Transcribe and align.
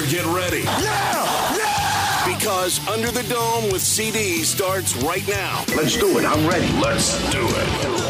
better 0.00 0.10
get 0.10 0.26
ready. 0.26 0.62
Yeah! 0.62 1.56
Yeah! 1.56 2.34
Because 2.34 2.86
Under 2.88 3.10
the 3.10 3.22
Dome 3.28 3.72
with 3.72 3.82
CD 3.82 4.42
starts 4.42 4.96
right 4.96 5.26
now. 5.28 5.64
Let's 5.76 5.96
do 5.96 6.18
it. 6.18 6.24
I'm 6.24 6.46
ready. 6.46 6.70
Let's 6.80 7.18
do 7.30 7.40
it. 7.42 8.06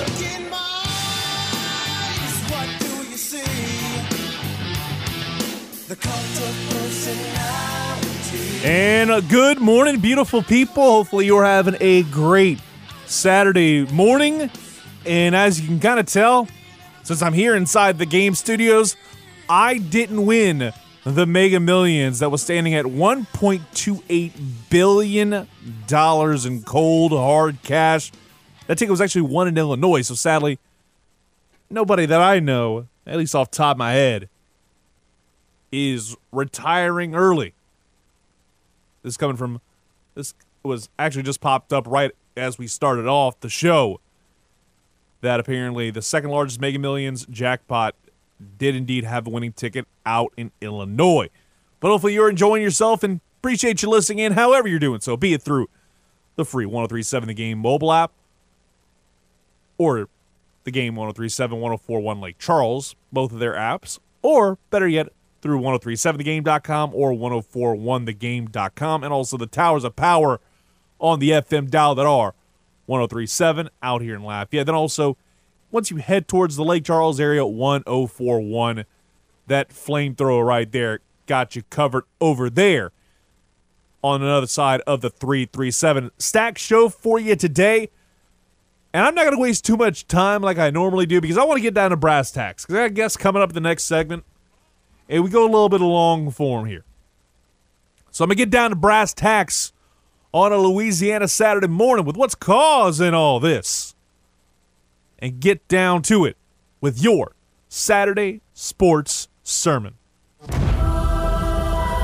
And 8.62 9.11
uh, 9.11 9.20
good 9.20 9.59
morning, 9.59 10.01
beautiful 10.01 10.43
people. 10.43 10.83
Hopefully, 10.83 11.27
you're 11.27 11.45
having 11.45 11.77
a 11.81 12.03
great 12.05 12.61
Saturday 13.07 13.87
morning. 13.87 14.51
And 15.07 15.34
as 15.34 15.61
you 15.61 15.67
can 15.67 15.81
kind 15.81 15.98
of 15.98 16.07
tell, 16.07 16.47
since 17.03 17.23
I'm 17.23 17.33
here 17.33 17.57
inside 17.57 17.98
the 17.98 18.07
game 18.07 18.34
studios, 18.34 18.97
I 19.48 19.79
didn't 19.79 20.27
win 20.27 20.73
the 21.05 21.27
Mega 21.27 21.61
Millions 21.61 22.19
that 22.19 22.31
was 22.31 22.43
standing 22.43 22.75
at 22.75 22.85
$1.28 22.85 24.33
billion 24.69 25.47
in 26.47 26.62
cold, 26.62 27.12
hard 27.12 27.62
cash. 27.62 28.12
That 28.67 28.79
ticket 28.79 28.91
was 28.91 29.01
actually 29.01 29.23
won 29.23 29.48
in 29.48 29.57
Illinois, 29.57 30.03
so 30.03 30.15
sadly, 30.15 30.59
nobody 31.70 32.07
that 32.07 32.20
I 32.20 32.39
know, 32.39 32.87
at 33.07 33.17
least 33.17 33.34
off 33.34 33.51
top 33.51 33.77
of 33.77 33.79
my 33.79 33.92
head, 33.92 34.29
is 35.73 36.17
retiring 36.33 37.14
early. 37.14 37.55
This 39.03 39.14
is 39.14 39.17
coming 39.17 39.37
from 39.37 39.61
this 40.14 40.35
was 40.62 40.89
actually 40.98 41.23
just 41.23 41.41
popped 41.41 41.73
up 41.73 41.87
right 41.87 42.11
as 42.37 42.59
we 42.59 42.67
started 42.67 43.07
off 43.07 43.41
the 43.41 43.48
show. 43.48 44.01
That 45.23 45.41
apparently 45.41 45.91
the 45.91 46.03
second 46.03 46.31
largest 46.31 46.61
Mega 46.61 46.79
Millions 46.79 47.27
jackpot 47.27 47.95
did 48.58 48.74
indeed 48.74 49.05
have 49.05 49.27
a 49.27 49.30
winning 49.30 49.52
ticket 49.52 49.86
out 50.06 50.33
in 50.36 50.50
Illinois. 50.60 51.28
But 51.80 51.88
hopefully 51.88 52.14
you're 52.14 52.30
enjoying 52.30 52.62
yourself 52.62 53.02
and 53.02 53.20
appreciate 53.38 53.83
you 53.83 53.88
listening 53.88 54.19
in 54.20 54.33
however 54.33 54.69
you're 54.69 54.78
doing 54.78 55.00
so, 55.00 55.16
be 55.16 55.33
it 55.33 55.42
through 55.42 55.69
the 56.36 56.44
free 56.44 56.66
1037 56.66 57.28
The 57.28 57.34
Game 57.34 57.58
mobile 57.58 57.92
app 57.92 58.12
or 59.78 60.08
the 60.64 60.70
game 60.70 60.94
1037 60.94 61.58
1041 61.58 62.20
Lake 62.20 62.38
Charles, 62.38 62.94
both 63.11 63.33
of 63.33 63.38
their 63.38 63.55
apps, 63.55 63.98
or 64.22 64.58
better 64.68 64.86
yet, 64.86 65.08
through 65.41 65.58
1037thegame.com 65.61 66.94
or 66.94 67.12
1041thegame.com, 67.12 69.02
and 69.02 69.12
also 69.12 69.38
the 69.38 69.46
Towers 69.46 69.84
of 69.84 69.96
Power 69.96 70.38
on 70.98 71.18
the 71.18 71.30
FM 71.30 71.70
dial 71.70 71.94
that 71.94 72.05
are 72.05 72.34
1037 72.84 73.70
out 73.83 74.02
here 74.02 74.14
in 74.16 74.22
Lafayette. 74.22 74.66
Then 74.66 74.74
also, 74.74 75.16
once 75.71 75.91
you 75.91 75.99
head 75.99 76.29
towards 76.29 76.57
the 76.57 76.65
Lake 76.65 76.85
Charles 76.85 77.21
area, 77.21 77.45
1041. 77.45 78.85
That 79.47 79.71
flamethrower 79.71 80.47
right 80.47 80.71
there 80.71 81.01
got 81.27 81.57
you 81.57 81.63
covered 81.71 82.05
over 82.21 82.49
there 82.49 82.93
on 84.03 84.23
another 84.23 84.47
side 84.47 84.81
of 84.87 85.01
the 85.01 85.11
337. 85.11 86.11
Stack 86.19 86.59
show 86.59 86.89
for 86.89 87.19
you 87.19 87.37
today. 87.37 87.91
And 88.93 89.05
I'm 89.05 89.15
not 89.15 89.23
going 89.23 89.36
to 89.36 89.41
waste 89.41 89.64
too 89.64 89.77
much 89.77 90.09
time 90.09 90.42
like 90.42 90.59
I 90.59 90.70
normally 90.70 91.07
do 91.07 91.20
because 91.20 91.39
I 91.39 91.45
want 91.45 91.59
to 91.59 91.63
get 91.63 91.75
down 91.75 91.91
to 91.91 91.97
brass 91.97 92.30
tacks. 92.33 92.67
Because 92.67 92.80
I 92.80 92.89
guess 92.89 93.17
coming 93.17 93.42
up 93.42 93.53
the 93.53 93.61
next 93.61 93.85
segment, 93.85 94.25
and 95.09 95.23
we 95.23 95.30
go 95.30 95.42
a 95.42 95.47
little 95.47 95.69
bit 95.69 95.80
of 95.80 95.86
long 95.86 96.30
form 96.30 96.67
here. 96.67 96.85
So 98.11 98.25
I'm 98.25 98.29
going 98.29 98.36
to 98.36 98.45
get 98.45 98.51
down 98.51 98.70
to 98.70 98.77
brass 98.77 99.14
tacks 99.14 99.73
on 100.33 100.53
a 100.53 100.59
Louisiana 100.59 101.29
Saturday 101.29 101.69
morning 101.69 102.05
with 102.05 102.17
what's 102.17 102.35
causing 102.35 103.14
all 103.14 103.39
this. 103.39 103.95
And 105.20 105.41
get 105.41 105.67
down 105.69 106.03
to 106.03 106.25
it 106.25 106.36
with 106.81 107.03
your 107.03 107.35
Saturday 107.69 108.41
sports 108.55 109.29
sermon. 109.42 109.95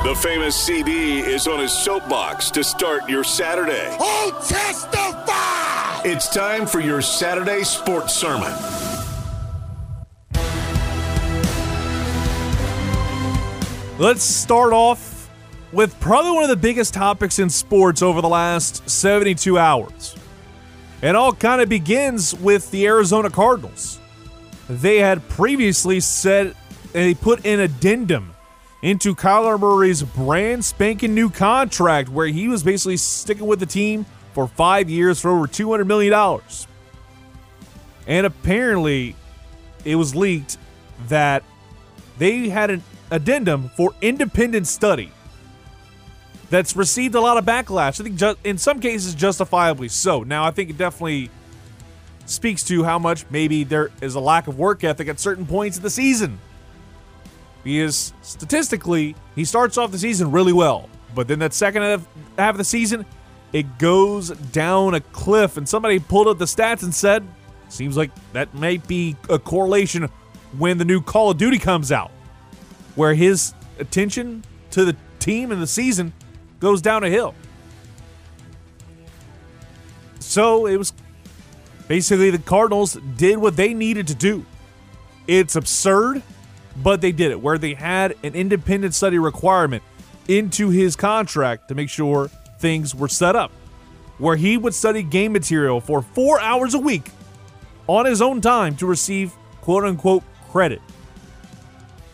The 0.07 0.15
famous 0.21 0.55
CD 0.55 1.19
is 1.19 1.49
on 1.49 1.61
his 1.61 1.73
soapbox 1.73 2.51
to 2.53 2.63
start 2.63 3.09
your 3.09 3.25
Saturday. 3.25 3.97
Oh, 3.99 4.31
testify! 4.47 6.03
It's 6.09 6.29
time 6.29 6.67
for 6.67 6.81
your 6.81 7.03
Saturday 7.03 7.65
sports 7.65 8.15
sermon. 8.15 8.53
Let's 13.99 14.23
start 14.23 14.73
off 14.73 15.31
with 15.73 15.99
probably 16.01 16.33
one 16.33 16.43
of 16.43 16.51
the 16.51 16.57
biggest 16.57 16.95
topics 16.95 17.39
in 17.39 17.51
sports 17.51 18.03
over 18.03 18.21
the 18.21 18.29
last 18.29 18.89
72 18.89 19.59
hours. 19.59 20.16
It 21.03 21.15
all 21.15 21.33
kind 21.33 21.61
of 21.61 21.69
begins 21.69 22.35
with 22.35 22.71
the 22.71 22.87
Arizona 22.87 23.31
Cardinals. 23.31 24.01
They 24.69 24.99
had 24.99 25.27
previously 25.29 26.01
said 26.01 26.57
they 26.93 27.15
put 27.15 27.45
an 27.45 27.61
addendum 27.61 28.35
into 28.83 29.15
Kyler 29.15 29.61
Murray's 29.61 30.03
brand 30.03 30.65
spanking 30.65 31.15
new 31.15 31.29
contract 31.29 32.09
where 32.09 32.27
he 32.27 32.49
was 32.49 32.63
basically 32.63 32.97
sticking 32.97 33.47
with 33.47 33.61
the 33.61 33.67
team 33.67 34.07
for 34.33 34.49
five 34.49 34.89
years 34.89 35.21
for 35.21 35.31
over 35.31 35.47
$200 35.47 35.87
million. 35.87 36.41
And 38.07 38.27
apparently, 38.27 39.17
it 39.85 39.97
was 39.97 40.15
leaked 40.15 40.59
that 41.09 41.43
they 42.19 42.49
had 42.49 42.71
an 42.71 42.83
addendum 43.11 43.71
for 43.77 43.93
independent 44.01 44.67
study 44.67 45.13
that's 46.51 46.77
received 46.77 47.15
a 47.15 47.21
lot 47.21 47.37
of 47.37 47.45
backlash. 47.45 48.01
I 48.01 48.05
think 48.05 48.39
in 48.45 48.59
some 48.59 48.81
cases 48.81 49.15
justifiably 49.15 49.89
so. 49.89 50.23
Now, 50.23 50.45
I 50.45 50.51
think 50.51 50.71
it 50.71 50.79
definitely 50.79 51.31
speaks 52.27 52.63
to 52.65 52.85
how 52.85 52.99
much 52.99 53.25
maybe 53.31 53.65
there 53.65 53.91
is 54.01 54.15
a 54.15 54.21
lack 54.21 54.49
of 54.49 54.59
work 54.59 54.85
ethic 54.85 55.09
at 55.09 55.21
certain 55.21 55.47
points 55.47 55.77
of 55.77 55.83
the 55.83 55.91
season. 55.91 56.39
Because 57.63 58.13
statistically, 58.23 59.17
he 59.35 59.45
starts 59.45 59.77
off 59.77 59.91
the 59.91 59.99
season 59.99 60.31
really 60.31 60.53
well, 60.53 60.89
but 61.15 61.27
then 61.27 61.41
that 61.41 61.53
second 61.53 61.83
half, 61.83 62.07
half 62.39 62.55
of 62.55 62.59
the 62.59 62.65
season, 62.65 63.05
it 63.53 63.79
goes 63.79 64.31
down 64.31 64.95
a 64.95 65.01
cliff. 65.01 65.57
And 65.57 65.69
somebody 65.69 65.99
pulled 65.99 66.29
up 66.29 66.39
the 66.39 66.45
stats 66.45 66.83
and 66.85 66.95
said, 66.95 67.27
seems 67.69 67.97
like 67.97 68.11
that 68.33 68.55
might 68.55 68.87
be 68.87 69.17
a 69.29 69.39
correlation 69.39 70.09
when 70.59 70.79
the 70.79 70.85
new 70.85 71.01
Call 71.01 71.31
of 71.31 71.39
Duty 71.39 71.59
comes 71.59 71.91
out 71.91 72.13
where 72.95 73.15
his 73.15 73.53
attention 73.79 74.43
to 74.71 74.85
the 74.85 74.97
team 75.19 75.53
and 75.53 75.61
the 75.61 75.67
season 75.67 76.13
goes 76.61 76.83
down 76.83 77.05
a 77.05 77.11
hill. 77.11 77.35
So 80.19 80.67
it 80.67 80.77
was 80.77 80.93
basically 81.89 82.31
the 82.31 82.39
Cardinals 82.39 82.99
did 83.17 83.39
what 83.39 83.57
they 83.57 83.75
needed 83.75 84.09
to 84.09 84.15
do. 84.15 84.45
It's 85.27 85.57
absurd, 85.57 86.23
but 86.83 87.01
they 87.01 87.13
did 87.13 87.31
it 87.31 87.41
where 87.41 87.59
they 87.59 87.75
had 87.75 88.17
an 88.23 88.35
independent 88.35 88.95
study 88.95 89.19
requirement 89.19 89.83
into 90.29 90.71
his 90.71 90.97
contract 90.97 91.69
to 91.69 91.75
make 91.75 91.89
sure 91.89 92.29
things 92.59 92.95
were 92.95 93.09
set 93.09 93.37
up. 93.37 93.53
Where 94.19 94.37
he 94.37 94.57
would 94.57 94.75
study 94.75 95.03
game 95.03 95.33
material 95.33 95.81
for 95.81 96.01
four 96.03 96.41
hours 96.41 96.75
a 96.75 96.79
week 96.79 97.11
on 97.87 98.07
his 98.07 98.23
own 98.23 98.41
time 98.41 98.75
to 98.77 98.87
receive 98.87 99.33
quote 99.61 99.85
unquote 99.85 100.23
credit. 100.51 100.81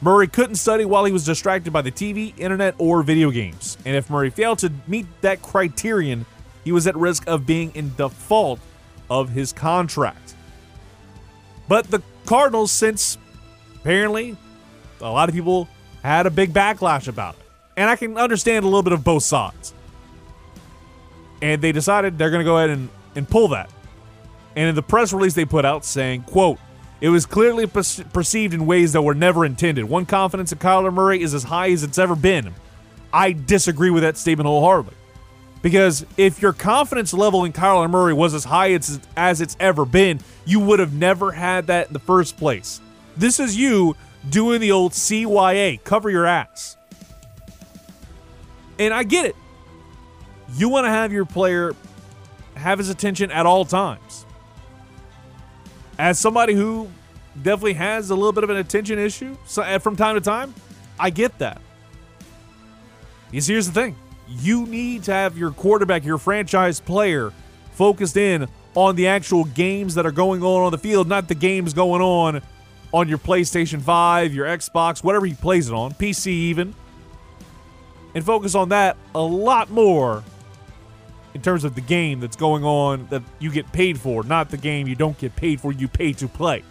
Murray 0.02 0.26
couldn't 0.26 0.56
study 0.56 0.84
while 0.84 1.04
he 1.04 1.12
was 1.12 1.24
distracted 1.24 1.72
by 1.72 1.80
the 1.80 1.92
TV, 1.92 2.36
internet, 2.36 2.74
or 2.76 3.04
video 3.04 3.30
games. 3.30 3.78
And 3.86 3.94
if 3.94 4.10
Murray 4.10 4.30
failed 4.30 4.58
to 4.58 4.72
meet 4.88 5.06
that 5.20 5.42
criterion, 5.42 6.26
he 6.64 6.72
was 6.72 6.88
at 6.88 6.96
risk 6.96 7.24
of 7.28 7.46
being 7.46 7.70
in 7.76 7.94
default 7.94 8.58
of 9.08 9.28
his 9.28 9.52
contract. 9.52 10.34
But 11.68 11.88
the 11.88 12.02
Cardinals, 12.26 12.72
since 12.72 13.16
apparently 13.76 14.36
a 15.00 15.10
lot 15.10 15.28
of 15.28 15.36
people 15.36 15.68
had 16.02 16.26
a 16.26 16.30
big 16.30 16.52
backlash 16.52 17.06
about 17.06 17.36
it, 17.36 17.46
and 17.76 17.88
I 17.88 17.94
can 17.94 18.18
understand 18.18 18.64
a 18.64 18.68
little 18.68 18.82
bit 18.82 18.92
of 18.92 19.04
both 19.04 19.22
sides. 19.22 19.72
And 21.40 21.62
they 21.62 21.70
decided 21.70 22.18
they're 22.18 22.30
going 22.30 22.40
to 22.40 22.44
go 22.44 22.58
ahead 22.58 22.70
and, 22.70 22.88
and 23.14 23.28
pull 23.28 23.48
that. 23.48 23.70
And 24.56 24.68
in 24.68 24.74
the 24.74 24.82
press 24.82 25.12
release 25.12 25.34
they 25.34 25.44
put 25.44 25.64
out 25.64 25.84
saying, 25.84 26.22
quote, 26.22 26.58
it 27.02 27.08
was 27.08 27.26
clearly 27.26 27.66
per- 27.66 27.82
perceived 28.12 28.54
in 28.54 28.64
ways 28.64 28.92
that 28.92 29.02
were 29.02 29.12
never 29.12 29.44
intended. 29.44 29.84
One 29.84 30.06
confidence 30.06 30.52
in 30.52 30.58
Kyler 30.58 30.94
Murray 30.94 31.20
is 31.20 31.34
as 31.34 31.42
high 31.42 31.72
as 31.72 31.82
it's 31.82 31.98
ever 31.98 32.14
been. 32.14 32.54
I 33.12 33.32
disagree 33.32 33.90
with 33.90 34.04
that 34.04 34.16
statement 34.16 34.46
wholeheartedly. 34.46 34.94
Because 35.62 36.06
if 36.16 36.40
your 36.40 36.52
confidence 36.52 37.12
level 37.12 37.44
in 37.44 37.52
Kyler 37.52 37.90
Murray 37.90 38.14
was 38.14 38.34
as 38.34 38.44
high 38.44 38.74
as, 38.74 39.00
as 39.16 39.40
it's 39.40 39.56
ever 39.58 39.84
been, 39.84 40.20
you 40.44 40.60
would 40.60 40.78
have 40.78 40.92
never 40.92 41.32
had 41.32 41.66
that 41.66 41.88
in 41.88 41.92
the 41.92 41.98
first 41.98 42.36
place. 42.36 42.80
This 43.16 43.40
is 43.40 43.56
you 43.56 43.96
doing 44.30 44.60
the 44.60 44.70
old 44.70 44.92
CYA, 44.92 45.82
cover 45.82 46.08
your 46.08 46.24
ass. 46.24 46.76
And 48.78 48.94
I 48.94 49.02
get 49.02 49.26
it. 49.26 49.36
You 50.54 50.68
want 50.68 50.84
to 50.84 50.90
have 50.90 51.12
your 51.12 51.24
player 51.24 51.74
have 52.54 52.78
his 52.78 52.90
attention 52.90 53.32
at 53.32 53.44
all 53.44 53.64
times. 53.64 54.24
As 56.02 56.18
somebody 56.18 56.54
who 56.54 56.90
definitely 57.44 57.74
has 57.74 58.10
a 58.10 58.16
little 58.16 58.32
bit 58.32 58.42
of 58.42 58.50
an 58.50 58.56
attention 58.56 58.98
issue 58.98 59.36
so, 59.46 59.62
eh, 59.62 59.78
from 59.78 59.94
time 59.94 60.16
to 60.16 60.20
time, 60.20 60.52
I 60.98 61.10
get 61.10 61.38
that. 61.38 61.60
Because 63.30 63.46
here's 63.46 63.68
the 63.68 63.72
thing 63.72 63.94
you 64.26 64.66
need 64.66 65.04
to 65.04 65.12
have 65.12 65.38
your 65.38 65.52
quarterback, 65.52 66.04
your 66.04 66.18
franchise 66.18 66.80
player, 66.80 67.32
focused 67.74 68.16
in 68.16 68.48
on 68.74 68.96
the 68.96 69.06
actual 69.06 69.44
games 69.44 69.94
that 69.94 70.04
are 70.04 70.10
going 70.10 70.42
on 70.42 70.62
on 70.62 70.72
the 70.72 70.78
field, 70.78 71.06
not 71.06 71.28
the 71.28 71.36
games 71.36 71.72
going 71.72 72.02
on 72.02 72.42
on 72.92 73.08
your 73.08 73.18
PlayStation 73.18 73.80
5, 73.80 74.34
your 74.34 74.46
Xbox, 74.46 75.04
whatever 75.04 75.24
he 75.24 75.34
plays 75.34 75.68
it 75.68 75.72
on, 75.72 75.92
PC 75.92 76.26
even. 76.26 76.74
And 78.16 78.26
focus 78.26 78.56
on 78.56 78.70
that 78.70 78.96
a 79.14 79.22
lot 79.22 79.70
more 79.70 80.24
in 81.34 81.42
terms 81.42 81.64
of 81.64 81.74
the 81.74 81.80
game 81.80 82.20
that's 82.20 82.36
going 82.36 82.64
on 82.64 83.06
that 83.08 83.22
you 83.38 83.50
get 83.50 83.70
paid 83.72 83.98
for, 83.98 84.22
not 84.22 84.50
the 84.50 84.56
game 84.56 84.86
you 84.86 84.94
don't 84.94 85.16
get 85.18 85.34
paid 85.34 85.60
for, 85.60 85.72
you 85.72 85.88
pay 85.88 86.12
to 86.12 86.28
play. 86.28 86.62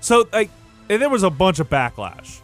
So, 0.00 0.26
like, 0.32 0.50
there 0.88 1.10
was 1.10 1.22
a 1.22 1.30
bunch 1.30 1.60
of 1.60 1.68
backlash. 1.68 2.40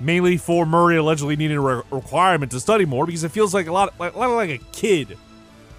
Mainly 0.00 0.36
for 0.36 0.66
Murray 0.66 0.96
allegedly 0.96 1.36
needing 1.36 1.56
a 1.56 1.60
re- 1.60 1.82
requirement 1.90 2.52
to 2.52 2.60
study 2.60 2.84
more 2.84 3.06
because 3.06 3.24
it 3.24 3.30
feels 3.30 3.54
like 3.54 3.66
a 3.66 3.72
lot, 3.72 3.98
like, 3.98 4.14
a 4.14 4.18
lot 4.18 4.30
like 4.30 4.50
a 4.50 4.58
kid 4.72 5.16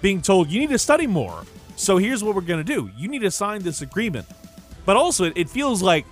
being 0.02 0.20
told 0.20 0.50
you 0.50 0.60
need 0.60 0.70
to 0.70 0.78
study 0.78 1.06
more. 1.06 1.44
So 1.76 1.96
here's 1.96 2.22
what 2.22 2.34
we're 2.34 2.42
gonna 2.42 2.64
do: 2.64 2.90
you 2.96 3.08
need 3.08 3.20
to 3.20 3.30
sign 3.30 3.62
this 3.62 3.80
agreement. 3.80 4.26
But 4.84 4.96
also, 4.96 5.24
it, 5.24 5.34
it 5.36 5.48
feels 5.48 5.80
like 5.80 6.04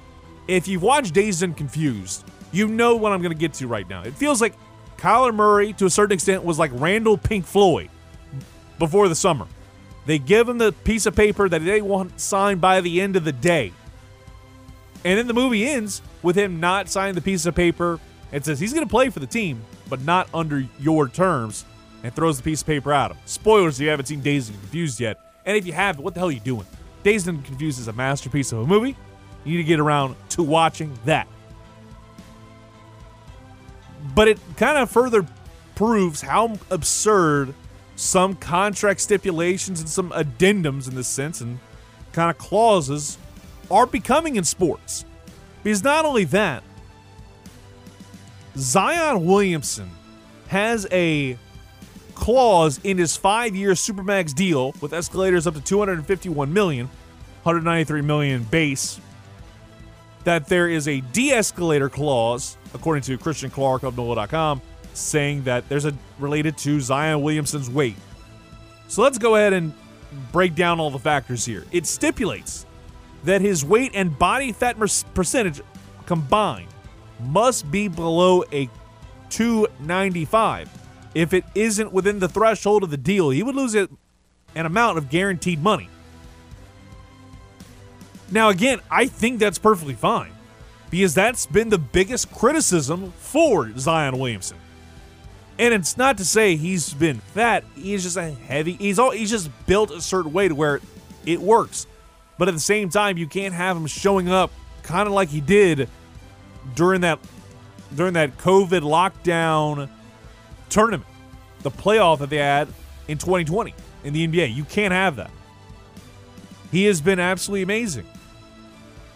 if 0.47 0.69
you've 0.69 0.83
watched 0.83 1.13
Dazed 1.13 1.43
and 1.43 1.55
Confused, 1.57 2.25
you 2.53 2.69
know 2.69 2.97
what 2.97 3.13
I'm 3.13 3.21
gonna 3.21 3.35
get 3.35 3.53
to 3.55 3.67
right 3.67 3.89
now. 3.89 4.03
It 4.03 4.15
feels 4.15 4.41
like 4.41 4.55
Kyler 4.99 5.35
Murray, 5.35 5.73
to 5.75 5.87
a 5.87 5.91
certain 5.91 6.13
extent, 6.13 6.45
was 6.45 6.59
like 6.59 6.71
Randall 6.75 7.17
Pink 7.17 7.47
Floyd 7.47 7.89
before 8.79 9.09
the 9.09 9.15
summer. 9.15 9.47
They 10.07 10.19
give 10.19 10.49
him 10.49 10.59
the 10.59 10.73
piece 10.73 11.07
of 11.07 11.15
paper 11.15 11.49
that 11.49 11.65
they 11.65 11.81
want 11.83 12.19
signed 12.21 12.61
by 12.61 12.81
the 12.81 13.01
end 13.01 13.17
of 13.17 13.25
the 13.25 13.33
day. 13.33 13.73
And 15.05 15.19
then 15.19 15.27
the 15.27 15.35
movie 15.35 15.67
ends 15.67 16.03
with 16.23 16.37
him 16.37 16.61
not 16.61 16.89
signing 16.89 17.15
the 17.15 17.21
piece 17.21 17.47
of 17.47 17.55
paper 17.55 18.01
and 18.33 18.45
says 18.45 18.59
he's 18.59 18.73
going 18.73 18.87
to 18.87 18.91
play 18.91 19.11
for 19.11 19.21
the 19.21 19.27
team, 19.27 19.63
but 19.89 20.03
not 20.03 20.29
under 20.35 20.65
your 20.81 21.09
terms, 21.09 21.65
and 22.03 22.15
throws 22.15 22.37
the 22.37 22.43
piece 22.43 22.63
of 22.63 22.67
paper 22.67 22.93
at 22.93 23.11
him. 23.11 23.17
Spoilers 23.25 23.79
if 23.79 23.85
you 23.85 23.91
haven't 23.91 24.07
seen 24.07 24.21
Dazed 24.21 24.51
and 24.51 24.61
Confused 24.61 24.99
yet. 24.99 25.21
And 25.47 25.57
if 25.57 25.67
you 25.67 25.73
have, 25.73 25.99
what 25.99 26.15
the 26.15 26.21
hell 26.21 26.29
are 26.29 26.33
you 26.33 26.41
doing? 26.41 26.67
Dazed 27.05 27.29
and 27.29 27.45
Confused 27.45 27.79
is 27.79 27.89
a 27.89 27.93
masterpiece 27.93 28.51
of 28.53 28.59
a 28.59 28.67
movie. 28.67 28.97
You 29.45 29.53
need 29.53 29.63
to 29.63 29.69
get 29.69 29.81
around 29.81 30.17
to 30.31 30.43
watching 30.43 30.99
that. 31.05 31.29
But 34.15 34.29
it 34.29 34.39
kind 34.57 34.79
of 34.79 34.91
further 34.91 35.27
proves 35.75 36.23
how 36.23 36.57
absurd 36.71 37.55
some 37.97 38.35
contract 38.35 39.01
stipulations 39.01 39.81
and 39.81 39.89
some 39.89 40.11
addendums 40.11 40.89
in 40.89 40.95
this 40.95 41.09
sense 41.09 41.41
and 41.41 41.59
kind 42.13 42.31
of 42.31 42.39
clauses 42.39 43.19
are 43.71 43.87
becoming 43.87 44.37
in 44.37 44.45
sports. 44.45 45.05
Because 45.63 45.83
not 45.83 46.05
only 46.05 46.25
that, 46.25 46.63
Zion 48.57 49.25
Williamson 49.25 49.91
has 50.49 50.87
a 50.91 51.39
clause 52.15 52.81
in 52.83 52.99
his 52.99 53.17
five-year 53.17 53.73
supermax 53.73 54.35
deal 54.35 54.75
with 54.81 54.93
escalators 54.93 55.47
up 55.47 55.55
to 55.55 55.61
251 55.61 56.53
million, 56.53 56.87
193 57.43 58.03
million 58.03 58.43
base. 58.45 59.01
That 60.29 60.47
there 60.47 60.69
is 60.69 60.89
a 60.89 61.01
de-escalator 61.01 61.89
clause, 61.89 62.59
according 62.75 63.03
to 63.05 63.17
Christian 63.17 63.49
Clark 63.49 63.83
of 63.83 63.97
NOLA.com, 63.97 64.61
saying 64.93 65.45
that 65.45 65.67
there's 65.71 65.87
a 65.87 65.95
related 66.19 66.59
to 66.59 66.81
Zion 66.81 67.23
Williamson's 67.23 67.71
weight. 67.71 67.97
So 68.89 69.01
let's 69.01 69.17
go 69.17 69.37
ahead 69.37 69.55
and 69.55 69.73
break 70.31 70.55
down 70.55 70.81
all 70.81 70.91
the 70.91 70.99
factors 70.99 71.47
here. 71.47 71.65
It 71.73 71.87
stipulates 71.87 72.67
that 73.25 73.41
his 73.41 73.65
weight 73.65 73.93
and 73.95 74.19
body 74.19 74.53
fat 74.53 74.77
percentage 75.15 75.63
combined 76.05 76.69
must 77.21 77.71
be 77.71 77.89
below 77.89 78.45
a 78.53 78.69
295. 79.31 80.69
If 81.15 81.33
it 81.33 81.45
isn't 81.55 81.91
within 81.91 82.19
the 82.19 82.29
threshold 82.29 82.83
of 82.83 82.91
the 82.91 82.99
deal, 82.99 83.31
he 83.31 83.43
would 83.43 83.57
lose 83.57 83.75
an 83.75 83.89
amount 84.55 84.99
of 84.99 85.09
guaranteed 85.09 85.63
money. 85.63 85.89
Now, 88.31 88.51
again, 88.51 88.81
I 88.91 89.07
think 89.07 89.39
that's 89.39 89.59
perfectly 89.59 89.95
fine 89.95 90.33
because 90.91 91.15
that's 91.15 91.47
been 91.47 91.69
the 91.69 91.79
biggest 91.79 92.31
criticism 92.33 93.13
for 93.19 93.71
Zion 93.79 94.19
Williamson. 94.19 94.59
And 95.59 95.75
it's 95.75 95.97
not 95.97 96.19
to 96.19 96.25
say 96.25 96.57
he's 96.57 96.95
been 96.95 97.19
fat. 97.19 97.65
He's 97.75 98.05
just 98.05 98.17
a 98.17 98.31
heavy. 98.31 98.75
He's 98.75 98.99
all. 98.99 99.11
He's 99.11 99.31
just 99.31 99.51
built 99.67 99.91
a 99.91 100.01
certain 100.01 100.33
way 100.33 100.47
to 100.49 100.55
where 100.55 100.81
it 101.27 101.41
works. 101.41 101.87
But 102.39 102.47
at 102.47 102.55
the 102.55 102.61
same 102.61 102.91
time, 102.91 103.19
you 103.19 103.27
can't 103.27 103.55
have 103.55 103.77
him 103.77 103.87
showing 103.87 104.29
up 104.29 104.53
kind 104.85 105.09
of 105.09 105.15
like 105.15 105.29
he 105.31 105.41
did 105.41 105.89
during 106.77 107.01
that 107.01 107.19
during 107.95 108.15
that 108.15 108.39
COVID 108.39 108.83
lockdown 108.83 109.89
tournament, 110.69 111.09
the 111.63 111.71
playoff 111.71 112.19
that 112.19 112.31
they 112.31 112.37
had 112.37 112.69
in 113.09 113.19
2020 113.19 113.75
in 114.05 114.13
the 114.13 114.29
NBA. 114.29 114.55
You 114.55 114.65
can't 114.65 114.93
have 114.93 115.17
that. 115.17 115.31
He 116.71 116.85
has 116.85 117.01
been 117.01 117.19
absolutely 117.19 117.63
amazing 117.63 118.07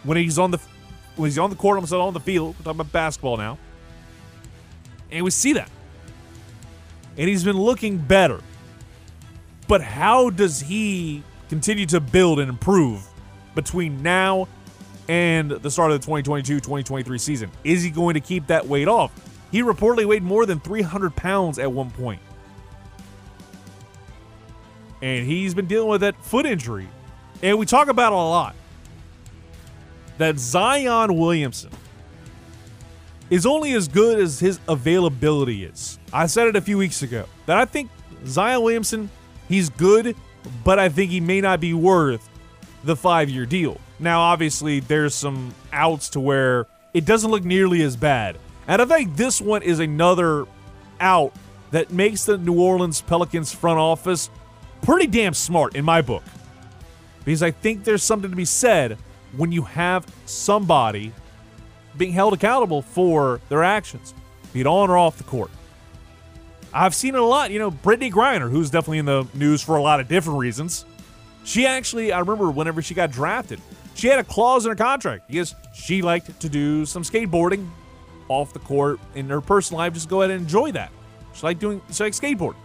when 0.05 0.17
he's 0.17 0.39
on 0.39 0.51
the 0.51 0.59
when 1.17 1.29
he's 1.29 1.39
on 1.39 1.51
the 1.51 1.57
court. 1.57 1.87
Saying 1.89 2.03
on 2.03 2.15
the 2.15 2.21
field. 2.21 2.57
We're 2.59 2.65
talking 2.65 2.81
about 2.81 2.93
basketball 2.93 3.37
now, 3.37 3.59
and 5.11 5.25
we 5.25 5.31
see 5.31 5.53
that 5.55 5.71
and 7.17 7.29
he's 7.29 7.45
been 7.45 7.59
looking 7.59 7.99
better. 7.99 8.41
But 9.69 9.83
how 9.83 10.31
does 10.31 10.61
he 10.61 11.23
continue 11.49 11.87
to 11.87 12.01
build 12.01 12.41
and 12.41 12.49
improve 12.49 13.07
between 13.55 14.03
now 14.03 14.49
and 15.09 15.51
the 15.51 15.71
start 15.71 15.93
of 15.93 16.01
the 16.01 16.05
2022 16.05 16.57
2023 16.57 17.19
season? 17.19 17.51
Is 17.65 17.83
he 17.83 17.91
going 17.91 18.15
to 18.15 18.21
keep 18.21 18.47
that 18.49 18.67
weight 18.67 18.89
off? 18.89 19.13
He 19.51 19.63
reportedly 19.63 20.07
weighed 20.07 20.23
more 20.23 20.47
than 20.47 20.61
300 20.61 21.15
pounds 21.15 21.59
at 21.59 21.71
one 21.71 21.91
point. 21.91 22.21
And 25.03 25.27
he's 25.27 25.53
been 25.53 25.67
dealing 25.67 25.89
with 25.89 26.01
that 26.03 26.17
foot 26.25 26.47
injury. 26.47 26.89
And 27.43 27.59
we 27.59 27.67
talk 27.67 27.89
about 27.89 28.13
it 28.13 28.17
a 28.17 28.19
lot. 28.19 28.55
That 30.19 30.39
Zion 30.39 31.17
Williamson 31.17 31.71
is 33.31 33.47
only 33.47 33.73
as 33.73 33.89
good 33.89 34.21
as 34.21 34.39
his 34.39 34.61
availability 34.69 35.65
is. 35.65 35.99
I 36.13 36.27
said 36.27 36.49
it 36.49 36.57
a 36.57 36.61
few 36.61 36.77
weeks 36.77 37.03
ago 37.03 37.25
that 37.47 37.57
I 37.57 37.65
think 37.65 37.91
Zion 38.27 38.63
Williamson, 38.63 39.11
he's 39.49 39.71
good, 39.71 40.15
but 40.65 40.79
I 40.79 40.89
think 40.89 41.11
he 41.11 41.21
may 41.21 41.41
not 41.41 41.61
be 41.61 41.73
worth 41.75 42.29
the 42.85 42.97
five 42.97 43.31
year 43.31 43.47
deal. 43.47 43.81
Now, 43.99 44.21
obviously, 44.21 44.81
there's 44.81 45.15
some 45.15 45.55
outs 45.73 46.11
to 46.11 46.21
where 46.21 46.67
it 46.93 47.05
doesn't 47.05 47.31
look 47.31 47.45
nearly 47.45 47.83
as 47.83 47.97
bad. 47.97 48.37
And 48.67 48.83
I 48.83 48.85
think 48.85 49.17
this 49.17 49.41
one 49.41 49.63
is 49.63 49.79
another 49.79 50.47
out 51.01 51.33
that 51.71 51.91
makes 51.91 52.25
the 52.25 52.37
New 52.37 52.61
Orleans 52.61 53.01
Pelicans 53.01 53.53
front 53.53 53.79
office 53.79 54.31
pretty 54.83 55.07
damn 55.07 55.35
smart 55.35 55.75
in 55.75 55.85
my 55.85 56.03
book. 56.03 56.23
Because 57.25 57.43
I 57.43 57.51
think 57.51 57.85
there's 57.85 58.03
something 58.03 58.31
to 58.31 58.37
be 58.37 58.45
said 58.45 58.99
when 59.37 59.53
you 59.53 59.63
have 59.63 60.07
somebody 60.27 61.13
being 61.97 62.13
held 62.13 62.33
accountable 62.33 62.83
for 62.83 63.41
their 63.49 63.63
actions, 63.63 64.15
be 64.53 64.61
it 64.61 64.67
on 64.67 64.91
or 64.91 64.99
off 64.99 65.19
the 65.19 65.25
court. 65.25 65.51
I've 66.75 66.95
seen 66.95 67.15
it 67.15 67.21
a 67.21 67.25
lot. 67.25 67.51
You 67.51 67.59
know, 67.59 67.71
Brittney 67.71 68.11
Griner, 68.11 68.51
who's 68.51 68.71
definitely 68.71 68.99
in 68.99 69.05
the 69.05 69.27
news 69.35 69.63
for 69.63 69.77
a 69.77 69.83
lot 69.83 70.01
of 70.01 70.09
different 70.09 70.39
reasons. 70.39 70.87
She 71.45 71.67
actually, 71.67 72.13
I 72.13 72.21
remember 72.21 72.51
whenever 72.51 72.81
she 72.81 72.95
got 72.95 73.11
drafted, 73.11 73.61
she 73.95 74.07
had 74.07 74.19
a 74.19 74.25
clause 74.25 74.65
in 74.65 74.71
her 74.71 74.77
contract 74.77 75.29
because 75.29 75.55
she 75.75 76.01
liked 76.01 76.41
to 76.41 76.49
do 76.49 76.87
some 76.87 77.03
skateboarding 77.03 77.69
off 78.29 78.53
the 78.53 78.59
court 78.61 79.01
in 79.15 79.29
her 79.29 79.41
personal 79.41 79.79
life. 79.79 79.93
Just 79.93 80.09
go 80.09 80.23
ahead 80.23 80.31
and 80.31 80.43
enjoy 80.43 80.73
that. 80.73 80.91
She 81.35 81.43
liked 81.43 81.61
doing, 81.61 81.83
she 81.91 82.05
liked 82.05 82.21
skateboarding. 82.21 82.57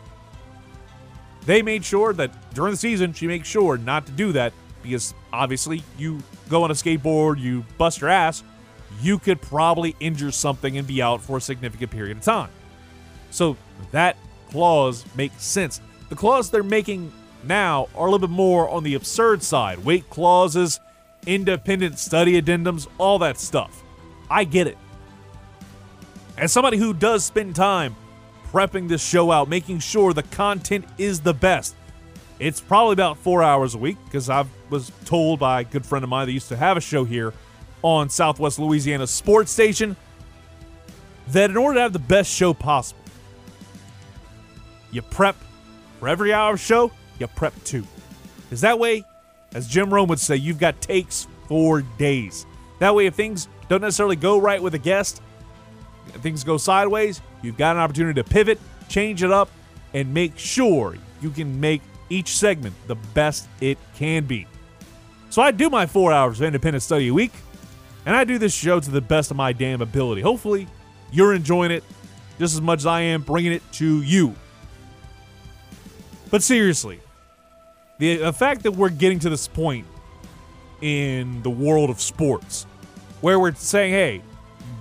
They 1.46 1.62
made 1.62 1.84
sure 1.84 2.14
that 2.14 2.54
during 2.54 2.72
the 2.72 2.78
season, 2.78 3.14
she 3.14 3.28
makes 3.28 3.48
sure 3.48 3.78
not 3.78 4.06
to 4.06 4.12
do 4.12 4.32
that 4.34 4.54
because 4.88 5.14
obviously 5.32 5.84
you 5.98 6.22
go 6.50 6.64
on 6.64 6.72
a 6.72 6.74
skateboard, 6.74 7.40
you 7.40 7.66
bust 7.78 8.02
your 8.02 8.10
ass, 8.10 8.44
you 9.02 9.20
could 9.20 9.42
probably 9.42 9.96
injure 10.00 10.32
something 10.32 10.78
and 10.78 10.88
be 10.88 11.02
out 11.02 11.22
for 11.22 11.38
a 11.38 11.42
significant 11.42 11.92
period 11.92 12.18
of 12.18 12.24
time. 12.24 12.50
So 13.32 13.58
that 13.92 14.18
clause 14.50 15.06
makes 15.16 15.44
sense. 15.44 15.82
The 16.10 16.16
clause 16.16 16.50
they're 16.50 16.64
making 16.64 17.12
now 17.44 17.88
are 17.96 18.08
a 18.08 18.12
little 18.12 18.28
bit 18.28 18.34
more 18.34 18.70
on 18.70 18.84
the 18.84 18.96
absurd 18.96 19.44
side 19.44 19.80
weight 19.80 20.10
clauses, 20.10 20.80
independent 21.26 22.00
study 22.00 22.42
addendums, 22.42 22.88
all 22.98 23.20
that 23.20 23.38
stuff. 23.38 23.84
I 24.30 24.44
get 24.44 24.68
it. 24.68 24.78
As 26.38 26.52
somebody 26.52 26.78
who 26.78 26.94
does 26.94 27.26
spend 27.26 27.56
time 27.56 27.96
prepping 28.52 28.88
this 28.88 29.04
show 29.04 29.32
out, 29.32 29.50
making 29.50 29.80
sure 29.80 30.14
the 30.14 30.24
content 30.24 30.86
is 30.98 31.20
the 31.20 31.34
best, 31.34 31.76
it's 32.40 32.62
probably 32.62 32.94
about 32.94 33.18
four 33.18 33.42
hours 33.42 33.74
a 33.74 33.78
week 33.78 33.98
because 34.06 34.30
I 34.30 34.46
was 34.70 34.92
told 35.06 35.40
by 35.40 35.62
a 35.62 35.64
good 35.64 35.86
friend 35.86 36.04
of 36.04 36.10
mine 36.10 36.28
that 36.28 36.34
used 36.34 36.50
to 36.50 36.58
have 36.58 36.78
a 36.78 36.82
show 36.82 37.04
here 37.04 37.34
on 37.82 38.10
Southwest 38.10 38.60
Louisiana 38.60 39.08
Sports 39.08 39.52
Station 39.52 39.96
that 41.30 41.50
in 41.50 41.58
order 41.58 41.76
to 41.76 41.82
have 41.82 41.94
the 41.94 42.00
best 42.00 42.32
show 42.32 42.54
possible, 42.54 43.02
you 44.92 45.02
prep 45.02 45.36
for 46.00 46.08
every 46.08 46.32
hour 46.32 46.54
of 46.54 46.60
show, 46.60 46.92
you 47.20 47.28
prep 47.28 47.54
two. 47.64 47.86
Because 48.44 48.62
that 48.62 48.78
way, 48.78 49.04
as 49.54 49.68
Jim 49.68 49.94
Rome 49.94 50.08
would 50.10 50.20
say, 50.20 50.36
you've 50.36 50.60
got 50.60 50.80
takes 50.80 51.28
for 51.48 51.82
days. 51.98 52.46
That 52.80 52.94
way, 52.94 53.08
if 53.08 53.16
things 53.16 53.48
don't 53.68 53.82
necessarily 53.82 54.16
go 54.16 54.38
right 54.38 54.62
with 54.62 54.76
a 54.76 54.80
guest, 54.80 55.22
things 56.22 56.44
go 56.44 56.58
sideways, 56.58 57.22
you've 57.42 57.58
got 57.58 57.76
an 57.76 57.82
opportunity 57.82 58.22
to 58.22 58.30
pivot, 58.30 58.60
change 58.88 59.24
it 59.24 59.32
up, 59.32 59.50
and 59.94 60.14
make 60.14 60.38
sure 60.38 60.96
you 61.22 61.30
can 61.32 61.60
make 61.60 61.82
each 62.10 62.38
segment 62.38 62.76
the 62.88 62.96
best 62.96 63.48
it 63.62 63.78
can 63.96 64.26
be. 64.26 64.48
So 65.30 65.42
I 65.42 65.52
do 65.52 65.70
my 65.70 65.86
four 65.86 66.12
hours 66.14 66.40
of 66.40 66.46
independent 66.46 66.84
study 66.84 67.10
a 67.10 67.14
week, 67.14 67.34
and 68.06 68.16
I 68.16 68.24
do 68.24 68.38
this 68.38 68.54
show 68.54 68.80
to 68.80 68.92
the 68.92 69.02
best 69.02 69.32
of 69.32 69.38
my 69.38 69.54
damn 69.54 69.82
ability. 69.82 70.22
Hopefully, 70.22 70.68
you're 71.12 71.34
enjoying 71.34 71.72
it 71.72 71.84
just 72.40 72.54
as 72.54 72.62
much 72.62 72.80
as 72.80 72.86
I 72.86 73.02
am 73.02 73.22
bringing 73.22 73.52
it 73.52 73.64
to 73.74 74.02
you. 74.02 74.36
But 76.30 76.44
seriously, 76.44 77.00
the, 78.00 78.18
the 78.18 78.34
fact 78.34 78.64
that 78.64 78.72
we're 78.72 78.90
getting 78.90 79.20
to 79.20 79.30
this 79.30 79.48
point 79.48 79.86
in 80.82 81.42
the 81.42 81.50
world 81.50 81.90
of 81.90 82.00
sports 82.00 82.66
where 83.22 83.40
we're 83.40 83.56
saying, 83.56 83.94
hey, 83.94 84.22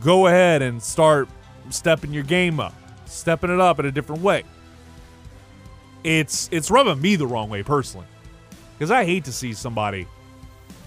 go 0.02 0.26
ahead 0.26 0.62
and 0.62 0.83
start 0.83 1.28
stepping 1.71 2.12
your 2.12 2.23
game 2.23 2.61
up, 2.61 2.75
stepping 3.06 3.50
it 3.50 3.61
up 3.61 3.78
in 3.78 3.87
a 3.87 3.90
different 3.90 4.23
way. 4.23 4.45
It's 6.05 6.49
it's 6.53 6.71
rubbing 6.71 7.00
me 7.00 7.17
the 7.17 7.26
wrong 7.26 7.49
way 7.49 7.62
personally. 7.62 8.07
Because 8.76 8.91
I 8.91 9.05
hate 9.05 9.25
to 9.25 9.33
see 9.33 9.53
somebody 9.55 10.07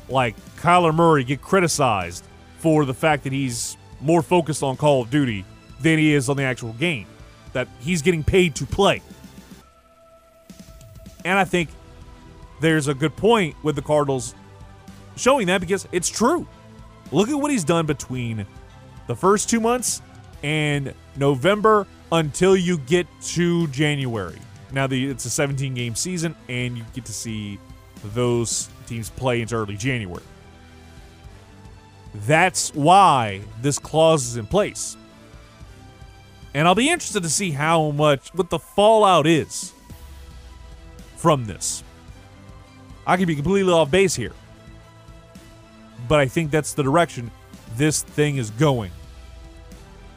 like 0.08 0.36
Kyler 0.58 0.94
Murray 0.94 1.24
get 1.24 1.42
criticized 1.42 2.24
for 2.60 2.86
the 2.86 2.94
fact 2.94 3.24
that 3.24 3.34
he's 3.34 3.78
more 4.02 4.22
focused 4.22 4.64
on 4.64 4.78
Call 4.78 5.02
of 5.02 5.10
Duty 5.10 5.46
than 5.82 5.98
he 5.98 6.14
is 6.14 6.30
on 6.30 6.38
the 6.38 6.44
actual 6.44 6.74
game. 6.74 7.08
That 7.54 7.68
he's 7.80 8.02
getting 8.02 8.24
paid 8.24 8.56
to 8.56 8.66
play. 8.66 9.02
And 11.26 11.38
I 11.38 11.46
think 11.46 11.70
there's 12.62 12.88
a 12.88 12.94
good 12.94 13.16
point 13.16 13.56
with 13.64 13.76
the 13.76 13.82
Cardinals 13.82 14.36
showing 15.16 15.48
that 15.48 15.62
because 15.62 15.88
it's 15.92 16.10
true. 16.10 16.48
Look 17.12 17.30
at 17.30 17.36
what 17.36 17.52
he's 17.52 17.64
done 17.64 17.86
between 17.86 18.46
the 19.08 19.16
first 19.16 19.50
two 19.50 19.60
months 19.60 20.02
and 20.44 20.94
November 21.16 21.88
until 22.12 22.56
you 22.56 22.78
get 22.78 23.08
to 23.22 23.68
January. 23.68 24.38
Now, 24.72 24.88
the, 24.88 25.10
it's 25.10 25.26
a 25.26 25.30
17 25.30 25.74
game 25.74 25.96
season, 25.96 26.36
and 26.48 26.78
you 26.78 26.86
get 26.94 27.06
to 27.06 27.14
see 27.14 27.60
those 28.14 28.70
teams 28.88 29.10
play 29.10 29.42
into 29.42 29.56
early 29.56 29.76
January. 29.76 30.24
That's 32.26 32.74
why 32.74 33.42
this 33.62 33.80
clause 33.80 34.28
is 34.28 34.38
in 34.38 34.46
place. 34.46 34.98
And 36.54 36.68
I'll 36.68 36.76
be 36.76 36.90
interested 36.90 37.24
to 37.24 37.30
see 37.30 37.52
how 37.52 37.92
much, 37.92 38.34
what 38.34 38.50
the 38.50 38.60
fallout 38.60 39.28
is 39.28 39.74
from 41.18 41.46
this. 41.46 41.84
I 43.06 43.18
could 43.18 43.28
be 43.28 43.36
completely 43.36 43.72
off 43.72 43.92
base 43.92 44.16
here. 44.16 44.34
But 46.08 46.20
I 46.20 46.28
think 46.28 46.50
that's 46.50 46.74
the 46.74 46.84
direction 46.84 47.30
this 47.76 48.02
thing 48.02 48.38
is 48.38 48.50
going. 48.52 48.92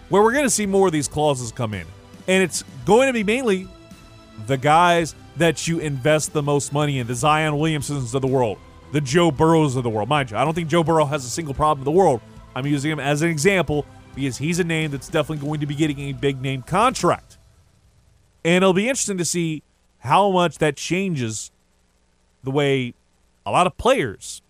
Where 0.09 0.23
we're 0.23 0.33
going 0.33 0.45
to 0.45 0.51
see 0.51 0.67
more 0.67 0.87
of 0.87 0.93
these 0.93 1.09
clauses 1.09 1.53
come 1.53 1.75
in. 1.75 1.87
And 2.29 2.43
it's 2.43 2.65
going 2.87 3.09
to 3.09 3.13
be 3.13 3.25
mainly 3.25 3.69
the 4.47 4.57
guys 4.57 5.15
that 5.37 5.67
you 5.67 5.79
invest 5.79 6.33
the 6.33 6.43
most 6.43 6.73
money 6.73 6.99
in, 6.99 7.07
the 7.07 7.15
Zion 7.15 7.55
Williamsons 7.55 8.15
of 8.15 8.23
the 8.23 8.29
world, 8.29 8.59
the 8.93 9.01
Joe 9.01 9.31
Burrows 9.31 9.77
of 9.77 9.83
the 9.83 9.91
world. 9.91 10.09
Mind 10.09 10.31
you, 10.31 10.37
I 10.37 10.45
don't 10.45 10.55
think 10.55 10.69
Joe 10.69 10.85
Burrow 10.85 11.07
has 11.07 11.25
a 11.25 11.31
single 11.31 11.55
problem 11.55 11.81
in 11.81 11.85
the 11.85 11.99
world. 11.99 12.21
I'm 12.55 12.67
using 12.67 12.91
him 12.91 13.01
as 13.01 13.23
an 13.23 13.31
example 13.31 13.87
because 14.15 14.37
he's 14.37 14.59
a 14.59 14.65
name 14.65 14.91
that's 14.91 15.09
definitely 15.09 15.47
going 15.47 15.61
to 15.61 15.67
be 15.67 15.75
getting 15.75 15.99
a 16.01 16.13
big 16.13 16.41
name 16.41 16.63
contract. 16.63 17.39
And 18.45 18.57
it'll 18.57 18.75
be 18.75 18.89
interesting 18.89 19.19
to 19.19 19.25
see 19.25 19.63
how 20.01 20.31
much 20.31 20.59
that 20.59 20.77
changes 20.77 21.51
the 22.43 22.51
way 22.51 22.95
a 23.47 23.51
lot 23.51 23.67
of 23.67 23.77
players 23.79 24.43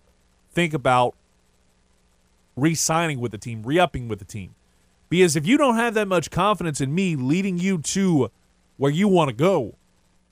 think 0.52 0.74
about 0.74 1.14
re 2.56 2.74
signing 2.74 3.20
with 3.20 3.32
the 3.32 3.38
team, 3.38 3.62
re 3.62 3.78
upping 3.78 4.08
with 4.08 4.18
the 4.18 4.24
team. 4.24 4.54
Because 5.08 5.36
if 5.36 5.46
you 5.46 5.58
don't 5.58 5.76
have 5.76 5.94
that 5.94 6.08
much 6.08 6.30
confidence 6.30 6.80
in 6.80 6.94
me 6.94 7.16
leading 7.16 7.58
you 7.58 7.78
to 7.78 8.30
where 8.82 8.90
you 8.90 9.06
want 9.06 9.28
to 9.28 9.32
go, 9.32 9.76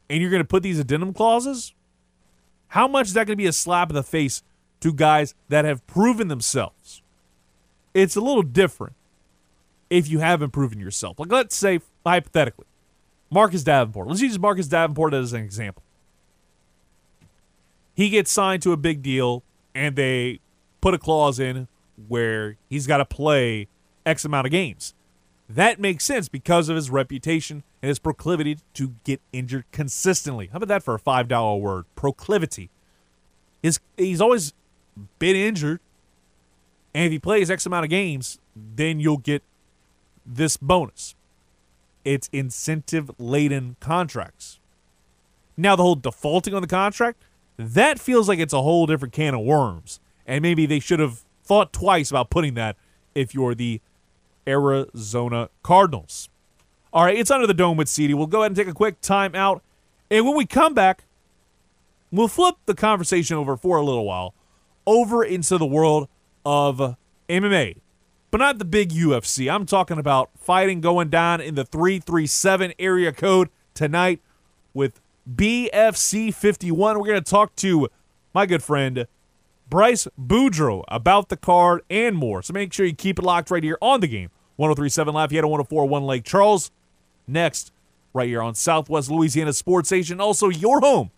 and 0.09 0.21
you're 0.21 0.29
going 0.29 0.43
to 0.43 0.45
put 0.45 0.65
these 0.65 0.81
addendum 0.81 1.15
clauses, 1.15 1.73
how 2.67 2.89
much 2.89 3.07
is 3.07 3.13
that 3.13 3.25
going 3.25 3.35
to 3.35 3.41
be 3.41 3.47
a 3.47 3.53
slap 3.53 3.91
in 3.91 3.95
the 3.95 4.03
face 4.03 4.43
to 4.81 4.93
guys 4.93 5.37
that 5.49 5.65
have 5.65 5.87
proven 5.87 6.27
themselves? 6.27 7.01
It's 7.95 8.17
a 8.17 8.21
little 8.21 8.43
different 8.43 8.97
if 9.89 10.09
you 10.09 10.19
haven't 10.19 10.51
proven 10.51 10.81
yourself. 10.81 11.21
Like, 11.21 11.31
let's 11.31 11.55
say, 11.55 11.79
hypothetically, 12.05 12.67
Marcus 13.31 13.63
Davenport. 13.63 14.09
Let's 14.09 14.21
use 14.21 14.37
Marcus 14.37 14.67
Davenport 14.67 15.15
as 15.15 15.33
an 15.33 15.45
example. 15.45 15.85
He 17.95 18.09
gets 18.09 18.33
signed 18.33 18.65
to 18.65 18.73
a 18.73 18.77
big 18.77 19.01
deal, 19.01 19.45
and 19.77 19.95
they 19.95 20.41
put 20.81 20.93
a 20.93 20.99
clause 20.99 21.39
in 21.39 21.69
where 22.09 22.57
he's 22.69 22.89
got 22.89 22.97
to 22.97 23.05
play 23.05 23.69
X 24.05 24.25
amount 24.25 24.49
of 24.49 24.51
games. 24.51 24.93
That 25.49 25.79
makes 25.79 26.05
sense 26.05 26.29
because 26.29 26.69
of 26.69 26.75
his 26.75 26.91
reputation 26.91 27.63
and 27.83 27.89
his 27.89 27.99
proclivity 27.99 28.59
to 28.75 28.95
get 29.05 29.21
injured 29.33 29.65
consistently. 29.73 30.49
How 30.49 30.57
about 30.57 30.69
that 30.69 30.83
for 30.83 30.95
a 30.95 31.01
$5 31.01 31.61
word? 31.61 31.85
Proclivity. 31.97 32.71
His, 33.63 33.81
he's 33.97 34.21
always 34.21 34.53
been 35.19 35.37
injured, 35.37 35.81
and 36.95 37.07
if 37.07 37.13
he 37.13 37.19
plays 37.19 37.51
X 37.51 37.67
amount 37.67 37.85
of 37.85 37.91
games, 37.91 38.39
then 38.55 39.01
you'll 39.01 39.19
get 39.19 39.43
this 40.27 40.57
bonus. 40.57 41.15
It's 42.05 42.29
incentive 42.33 43.11
laden 43.19 43.77
contracts. 43.81 44.59
Now, 45.57 45.77
the 45.77 45.83
whole 45.83 45.95
defaulting 45.95 46.55
on 46.55 46.63
the 46.63 46.69
contract, 46.69 47.23
that 47.59 48.01
feels 48.01 48.29
like 48.29 48.39
it's 48.39 48.55
a 48.55 48.63
whole 48.63 48.87
different 48.87 49.13
can 49.13 49.35
of 49.35 49.43
worms. 49.43 50.01
And 50.27 50.43
maybe 50.43 50.65
they 50.65 50.81
should 50.81 51.01
have 51.01 51.25
thought 51.45 51.73
twice 51.73 52.11
about 52.11 52.31
putting 52.31 52.55
that 52.55 52.77
if 53.15 53.35
you're 53.35 53.55
the 53.55 53.81
Arizona 54.47 55.51
Cardinals. 55.63 56.29
All 56.93 57.05
right, 57.05 57.17
it's 57.17 57.31
under 57.31 57.47
the 57.47 57.55
dome 57.55 57.77
with 57.77 57.89
CD. 57.89 58.15
We'll 58.15 58.27
go 58.27 58.41
ahead 58.41 58.51
and 58.51 58.57
take 58.57 58.69
a 58.69 58.75
quick 58.75 59.01
time 59.01 59.35
out. 59.35 59.63
And 60.11 60.27
when 60.27 60.37
we 60.37 60.45
come 60.45 60.75
back, 60.75 61.05
we'll 62.11 62.29
flip 62.29 62.57
the 62.67 62.75
conversation 62.75 63.37
over 63.37 63.57
for 63.57 63.77
a 63.77 63.83
little 63.83 64.05
while 64.05 64.35
over 64.87 65.23
into 65.23 65.57
the 65.57 65.67
world 65.67 66.09
of 66.45 66.97
MMA, 67.29 67.77
but 68.33 68.39
not 68.39 68.59
the 68.59 68.65
big 68.65 68.91
UFC. 68.91 69.53
I'm 69.53 69.67
talking 69.67 69.99
about 69.99 70.31
fighting 70.37 70.81
going 70.81 71.11
down 71.11 71.41
in 71.41 71.55
the 71.55 71.65
337 71.65 72.73
area 72.79 73.13
code 73.13 73.51
tonight 73.73 74.21
with 74.75 75.01
BFC 75.33 76.35
51. 76.35 76.99
We're 76.99 77.07
going 77.07 77.23
to 77.23 77.31
talk 77.31 77.55
to 77.57 77.89
my 78.35 78.47
good 78.47 78.65
friend 78.65 79.07
Bryce 79.69 80.09
Boudreaux 80.21 80.83
about 80.89 81.29
the 81.29 81.37
card 81.37 81.83
and 81.89 82.17
more. 82.17 82.43
So 82.43 82.53
make 82.53 82.73
sure 82.73 82.85
you 82.85 82.95
keep 82.95 83.21
it 83.21 83.25
locked 83.25 83.51
right 83.53 83.63
here 83.63 83.79
on 83.81 84.01
the 84.01 84.09
game. 84.09 84.31
1037 84.57 85.15
Lafayette, 85.15 85.45
1041 85.45 86.03
Lake 86.03 86.25
Charles. 86.25 86.73
Next, 87.31 87.73
right 88.13 88.29
here 88.29 88.43
on 88.43 88.55
Southwest 88.55 89.11
Louisiana 89.11 89.53
Sports 89.53 89.89
Station. 89.89 90.21
Also, 90.21 90.49
your 90.49 90.81
home 90.81 91.11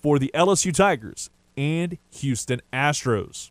for 0.00 0.18
the 0.18 0.30
LSU 0.34 0.74
Tigers 0.74 1.30
and 1.56 1.98
Houston 2.10 2.60
Astros. 2.72 3.50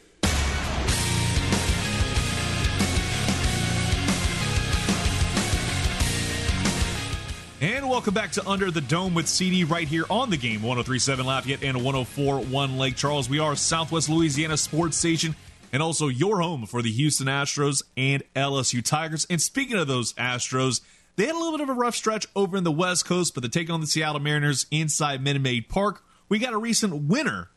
And 7.61 7.87
welcome 7.87 8.15
back 8.15 8.31
to 8.31 8.49
Under 8.49 8.71
the 8.71 8.81
Dome 8.81 9.13
with 9.13 9.27
CD 9.27 9.63
right 9.63 9.87
here 9.87 10.05
on 10.09 10.31
the 10.31 10.37
game 10.37 10.63
1037 10.63 11.23
Lafayette 11.23 11.61
and 11.61 11.83
1041 11.83 12.79
Lake 12.79 12.95
Charles. 12.95 13.29
We 13.29 13.37
are 13.37 13.55
Southwest 13.55 14.09
Louisiana 14.09 14.57
Sports 14.57 14.97
Station 14.97 15.35
and 15.71 15.83
also 15.83 16.07
your 16.07 16.41
home 16.41 16.65
for 16.65 16.81
the 16.81 16.89
Houston 16.89 17.27
Astros 17.27 17.83
and 17.95 18.23
LSU 18.35 18.83
Tigers. 18.83 19.27
And 19.29 19.39
speaking 19.39 19.77
of 19.77 19.87
those 19.87 20.13
Astros, 20.13 20.81
they 21.17 21.27
had 21.27 21.35
a 21.35 21.37
little 21.37 21.51
bit 21.51 21.61
of 21.61 21.69
a 21.69 21.73
rough 21.73 21.95
stretch 21.95 22.25
over 22.35 22.57
in 22.57 22.63
the 22.63 22.71
West 22.71 23.05
Coast, 23.05 23.35
but 23.35 23.43
they 23.43 23.49
take 23.49 23.69
on 23.69 23.79
the 23.79 23.85
Seattle 23.85 24.21
Mariners 24.21 24.65
inside 24.71 25.23
Minute 25.23 25.43
Maid 25.43 25.69
Park. 25.69 26.03
We 26.29 26.39
got 26.39 26.53
a 26.53 26.57
recent 26.57 27.09
winner 27.09 27.51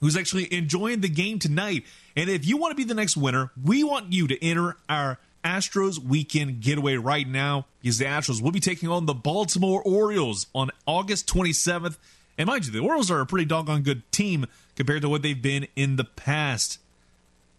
who's 0.00 0.16
actually 0.16 0.52
enjoying 0.52 1.02
the 1.02 1.08
game 1.08 1.38
tonight. 1.38 1.84
And 2.16 2.28
if 2.28 2.44
you 2.44 2.56
want 2.56 2.72
to 2.72 2.76
be 2.76 2.82
the 2.82 2.94
next 2.94 3.16
winner, 3.16 3.52
we 3.62 3.84
want 3.84 4.12
you 4.12 4.26
to 4.26 4.44
enter 4.44 4.76
our 4.88 5.20
Astros 5.44 5.98
weekend 5.98 6.60
getaway 6.60 6.96
right 6.96 7.28
now 7.28 7.66
because 7.82 7.98
the 7.98 8.06
Astros 8.06 8.40
will 8.40 8.50
be 8.50 8.60
taking 8.60 8.88
on 8.88 9.06
the 9.06 9.14
Baltimore 9.14 9.82
Orioles 9.82 10.46
on 10.54 10.70
August 10.86 11.28
27th 11.28 11.96
And 12.38 12.46
mind 12.46 12.66
you, 12.66 12.72
the 12.72 12.80
Orioles 12.80 13.10
are 13.10 13.20
a 13.20 13.26
pretty 13.26 13.44
doggone 13.44 13.82
good 13.82 14.10
team 14.10 14.46
compared 14.74 15.02
to 15.02 15.08
what 15.08 15.22
they've 15.22 15.40
been 15.40 15.68
in 15.76 15.96
the 15.96 16.04
past. 16.04 16.78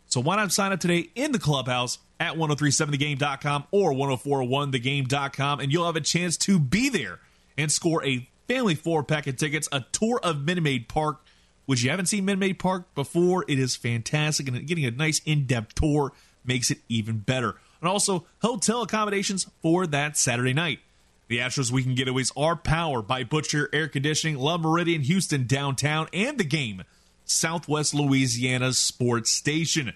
So 0.08 0.20
why 0.20 0.36
not 0.36 0.52
sign 0.52 0.72
up 0.72 0.80
today 0.80 1.10
in 1.16 1.32
the 1.32 1.40
clubhouse 1.40 2.00
at 2.20 2.36
1037thegame.com 2.36 3.66
or 3.72 3.92
1041thegame.com 3.94 5.60
and 5.60 5.72
you'll 5.72 5.86
have 5.86 5.96
a 5.96 6.02
chance 6.02 6.38
to 6.38 6.60
be 6.60 6.90
there 6.90 7.20
and 7.58 7.72
score 7.72 8.04
a 8.06 8.28
family 8.48 8.76
four 8.76 9.04
pack 9.04 9.28
of 9.28 9.38
tickets, 9.38 9.68
a 9.72 9.82
tour 9.92 10.20
of 10.24 10.44
Minute 10.44 10.62
Maid 10.62 10.88
Park, 10.88 11.22
which 11.66 11.84
you 11.84 11.90
haven't 11.90 12.08
seen 12.08 12.26
Minute 12.26 12.40
Maid 12.40 12.60
Park 12.60 12.94
before. 12.96 13.46
It 13.48 13.60
is 13.60 13.76
fantastic 13.76 14.48
and 14.48 14.68
getting 14.68 14.86
a 14.86 14.92
nice 14.92 15.22
in-depth 15.26 15.76
tour 15.76 16.14
makes 16.46 16.72
it 16.72 16.80
even 16.90 17.20
better. 17.20 17.56
And 17.82 17.90
also 17.90 18.26
hotel 18.42 18.82
accommodations 18.82 19.48
for 19.62 19.86
that 19.88 20.18
Saturday 20.18 20.54
night. 20.54 20.80
The 21.28 21.40
Astros 21.40 21.72
Weekend 21.72 21.98
Getaways 21.98 22.32
are 22.38 22.56
powered 22.56 23.08
by 23.08 23.24
Butcher 23.24 23.70
Air 23.74 23.88
Conditioning, 23.88 24.38
La 24.38 24.58
Meridian, 24.58 25.02
Houston 25.02 25.48
downtown, 25.48 26.08
and 26.14 26.38
the 26.38 26.44
game, 26.44 26.84
Southwest 27.26 27.96
Louisiana's 27.96 28.78
sports 28.78 29.32
station. 29.32 29.94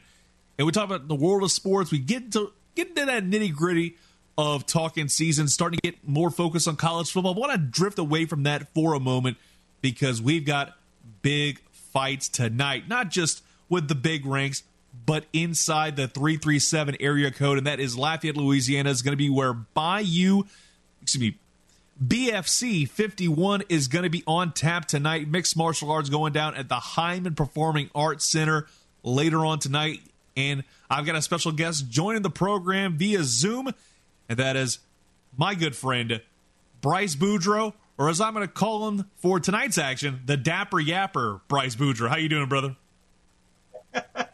And 0.57 0.65
we 0.65 0.71
talk 0.71 0.85
about 0.85 1.07
the 1.07 1.15
world 1.15 1.43
of 1.43 1.51
sports. 1.51 1.91
We 1.91 1.99
get 1.99 2.23
into 2.23 2.51
get 2.75 2.89
into 2.89 3.05
that 3.05 3.23
nitty 3.23 3.53
gritty 3.53 3.95
of 4.37 4.65
talking 4.65 5.07
season, 5.07 5.47
starting 5.47 5.79
to 5.83 5.91
get 5.91 6.07
more 6.07 6.31
focused 6.31 6.67
on 6.67 6.77
college 6.77 7.11
football. 7.11 7.35
I 7.35 7.39
want 7.39 7.51
to 7.51 7.57
drift 7.57 7.99
away 7.99 8.25
from 8.25 8.43
that 8.43 8.73
for 8.73 8.93
a 8.93 8.99
moment 8.99 9.37
because 9.81 10.21
we've 10.21 10.45
got 10.45 10.77
big 11.21 11.59
fights 11.71 12.27
tonight, 12.29 12.87
not 12.87 13.09
just 13.09 13.43
with 13.67 13.87
the 13.87 13.95
big 13.95 14.25
ranks, 14.25 14.63
but 15.09 15.25
inside 15.33 15.95
the 15.95 16.07
337 16.07 16.97
area 16.99 17.31
code, 17.31 17.57
and 17.57 17.65
that 17.65 17.79
is 17.79 17.97
Lafayette, 17.97 18.37
Louisiana, 18.37 18.91
is 18.91 19.01
going 19.01 19.13
to 19.13 19.17
be 19.17 19.27
where 19.27 19.53
Bayou 19.53 20.43
excuse 21.01 21.19
me, 21.19 21.39
BFC 22.05 22.87
51 22.87 23.63
is 23.69 23.87
going 23.87 24.03
to 24.03 24.09
be 24.11 24.21
on 24.27 24.51
tap 24.51 24.85
tonight. 24.85 25.27
Mixed 25.27 25.57
martial 25.57 25.89
arts 25.89 26.09
going 26.09 26.31
down 26.31 26.53
at 26.53 26.69
the 26.69 26.75
Heymann 26.75 27.35
Performing 27.35 27.89
Arts 27.95 28.23
Center 28.23 28.67
later 29.01 29.43
on 29.43 29.57
tonight. 29.57 30.01
And 30.37 30.63
I've 30.91 31.07
got 31.07 31.15
a 31.15 31.23
special 31.23 31.53
guest 31.53 31.89
joining 31.89 32.21
the 32.21 32.29
program 32.29 32.95
via 32.95 33.23
Zoom, 33.23 33.73
and 34.29 34.37
that 34.37 34.55
is 34.55 34.77
my 35.35 35.55
good 35.55 35.75
friend, 35.75 36.21
Bryce 36.81 37.15
Boudreau, 37.15 37.73
or 37.97 38.09
as 38.09 38.21
I'm 38.21 38.35
going 38.35 38.45
to 38.45 38.53
call 38.53 38.87
him 38.87 39.09
for 39.17 39.39
tonight's 39.39 39.79
action, 39.79 40.21
the 40.27 40.37
Dapper 40.37 40.77
Yapper, 40.77 41.41
Bryce 41.47 41.75
Boudreau. 41.75 42.09
How 42.09 42.17
you 42.17 42.29
doing, 42.29 42.47
brother? 42.47 42.75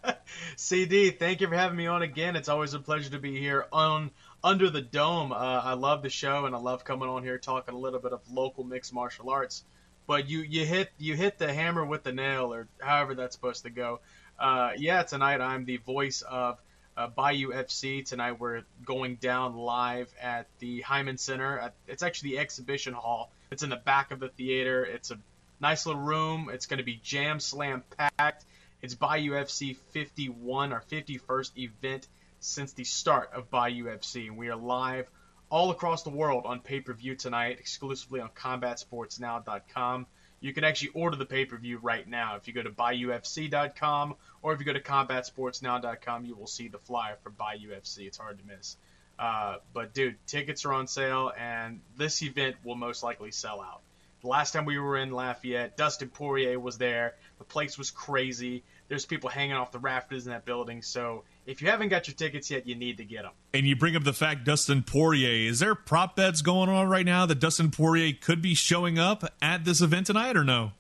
CD, 0.57 1.11
thank 1.11 1.41
you 1.41 1.47
for 1.47 1.55
having 1.55 1.77
me 1.77 1.87
on 1.87 2.01
again. 2.01 2.35
It's 2.35 2.49
always 2.49 2.73
a 2.73 2.79
pleasure 2.79 3.09
to 3.11 3.19
be 3.19 3.39
here 3.39 3.65
on 3.71 4.11
under 4.43 4.69
the 4.69 4.81
dome. 4.81 5.31
Uh, 5.31 5.35
I 5.35 5.73
love 5.73 6.01
the 6.01 6.09
show 6.09 6.45
and 6.45 6.55
I 6.55 6.59
love 6.59 6.83
coming 6.83 7.09
on 7.09 7.23
here 7.23 7.37
talking 7.37 7.73
a 7.73 7.77
little 7.77 7.99
bit 7.99 8.13
of 8.13 8.21
local 8.31 8.63
mixed 8.63 8.93
martial 8.93 9.29
arts. 9.29 9.63
But 10.07 10.29
you 10.29 10.39
you 10.41 10.65
hit 10.65 10.91
you 10.97 11.15
hit 11.15 11.39
the 11.39 11.51
hammer 11.51 11.83
with 11.83 12.03
the 12.03 12.11
nail, 12.11 12.53
or 12.53 12.67
however 12.79 13.15
that's 13.15 13.35
supposed 13.35 13.63
to 13.63 13.71
go. 13.71 14.01
Uh, 14.39 14.71
yeah, 14.77 15.03
tonight 15.03 15.41
I'm 15.41 15.65
the 15.65 15.77
voice 15.77 16.21
of 16.21 16.59
uh, 16.95 17.07
Bayou 17.07 17.51
FC. 17.51 18.05
Tonight 18.05 18.39
we're 18.39 18.61
going 18.85 19.15
down 19.15 19.55
live 19.55 20.13
at 20.21 20.47
the 20.59 20.83
Heymann 20.83 21.19
Center. 21.19 21.71
It's 21.87 22.03
actually 22.03 22.31
the 22.31 22.39
exhibition 22.39 22.93
hall. 22.93 23.31
It's 23.51 23.63
in 23.63 23.69
the 23.69 23.77
back 23.77 24.11
of 24.11 24.19
the 24.19 24.29
theater. 24.29 24.85
It's 24.85 25.11
a 25.11 25.17
nice 25.59 25.85
little 25.85 26.01
room. 26.01 26.49
It's 26.53 26.67
going 26.67 26.77
to 26.77 26.83
be 26.83 26.99
jam 27.03 27.39
slam 27.39 27.83
packed. 27.97 28.45
It's 28.85 28.93
Bayou 28.93 29.31
FC 29.31 29.75
51 29.93 30.71
our 30.71 30.83
51st 30.91 31.57
event 31.57 32.07
since 32.39 32.73
the 32.73 32.83
start 32.83 33.31
of 33.33 33.49
Bayou 33.49 33.85
FC. 33.85 34.27
And 34.27 34.37
we 34.37 34.49
are 34.49 34.55
live 34.55 35.07
all 35.49 35.71
across 35.71 36.03
the 36.03 36.11
world 36.11 36.45
on 36.45 36.59
pay 36.59 36.81
per 36.81 36.93
view 36.93 37.15
tonight, 37.15 37.57
exclusively 37.59 38.19
on 38.19 38.29
CombatSportsNow.com. 38.29 40.05
You 40.39 40.53
can 40.53 40.63
actually 40.63 40.89
order 40.89 41.17
the 41.17 41.25
pay 41.25 41.45
per 41.45 41.57
view 41.57 41.79
right 41.79 42.07
now. 42.07 42.35
If 42.35 42.47
you 42.47 42.53
go 42.53 42.61
to 42.61 42.69
BayouFC.com 42.69 44.13
or 44.43 44.53
if 44.53 44.59
you 44.59 44.65
go 44.67 44.73
to 44.73 44.79
CombatSportsNow.com, 44.79 46.25
you 46.25 46.35
will 46.35 46.45
see 46.45 46.67
the 46.67 46.77
flyer 46.77 47.17
for 47.23 47.31
Bayou 47.31 47.71
FC. 47.71 48.05
It's 48.05 48.19
hard 48.19 48.37
to 48.37 48.45
miss. 48.45 48.77
Uh, 49.17 49.55
but 49.73 49.95
dude, 49.95 50.15
tickets 50.27 50.63
are 50.63 50.73
on 50.73 50.85
sale, 50.85 51.31
and 51.35 51.79
this 51.97 52.21
event 52.21 52.57
will 52.63 52.75
most 52.75 53.01
likely 53.01 53.31
sell 53.31 53.61
out. 53.61 53.81
The 54.21 54.27
last 54.27 54.53
time 54.53 54.65
we 54.65 54.77
were 54.77 54.97
in 54.97 55.11
Lafayette, 55.11 55.75
Dustin 55.75 56.09
Poirier 56.09 56.59
was 56.59 56.77
there. 56.77 57.15
The 57.37 57.43
place 57.43 57.77
was 57.77 57.91
crazy. 57.91 58.63
There's 58.87 59.05
people 59.05 59.29
hanging 59.29 59.55
off 59.55 59.71
the 59.71 59.79
rafters 59.79 60.25
in 60.25 60.31
that 60.31 60.45
building. 60.45 60.81
So 60.81 61.23
if 61.45 61.61
you 61.61 61.69
haven't 61.69 61.89
got 61.89 62.07
your 62.07 62.15
tickets 62.15 62.49
yet, 62.49 62.67
you 62.67 62.75
need 62.75 62.97
to 62.97 63.03
get 63.03 63.23
them. 63.23 63.31
And 63.53 63.65
you 63.65 63.75
bring 63.75 63.95
up 63.95 64.03
the 64.03 64.13
fact 64.13 64.45
Dustin 64.45 64.83
Poirier. 64.83 65.49
Is 65.49 65.59
there 65.59 65.75
prop 65.75 66.15
bets 66.15 66.41
going 66.41 66.69
on 66.69 66.87
right 66.87 67.05
now 67.05 67.25
that 67.25 67.39
Dustin 67.39 67.71
Poirier 67.71 68.13
could 68.13 68.41
be 68.41 68.53
showing 68.53 68.97
up 68.99 69.23
at 69.41 69.65
this 69.65 69.81
event 69.81 70.07
tonight 70.07 70.37
or 70.37 70.43
no? 70.43 70.71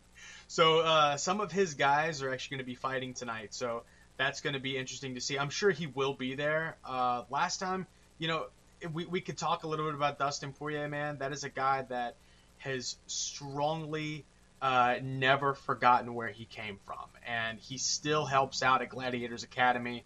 So 0.47 0.79
uh, 0.79 1.17
some 1.17 1.41
of 1.41 1.51
his 1.51 1.73
guys 1.73 2.21
are 2.21 2.31
actually 2.31 2.57
going 2.57 2.65
to 2.65 2.69
be 2.69 2.75
fighting 2.75 3.13
tonight. 3.13 3.53
So 3.53 3.83
that's 4.17 4.41
going 4.41 4.53
to 4.53 4.59
be 4.59 4.77
interesting 4.77 5.15
to 5.15 5.21
see. 5.21 5.37
I'm 5.37 5.49
sure 5.49 5.71
he 5.71 5.87
will 5.87 6.13
be 6.13 6.35
there. 6.35 6.77
Uh, 6.85 7.23
last 7.29 7.59
time, 7.59 7.87
you 8.17 8.27
know, 8.27 8.45
we, 8.93 9.05
we 9.05 9.21
could 9.21 9.37
talk 9.37 9.63
a 9.63 9.67
little 9.67 9.85
bit 9.85 9.95
about 9.95 10.19
Dustin 10.19 10.53
Poirier, 10.53 10.87
man. 10.87 11.17
That 11.17 11.31
is 11.31 11.43
a 11.43 11.49
guy 11.49 11.83
that 11.89 12.15
has 12.59 12.97
strongly 13.07 14.25
uh, 14.65 14.95
never 15.03 15.53
forgotten 15.53 16.15
where 16.15 16.29
he 16.29 16.43
came 16.43 16.79
from, 16.87 17.05
and 17.23 17.59
he 17.59 17.77
still 17.77 18.25
helps 18.25 18.63
out 18.63 18.81
at 18.81 18.89
Gladiators 18.89 19.43
Academy. 19.43 20.03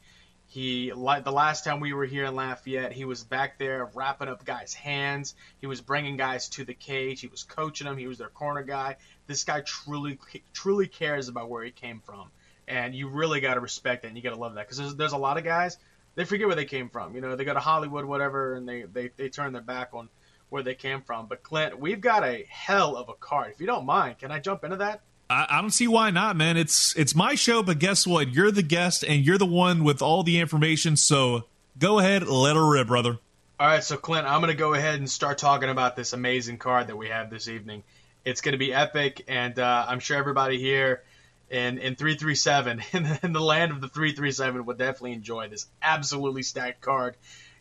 He 0.47 0.89
the 0.89 1.31
last 1.31 1.63
time 1.63 1.79
we 1.79 1.93
were 1.93 2.03
here 2.03 2.25
in 2.25 2.35
Lafayette, 2.35 2.91
he 2.91 3.05
was 3.05 3.23
back 3.23 3.57
there 3.57 3.89
wrapping 3.93 4.27
up 4.27 4.43
guys' 4.43 4.73
hands. 4.73 5.33
He 5.61 5.67
was 5.67 5.79
bringing 5.79 6.17
guys 6.17 6.49
to 6.49 6.65
the 6.65 6.73
cage. 6.73 7.21
He 7.21 7.27
was 7.27 7.43
coaching 7.43 7.87
them. 7.87 7.97
He 7.97 8.07
was 8.07 8.17
their 8.17 8.27
corner 8.27 8.63
guy. 8.63 8.97
This 9.27 9.45
guy 9.45 9.61
truly 9.61 10.19
truly 10.51 10.87
cares 10.87 11.29
about 11.29 11.49
where 11.49 11.63
he 11.63 11.71
came 11.71 12.01
from, 12.01 12.29
and 12.67 12.93
you 12.93 13.07
really 13.07 13.39
got 13.39 13.53
to 13.53 13.61
respect 13.61 14.01
that. 14.01 14.09
and 14.09 14.17
You 14.17 14.23
got 14.23 14.31
to 14.31 14.41
love 14.41 14.55
that 14.55 14.65
because 14.65 14.77
there's, 14.77 14.95
there's 14.95 15.13
a 15.13 15.17
lot 15.17 15.37
of 15.37 15.45
guys 15.45 15.77
they 16.15 16.25
forget 16.25 16.47
where 16.47 16.57
they 16.57 16.65
came 16.65 16.89
from. 16.89 17.15
You 17.15 17.21
know, 17.21 17.37
they 17.37 17.45
go 17.45 17.53
to 17.53 17.61
Hollywood, 17.61 18.03
whatever, 18.03 18.55
and 18.55 18.67
they 18.67 18.81
they, 18.81 19.09
they 19.15 19.29
turn 19.29 19.53
their 19.53 19.61
back 19.61 19.91
on 19.93 20.09
where 20.49 20.63
they 20.63 20.75
came 20.75 21.01
from. 21.01 21.27
But 21.27 21.43
Clint, 21.43 21.79
we've 21.79 22.01
got 22.01 22.23
a 22.23 22.45
hell 22.49 22.95
of 22.95 23.09
a 23.09 23.13
card. 23.13 23.51
If 23.51 23.61
you 23.61 23.67
don't 23.67 23.85
mind, 23.85 24.19
can 24.19 24.31
I 24.31 24.39
jump 24.39 24.63
into 24.63 24.77
that? 24.77 25.01
I, 25.29 25.47
I, 25.49 25.61
don't 25.61 25.71
see 25.71 25.87
why 25.87 26.09
not, 26.09 26.35
man. 26.35 26.57
It's 26.57 26.95
it's 26.97 27.15
my 27.15 27.35
show, 27.35 27.61
but 27.61 27.79
guess 27.79 28.07
what? 28.07 28.33
You're 28.33 28.51
the 28.51 28.63
guest 28.63 29.03
and 29.03 29.25
you're 29.25 29.37
the 29.37 29.45
one 29.45 29.83
with 29.83 30.01
all 30.01 30.23
the 30.23 30.39
information. 30.39 30.97
So 30.97 31.45
go 31.77 31.99
ahead, 31.99 32.27
let 32.27 32.55
her 32.55 32.67
rip, 32.67 32.87
brother. 32.87 33.19
All 33.59 33.67
right, 33.67 33.83
so 33.83 33.97
Clint, 33.97 34.25
I'm 34.25 34.39
going 34.39 34.53
to 34.53 34.57
go 34.57 34.73
ahead 34.73 34.99
and 34.99 35.09
start 35.09 35.37
talking 35.37 35.69
about 35.69 35.97
this 35.97 36.13
amazing 36.13 36.57
card 36.57 36.87
that 36.87 36.95
we 36.95 37.09
have 37.09 37.29
this 37.29 37.49
evening. 37.49 37.83
It's 38.23 38.39
going 38.39 38.53
to 38.53 38.57
be 38.57 38.73
epic, 38.73 39.25
and 39.27 39.59
uh, 39.59 39.85
I'm 39.87 39.99
sure 39.99 40.17
everybody 40.17 40.57
here 40.57 41.03
in 41.49 41.77
in 41.77 41.95
337 41.95 42.81
in, 42.93 43.19
in 43.23 43.33
the 43.33 43.41
land 43.41 43.71
of 43.71 43.81
the 43.81 43.87
337 43.87 44.65
would 44.65 44.77
definitely 44.77 45.13
enjoy 45.13 45.49
this 45.49 45.67
absolutely 45.81 46.43
stacked 46.43 46.81
card 46.81 47.15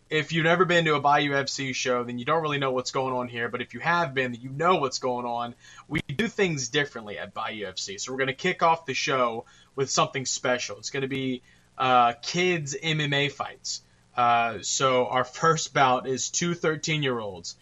if 0.09 0.31
you've 0.31 0.45
never 0.45 0.65
been 0.65 0.85
to 0.85 0.95
a 0.95 0.99
Bayou 0.99 1.31
FC 1.31 1.73
show, 1.73 2.03
then 2.03 2.17
you 2.17 2.25
don't 2.25 2.41
really 2.41 2.57
know 2.57 2.71
what's 2.71 2.91
going 2.91 3.13
on 3.13 3.27
here. 3.27 3.49
But 3.49 3.61
if 3.61 3.73
you 3.73 3.79
have 3.79 4.13
been, 4.13 4.33
you 4.33 4.49
know 4.49 4.77
what's 4.77 4.99
going 4.99 5.25
on. 5.25 5.53
We 5.87 6.01
do 6.01 6.27
things 6.27 6.69
differently 6.69 7.19
at 7.19 7.33
Bayou 7.33 7.65
FC. 7.65 7.99
So 7.99 8.11
we're 8.11 8.17
going 8.17 8.27
to 8.27 8.33
kick 8.33 8.63
off 8.63 8.85
the 8.85 8.93
show 8.93 9.45
with 9.75 9.89
something 9.89 10.25
special. 10.25 10.77
It's 10.77 10.89
going 10.89 11.01
to 11.01 11.07
be 11.07 11.41
uh, 11.77 12.13
kids 12.21 12.75
MMA 12.81 13.31
fights. 13.31 13.81
Uh, 14.17 14.59
so 14.61 15.07
our 15.07 15.23
first 15.23 15.73
bout 15.73 16.07
is 16.07 16.29
two 16.29 16.55
13 16.55 17.03
year 17.03 17.19
olds. 17.19 17.55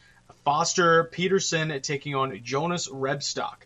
Foster 0.46 1.04
Peterson 1.04 1.82
taking 1.82 2.16
on 2.16 2.40
Jonas 2.44 2.88
Rebstock. 2.88 3.58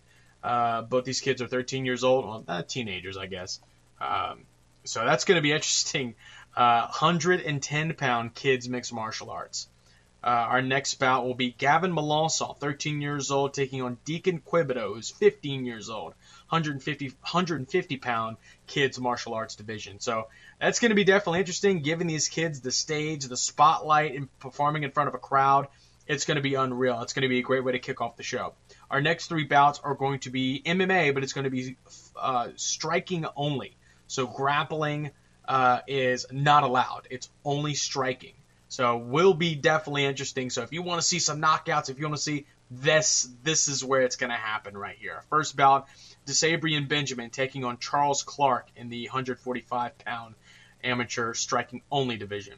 Uh, 0.44 0.82
both 0.82 1.06
these 1.06 1.22
kids 1.22 1.40
are 1.42 1.48
13 1.48 1.86
years 1.86 2.04
old, 2.04 2.46
well, 2.48 2.64
teenagers, 2.64 3.18
I 3.18 3.28
guess. 3.28 3.60
Um, 4.00 4.40
so 4.84 5.06
that's 5.06 5.26
going 5.26 5.36
to 5.36 5.44
be 5.44 5.52
interesting. 5.52 6.16
110 6.56 7.94
pound 7.94 8.36
kids 8.36 8.68
mixed 8.70 8.94
martial 8.94 9.30
arts. 9.30 9.68
Uh, 10.24 10.28
our 10.28 10.62
next 10.62 10.96
bout 10.96 11.26
will 11.26 11.34
be 11.34 11.52
Gavin 11.52 11.92
Melanson, 11.92 12.56
13 12.60 13.02
years 13.02 13.32
old, 13.32 13.56
taking 13.56 13.82
on 13.82 13.98
Deacon 14.06 14.40
Quibido, 14.40 14.94
who's 14.94 15.10
15 15.10 15.66
years 15.66 15.90
old, 15.90 16.14
150 16.50 17.08
150 17.08 17.98
pound 17.98 18.38
kids 18.68 19.00
martial 19.00 19.34
arts 19.34 19.56
division. 19.56 20.00
So 20.00 20.28
that's 20.60 20.80
going 20.80 20.90
to 20.90 20.96
be 20.96 21.06
definitely 21.06 21.40
interesting, 21.40 21.82
giving 21.82 22.06
these 22.06 22.30
kids 22.30 22.62
the 22.62 22.72
stage, 22.72 23.26
the 23.26 23.38
spotlight, 23.38 24.16
and 24.16 24.28
performing 24.38 24.84
in 24.84 24.92
front 24.92 25.08
of 25.08 25.16
a 25.16 25.20
crowd. 25.20 25.68
It's 26.06 26.26
going 26.26 26.36
to 26.36 26.42
be 26.42 26.54
unreal. 26.54 27.02
It's 27.02 27.14
going 27.14 27.24
to 27.24 27.30
be 27.30 27.40
a 27.40 27.44
great 27.44 27.64
way 27.64 27.72
to 27.72 27.80
kick 27.80 28.00
off 28.00 28.16
the 28.16 28.24
show. 28.24 28.54
Our 28.92 29.02
next 29.02 29.28
three 29.28 29.46
bouts 29.46 29.80
are 29.84 29.96
going 29.96 30.20
to 30.20 30.30
be 30.30 30.62
MMA, 30.64 31.16
but 31.16 31.24
it's 31.24 31.34
going 31.34 31.46
to 31.46 31.50
be 31.50 31.78
uh, 32.16 32.50
striking 32.58 33.26
only. 33.36 33.76
So 34.06 34.28
grappling, 34.28 35.12
uh, 35.52 35.82
is 35.86 36.26
not 36.32 36.64
allowed. 36.64 37.10
It's 37.10 37.30
only 37.44 37.74
striking. 37.74 38.32
So 38.70 38.96
will 38.96 39.34
be 39.34 39.54
definitely 39.54 40.06
interesting. 40.06 40.50
So 40.50 40.62
if 40.62 40.72
you 40.72 40.82
want 40.82 41.02
to 41.02 41.06
see 41.06 41.20
some 41.20 41.42
knockouts, 41.42 41.90
if 41.90 42.00
you 42.00 42.06
want 42.06 42.16
to 42.16 42.22
see 42.22 42.46
this, 42.72 43.28
this 43.44 43.68
is 43.68 43.84
where 43.84 44.04
it's 44.04 44.16
going 44.16 44.30
to 44.30 44.38
happen 44.38 44.78
right 44.78 44.96
here. 44.98 45.22
First 45.30 45.58
bout, 45.58 45.90
Desabrian 46.26 46.88
Benjamin 46.88 47.32
taking 47.32 47.66
on 47.66 47.80
Charles 47.80 48.24
Clark 48.24 48.70
in 48.78 48.88
the 48.88 49.04
145 49.08 49.98
pound 49.98 50.36
amateur 50.86 51.34
striking 51.34 51.82
only 51.92 52.16
division. 52.16 52.56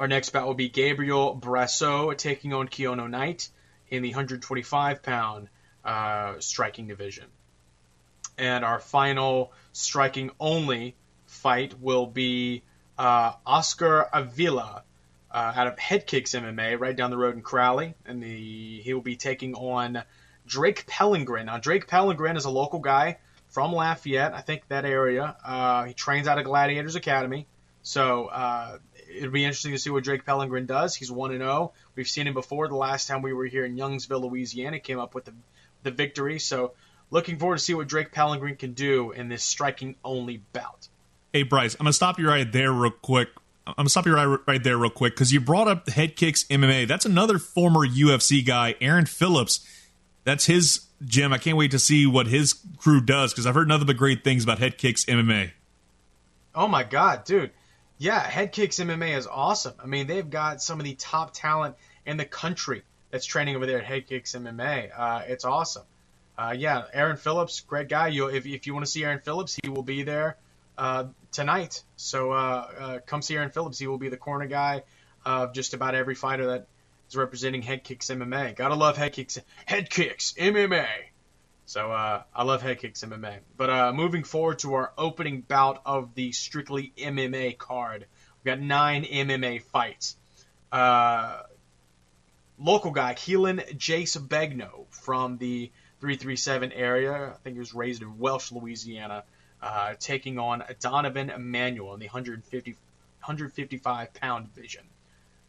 Our 0.00 0.08
next 0.08 0.30
bout 0.30 0.48
will 0.48 0.54
be 0.54 0.68
Gabriel 0.68 1.38
Brasso 1.40 2.16
taking 2.18 2.52
on 2.52 2.66
Keono 2.66 3.08
Knight 3.08 3.48
in 3.90 4.02
the 4.02 4.08
125 4.08 5.04
pound 5.04 5.46
uh, 5.84 6.40
striking 6.40 6.88
division. 6.88 7.26
And 8.36 8.64
our 8.64 8.80
final 8.80 9.52
striking 9.72 10.32
only 10.40 10.96
fight 11.46 11.80
will 11.80 12.08
be 12.08 12.60
uh, 12.98 13.32
Oscar 13.46 14.08
Avila 14.12 14.82
uh, 15.30 15.52
out 15.54 15.68
of 15.68 15.78
Head 15.78 16.04
Kicks 16.04 16.32
MMA 16.32 16.76
right 16.80 16.96
down 16.96 17.10
the 17.12 17.16
road 17.16 17.36
in 17.36 17.42
Crowley. 17.42 17.94
And 18.04 18.20
the 18.20 18.80
he 18.80 18.92
will 18.92 19.00
be 19.00 19.14
taking 19.14 19.54
on 19.54 20.02
Drake 20.44 20.88
Pellingren. 20.88 21.44
Now, 21.44 21.58
Drake 21.58 21.86
Pellingren 21.86 22.36
is 22.36 22.46
a 22.46 22.50
local 22.50 22.80
guy 22.80 23.18
from 23.48 23.72
Lafayette, 23.72 24.34
I 24.34 24.40
think 24.40 24.66
that 24.66 24.84
area. 24.84 25.36
Uh, 25.44 25.84
he 25.84 25.94
trains 25.94 26.26
out 26.26 26.36
of 26.36 26.44
Gladiators 26.46 26.96
Academy. 26.96 27.46
So 27.84 28.26
uh, 28.26 28.78
it'll 29.08 29.30
be 29.30 29.44
interesting 29.44 29.70
to 29.70 29.78
see 29.78 29.90
what 29.90 30.02
Drake 30.02 30.24
Pellingren 30.26 30.66
does. 30.66 30.96
He's 30.96 31.12
1 31.12 31.30
0. 31.30 31.74
We've 31.94 32.08
seen 32.08 32.26
him 32.26 32.34
before. 32.34 32.66
The 32.66 32.74
last 32.74 33.06
time 33.06 33.22
we 33.22 33.32
were 33.32 33.46
here 33.46 33.64
in 33.64 33.76
Youngsville, 33.76 34.28
Louisiana, 34.28 34.80
came 34.80 34.98
up 34.98 35.14
with 35.14 35.26
the, 35.26 35.34
the 35.84 35.92
victory. 35.92 36.40
So 36.40 36.72
looking 37.08 37.38
forward 37.38 37.58
to 37.58 37.62
see 37.62 37.74
what 37.74 37.86
Drake 37.86 38.10
Pellingren 38.10 38.58
can 38.58 38.72
do 38.72 39.12
in 39.12 39.28
this 39.28 39.44
striking 39.44 39.94
only 40.02 40.42
bout. 40.52 40.88
Hey, 41.36 41.42
Bryce, 41.42 41.74
I'm 41.74 41.84
going 41.84 41.90
to 41.90 41.92
stop 41.92 42.18
you 42.18 42.26
right 42.26 42.50
there 42.50 42.72
real 42.72 42.90
quick. 42.90 43.28
I'm 43.66 43.84
to 43.84 43.90
stop 43.90 44.06
you 44.06 44.14
right, 44.14 44.38
right 44.46 44.64
there 44.64 44.78
real 44.78 44.88
quick 44.88 45.12
because 45.12 45.34
you 45.34 45.38
brought 45.38 45.68
up 45.68 45.86
Head 45.86 46.16
Kicks 46.16 46.44
MMA. 46.44 46.88
That's 46.88 47.04
another 47.04 47.38
former 47.38 47.86
UFC 47.86 48.42
guy, 48.42 48.74
Aaron 48.80 49.04
Phillips. 49.04 49.60
That's 50.24 50.46
his 50.46 50.86
gym. 51.04 51.34
I 51.34 51.36
can't 51.36 51.58
wait 51.58 51.72
to 51.72 51.78
see 51.78 52.06
what 52.06 52.26
his 52.26 52.54
crew 52.78 53.02
does 53.02 53.34
because 53.34 53.46
I've 53.46 53.54
heard 53.54 53.68
nothing 53.68 53.86
but 53.86 53.98
great 53.98 54.24
things 54.24 54.44
about 54.44 54.60
Head 54.60 54.78
Kicks 54.78 55.04
MMA. 55.04 55.50
Oh 56.54 56.68
my 56.68 56.84
god, 56.84 57.24
dude. 57.24 57.50
Yeah, 57.98 58.18
Head 58.18 58.52
Kicks 58.52 58.76
MMA 58.76 59.14
is 59.18 59.26
awesome. 59.26 59.74
I 59.78 59.84
mean, 59.84 60.06
they've 60.06 60.30
got 60.30 60.62
some 60.62 60.80
of 60.80 60.86
the 60.86 60.94
top 60.94 61.34
talent 61.34 61.76
in 62.06 62.16
the 62.16 62.24
country 62.24 62.80
that's 63.10 63.26
training 63.26 63.56
over 63.56 63.66
there 63.66 63.80
at 63.80 63.84
Head 63.84 64.06
Kicks 64.06 64.34
MMA. 64.34 64.88
Uh, 64.96 65.20
it's 65.26 65.44
awesome. 65.44 65.84
Uh, 66.38 66.54
yeah, 66.56 66.84
Aaron 66.94 67.18
Phillips, 67.18 67.60
great 67.60 67.90
guy. 67.90 68.08
You, 68.08 68.28
if, 68.28 68.46
if 68.46 68.66
you 68.66 68.72
want 68.72 68.86
to 68.86 68.90
see 68.90 69.04
Aaron 69.04 69.20
Phillips, 69.20 69.58
he 69.62 69.68
will 69.68 69.82
be 69.82 70.02
there 70.02 70.38
uh, 70.78 71.04
tonight. 71.36 71.82
So 71.96 72.32
uh, 72.32 72.68
uh, 72.78 72.98
come 73.06 73.22
see 73.22 73.36
Aaron 73.36 73.50
Phillips. 73.50 73.78
He 73.78 73.86
will 73.86 73.98
be 73.98 74.08
the 74.08 74.16
corner 74.16 74.46
guy 74.46 74.82
of 75.24 75.52
just 75.52 75.74
about 75.74 75.94
every 75.94 76.14
fighter 76.14 76.46
that 76.46 76.66
is 77.08 77.16
representing 77.16 77.62
Head 77.62 77.84
Kicks 77.84 78.06
MMA. 78.06 78.56
Gotta 78.56 78.74
love 78.74 78.96
Head 78.96 79.12
Kicks. 79.12 79.38
Head 79.66 79.90
Kicks 79.90 80.32
MMA. 80.38 80.88
So 81.66 81.92
uh, 81.92 82.22
I 82.34 82.42
love 82.42 82.62
Head 82.62 82.78
Kicks 82.78 83.04
MMA. 83.04 83.38
But 83.56 83.70
uh, 83.70 83.92
moving 83.92 84.24
forward 84.24 84.60
to 84.60 84.74
our 84.74 84.92
opening 84.96 85.42
bout 85.42 85.82
of 85.84 86.14
the 86.14 86.32
strictly 86.32 86.92
MMA 86.96 87.58
card, 87.58 88.06
we've 88.42 88.54
got 88.54 88.60
nine 88.60 89.04
MMA 89.04 89.62
fights. 89.62 90.16
Uh, 90.72 91.42
local 92.58 92.92
guy 92.92 93.12
Keelan 93.12 93.76
Jace 93.76 94.16
Begno 94.18 94.86
from 94.90 95.36
the 95.36 95.70
337 96.00 96.72
area. 96.72 97.32
I 97.34 97.36
think 97.44 97.54
he 97.56 97.60
was 97.60 97.74
raised 97.74 98.00
in 98.00 98.18
Welsh, 98.18 98.52
Louisiana. 98.52 99.24
Uh, 99.62 99.94
taking 99.98 100.38
on 100.38 100.62
Donovan 100.80 101.30
Emmanuel 101.30 101.94
in 101.94 102.00
the 102.00 102.06
150, 102.06 102.72
155 102.72 104.14
pound 104.14 104.54
division. 104.54 104.84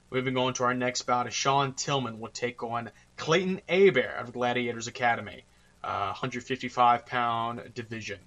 Moving 0.10 0.38
on 0.38 0.54
to 0.54 0.64
our 0.64 0.74
next 0.74 1.02
bout, 1.02 1.32
Sean 1.34 1.74
Tillman 1.74 2.20
will 2.20 2.30
take 2.30 2.64
on 2.64 2.90
Clayton 3.18 3.62
Abear 3.68 4.16
of 4.16 4.32
Gladiators 4.32 4.88
Academy, 4.88 5.44
uh, 5.84 6.14
155 6.14 7.06
pound 7.06 7.74
division. 7.76 8.20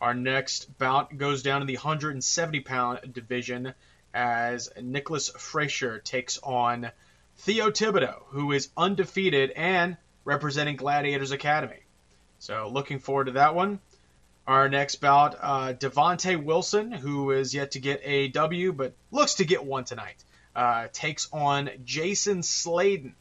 Our 0.00 0.12
next 0.12 0.76
bout 0.78 1.16
goes 1.16 1.42
down 1.42 1.62
in 1.62 1.66
the 1.66 1.76
170 1.76 2.60
pound 2.60 3.14
division 3.14 3.72
as 4.12 4.70
Nicholas 4.80 5.30
Frazier 5.30 5.98
takes 5.98 6.38
on 6.42 6.90
Theo 7.38 7.70
Thibodeau, 7.70 8.22
who 8.28 8.52
is 8.52 8.68
undefeated 8.76 9.52
and 9.52 9.96
representing 10.24 10.76
Gladiators 10.76 11.30
Academy. 11.30 11.80
So 12.38 12.68
looking 12.68 12.98
forward 12.98 13.26
to 13.26 13.32
that 13.32 13.54
one. 13.54 13.80
Our 14.46 14.68
next 14.68 14.96
bout, 14.96 15.36
uh, 15.40 15.72
Devontae 15.72 16.42
Wilson, 16.42 16.92
who 16.92 17.32
is 17.32 17.52
yet 17.52 17.72
to 17.72 17.80
get 17.80 18.00
a 18.04 18.28
W, 18.28 18.72
but 18.72 18.94
looks 19.10 19.34
to 19.34 19.44
get 19.44 19.64
one 19.64 19.84
tonight 19.84 20.24
uh, 20.56 20.88
takes 20.92 21.28
on 21.32 21.70
Jason 21.84 22.42
Sladen, 22.42 23.14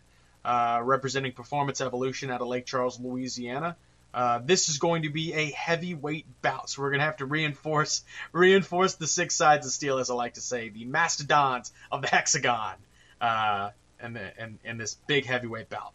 uh, 0.46 0.80
representing 0.82 1.34
Performance 1.34 1.82
Evolution 1.82 2.32
out 2.32 2.42
of 2.42 2.48
Lake 2.48 2.66
Charles, 2.66 3.00
Louisiana. 3.00 3.76
Uh, 4.14 4.40
this 4.42 4.70
is 4.70 4.78
going 4.78 5.04
to 5.04 5.10
be 5.10 5.34
a 5.34 5.52
heavyweight 5.52 6.26
bout, 6.42 6.70
so 6.70 6.82
we're 6.82 6.92
going 6.92 7.02
to 7.02 7.06
have 7.06 7.18
to 7.18 7.26
reinforce 7.26 8.06
reinforce 8.32 8.96
the 8.96 9.08
six 9.08 9.36
sides 9.36 9.66
of 9.66 9.74
steel, 9.74 10.00
as 10.00 10.10
I 10.10 10.14
like 10.14 10.36
to 10.36 10.42
say, 10.42 10.70
the 10.70 10.86
mastodons 10.86 11.74
of 11.92 12.02
the 12.02 12.08
hexagon, 12.08 12.76
uh, 13.20 13.72
and, 14.00 14.16
the, 14.16 14.40
and, 14.40 14.58
and 14.64 14.80
this 14.80 14.96
big 15.06 15.26
heavyweight 15.26 15.70
bout. 15.70 15.92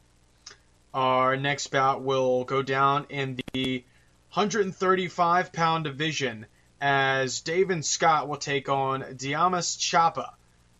Our 0.92 1.38
next 1.38 1.68
bout 1.68 2.02
will 2.02 2.44
go 2.44 2.60
down 2.60 3.06
in 3.08 3.40
the 3.54 3.84
135 4.32 5.52
pound 5.52 5.84
division 5.84 6.46
as 6.80 7.40
David 7.40 7.84
Scott 7.84 8.28
will 8.28 8.36
take 8.36 8.68
on 8.68 9.16
Diamas 9.16 9.76
Chapa. 9.76 10.34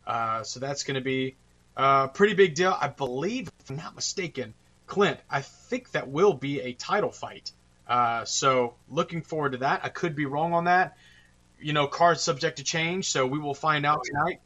Uh, 0.07 0.43
so 0.45 0.61
that's 0.61 0.85
going 0.85 0.95
to 0.95 1.01
be 1.01 1.35
a 1.77 2.09
pretty 2.09 2.35
big 2.35 2.55
deal. 2.55 2.77
I 2.81 2.89
believe, 2.89 3.51
if 3.61 3.71
I'm 3.71 3.77
not 3.77 3.97
mistaken, 3.97 4.55
Clint, 4.87 5.19
I 5.29 5.41
think 5.43 5.91
that 5.93 6.09
will 6.09 6.33
be 6.33 6.61
a 6.61 6.73
title 6.75 7.11
fight. 7.11 7.51
Uh, 7.89 8.25
so 8.25 8.75
looking 8.89 9.23
forward 9.23 9.53
to 9.53 9.59
that. 9.59 9.81
I 9.85 9.89
could 9.89 10.15
be 10.15 10.27
wrong 10.27 10.53
on 10.53 10.65
that. 10.65 10.97
You 11.61 11.73
know, 11.73 11.89
cards 11.89 12.23
subject 12.23 12.59
to 12.59 12.65
change, 12.65 13.11
so 13.11 13.27
we 13.27 13.39
will 13.39 13.55
find 13.55 13.85
out 13.85 14.05
tonight. 14.05 14.41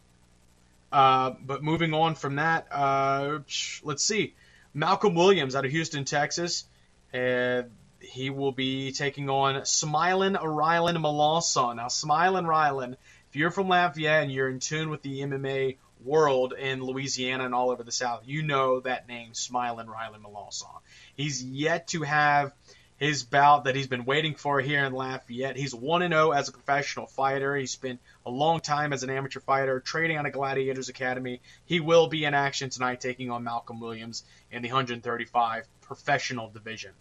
Uh, 0.91 1.35
but 1.45 1.63
moving 1.63 1.93
on 1.93 2.15
from 2.15 2.37
that, 2.37 2.69
uh, 2.73 3.41
let's 3.83 4.03
see. 4.03 4.35
Malcolm 4.73 5.15
Williams 5.15 5.55
out 5.55 5.65
of 5.65 5.71
Houston, 5.71 6.05
Texas. 6.05 6.65
and 7.13 7.71
he 8.05 8.31
will 8.31 8.53
be 8.53 8.93
taking 8.93 9.31
on 9.31 9.63
Smilin 9.63 10.37
Rylan 10.37 10.97
Melanson. 10.97 11.77
Now, 11.77 11.89
Smiling 11.89 12.45
Rylan 12.45 12.97
if 13.35 13.39
you're 13.39 13.51
from 13.51 13.67
Lafayette 13.67 14.23
and 14.23 14.31
you're 14.31 14.49
in 14.49 14.61
tune 14.61 14.91
with 14.91 15.03
the 15.03 15.23
MMA 15.23 15.77
world 16.05 16.53
in 16.53 16.81
Louisiana 16.81 17.45
and 17.45 17.53
all 17.53 17.71
over 17.71 17.83
the 17.83 17.91
South, 17.91 18.23
you 18.25 18.45
know 18.45 18.79
that 18.79 19.09
name, 19.09 19.35
Smiling 19.35 19.89
Riley 19.89 20.21
Melanson. 20.21 20.69
He's 21.17 21.43
yet 21.43 21.89
to 21.89 22.03
have 22.03 22.55
his 22.97 23.25
bout 23.25 23.65
that 23.65 23.75
he's 23.75 23.89
been 23.89 24.05
waiting 24.05 24.37
for 24.37 24.61
here 24.61 24.85
in 24.85 24.93
Lafayette. 24.93 25.57
He's 25.57 25.75
1 25.75 26.09
0 26.09 26.31
as 26.31 26.49
a 26.49 26.53
professional 26.53 27.07
fighter. 27.07 27.57
He 27.57 27.67
spent 27.67 27.99
a 28.25 28.31
long 28.31 28.61
time 28.61 28.93
as 28.93 29.03
an 29.03 29.11
amateur 29.11 29.41
fighter, 29.41 29.81
training 29.81 30.17
on 30.17 30.27
a 30.27 30.31
Gladiators 30.31 30.89
Academy. 30.89 31.41
He 31.67 31.81
will 31.81 32.07
be 32.07 32.25
in 32.25 32.35
action 32.35 32.71
tonight 32.71 33.01
taking 33.01 33.33
on 33.33 33.43
Malcolm 33.43 33.81
Williams 33.81 34.23
in 34.53 34.63
the 34.63 34.69
135 34.69 35.67
professional 35.81 36.51
division. 36.51 36.93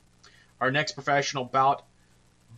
Our 0.60 0.72
next 0.72 0.94
professional 0.94 1.46
bout 1.46 1.84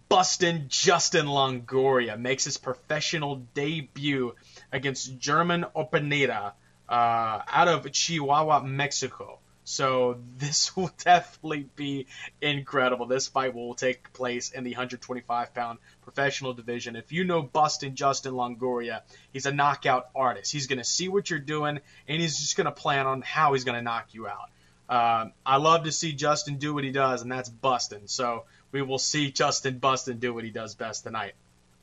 Bustin 0.09 0.65
Justin 0.67 1.25
Longoria 1.25 2.19
makes 2.19 2.43
his 2.43 2.57
professional 2.57 3.37
debut 3.53 4.35
against 4.71 5.17
German 5.17 5.65
Openeda 5.75 6.53
uh, 6.87 7.41
out 7.47 7.67
of 7.67 7.91
Chihuahua, 7.91 8.61
Mexico. 8.61 9.39
So 9.63 10.19
this 10.37 10.75
will 10.77 10.91
definitely 11.03 11.67
be 11.75 12.05
incredible. 12.39 13.07
This 13.07 13.27
fight 13.27 13.55
will 13.55 13.73
take 13.73 14.13
place 14.13 14.51
in 14.51 14.63
the 14.63 14.71
125 14.71 15.53
pound 15.53 15.79
professional 16.03 16.53
division. 16.53 16.95
If 16.95 17.11
you 17.11 17.23
know 17.23 17.41
Bustin 17.41 17.95
Justin 17.95 18.33
Longoria, 18.33 19.01
he's 19.33 19.47
a 19.47 19.51
knockout 19.51 20.09
artist. 20.15 20.51
He's 20.51 20.67
going 20.67 20.77
to 20.77 20.85
see 20.85 21.09
what 21.09 21.29
you're 21.29 21.39
doing 21.39 21.79
and 22.07 22.21
he's 22.21 22.37
just 22.37 22.55
going 22.55 22.65
to 22.65 22.71
plan 22.71 23.07
on 23.07 23.23
how 23.23 23.53
he's 23.53 23.63
going 23.63 23.77
to 23.77 23.81
knock 23.81 24.13
you 24.13 24.27
out. 24.27 24.51
Uh, 24.87 25.27
I 25.45 25.57
love 25.57 25.83
to 25.85 25.91
see 25.91 26.13
Justin 26.13 26.57
do 26.57 26.73
what 26.73 26.83
he 26.83 26.91
does, 26.91 27.21
and 27.21 27.31
that's 27.31 27.49
busting. 27.49 28.03
So 28.05 28.43
we 28.71 28.81
will 28.81 28.99
see 28.99 29.31
Justin 29.31 29.79
Bustin 29.79 30.19
do 30.19 30.33
what 30.33 30.43
he 30.43 30.51
does 30.51 30.75
best 30.75 31.03
tonight, 31.03 31.33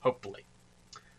hopefully. 0.00 0.44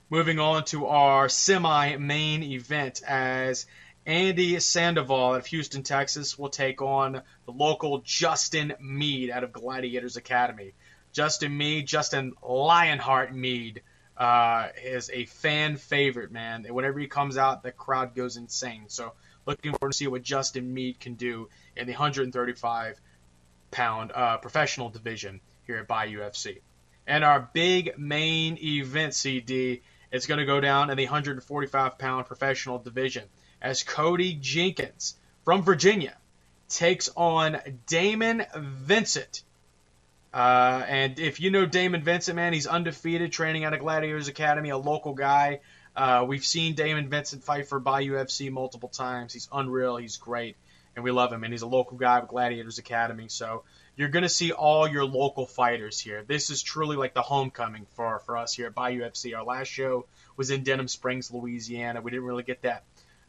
Moving 0.10 0.40
on 0.40 0.66
to 0.66 0.86
our 0.88 1.28
semi 1.30 1.98
main 1.98 2.44
event 2.44 3.02
as 3.08 3.66
Andy 4.06 4.60
Sandoval 4.60 5.36
of 5.36 5.46
Houston, 5.48 5.84
Texas 5.84 6.38
will 6.38 6.50
take 6.50 6.82
on 6.82 7.22
the 7.46 7.52
local 7.52 8.00
Justin 8.00 8.74
Mead 8.80 9.32
out 9.32 9.44
of 9.44 9.54
Gladiators 9.54 10.18
Academy. 10.18 10.74
Justin 11.14 11.58
Mead, 11.58 11.88
Justin 11.88 12.34
Lionheart 12.44 13.34
Mead, 13.34 13.82
uh, 14.18 14.68
is 14.84 15.10
a 15.12 15.26
fan 15.26 15.78
favorite, 15.78 16.32
man. 16.32 16.66
Whenever 16.66 17.00
he 17.00 17.08
comes 17.08 17.38
out, 17.38 17.64
the 17.64 17.72
crowd 17.72 18.14
goes 18.14 18.38
insane. 18.38 18.86
So 18.88 19.14
looking 19.46 19.74
forward 19.74 19.94
to 19.94 19.98
see 19.98 20.08
what 20.08 20.22
Justin 20.22 20.74
Mead 20.74 21.00
can 21.00 21.16
do 21.16 21.50
in 21.76 21.88
the 21.88 21.94
135 21.94 23.00
pound 23.72 24.12
uh, 24.14 24.38
professional 24.38 24.90
division 24.90 25.42
here 25.66 25.78
at 25.78 25.88
Bayou 25.88 26.20
FC. 26.20 26.60
And 27.08 27.24
our 27.24 27.50
big 27.54 27.98
main 27.98 28.58
event 28.62 29.14
CD 29.14 29.82
is 30.12 30.26
going 30.28 30.40
to 30.40 30.46
go 30.46 30.60
down 30.60 30.90
in 30.90 30.98
the 30.98 31.06
145 31.06 31.98
pound 31.98 32.26
professional 32.26 32.78
division 32.78 33.24
as 33.62 33.84
Cody 33.84 34.36
Jenkins 34.36 35.16
from 35.44 35.64
Virginia 35.64 36.16
takes 36.70 37.10
on 37.16 37.58
Damon 37.88 38.46
Vincent. 38.56 39.44
Uh, 40.34 40.84
and 40.88 41.20
if 41.20 41.40
you 41.40 41.52
know 41.52 41.66
Damon 41.66 42.04
Vincent, 42.04 42.36
man, 42.36 42.54
he's 42.54 42.66
undefeated, 42.68 43.32
training 43.32 43.66
at 43.66 43.74
a 43.74 43.78
Gladiators 43.78 44.28
Academy, 44.28 44.70
a 44.70 44.78
local 44.78 45.14
guy. 45.14 45.60
Uh, 45.96 46.26
we've 46.28 46.46
seen 46.46 46.74
Damon 46.74 47.08
Vincent 47.10 47.44
fight 47.44 47.68
for 47.68 47.80
Bayou 47.80 48.14
FC 48.14 48.52
multiple 48.52 48.90
times. 48.90 49.34
He's 49.34 49.48
unreal. 49.52 49.98
He's 49.98 50.18
great, 50.18 50.58
and 50.96 51.04
we 51.04 51.12
love 51.12 51.32
him. 51.32 51.44
And 51.44 51.54
he's 51.54 51.62
a 51.62 51.68
local 51.68 51.98
guy 51.98 52.20
with 52.20 52.30
Gladiators 52.30 52.78
Academy. 52.78 53.28
So 53.30 53.64
you're 53.96 54.10
going 54.10 54.24
to 54.24 54.30
see 54.30 54.52
all 54.52 54.88
your 54.88 55.06
local 55.06 55.46
fighters 55.46 56.00
here. 56.00 56.24
This 56.26 56.50
is 56.50 56.62
truly 56.62 56.96
like 56.96 57.14
the 57.14 57.22
homecoming 57.22 57.86
for 57.96 58.20
for 58.20 58.38
us 58.38 58.54
here 58.54 58.68
at 58.68 58.76
Bayou 58.76 59.02
FC. 59.02 59.36
Our 59.36 59.44
last 59.44 59.68
show 59.68 60.06
was 60.36 60.50
in 60.50 60.64
Denham 60.64 60.88
Springs, 60.88 61.32
Louisiana. 61.32 62.02
We 62.02 62.12
didn't 62.12 62.26
really 62.26 62.44
get 62.44 62.62
that 62.64 62.84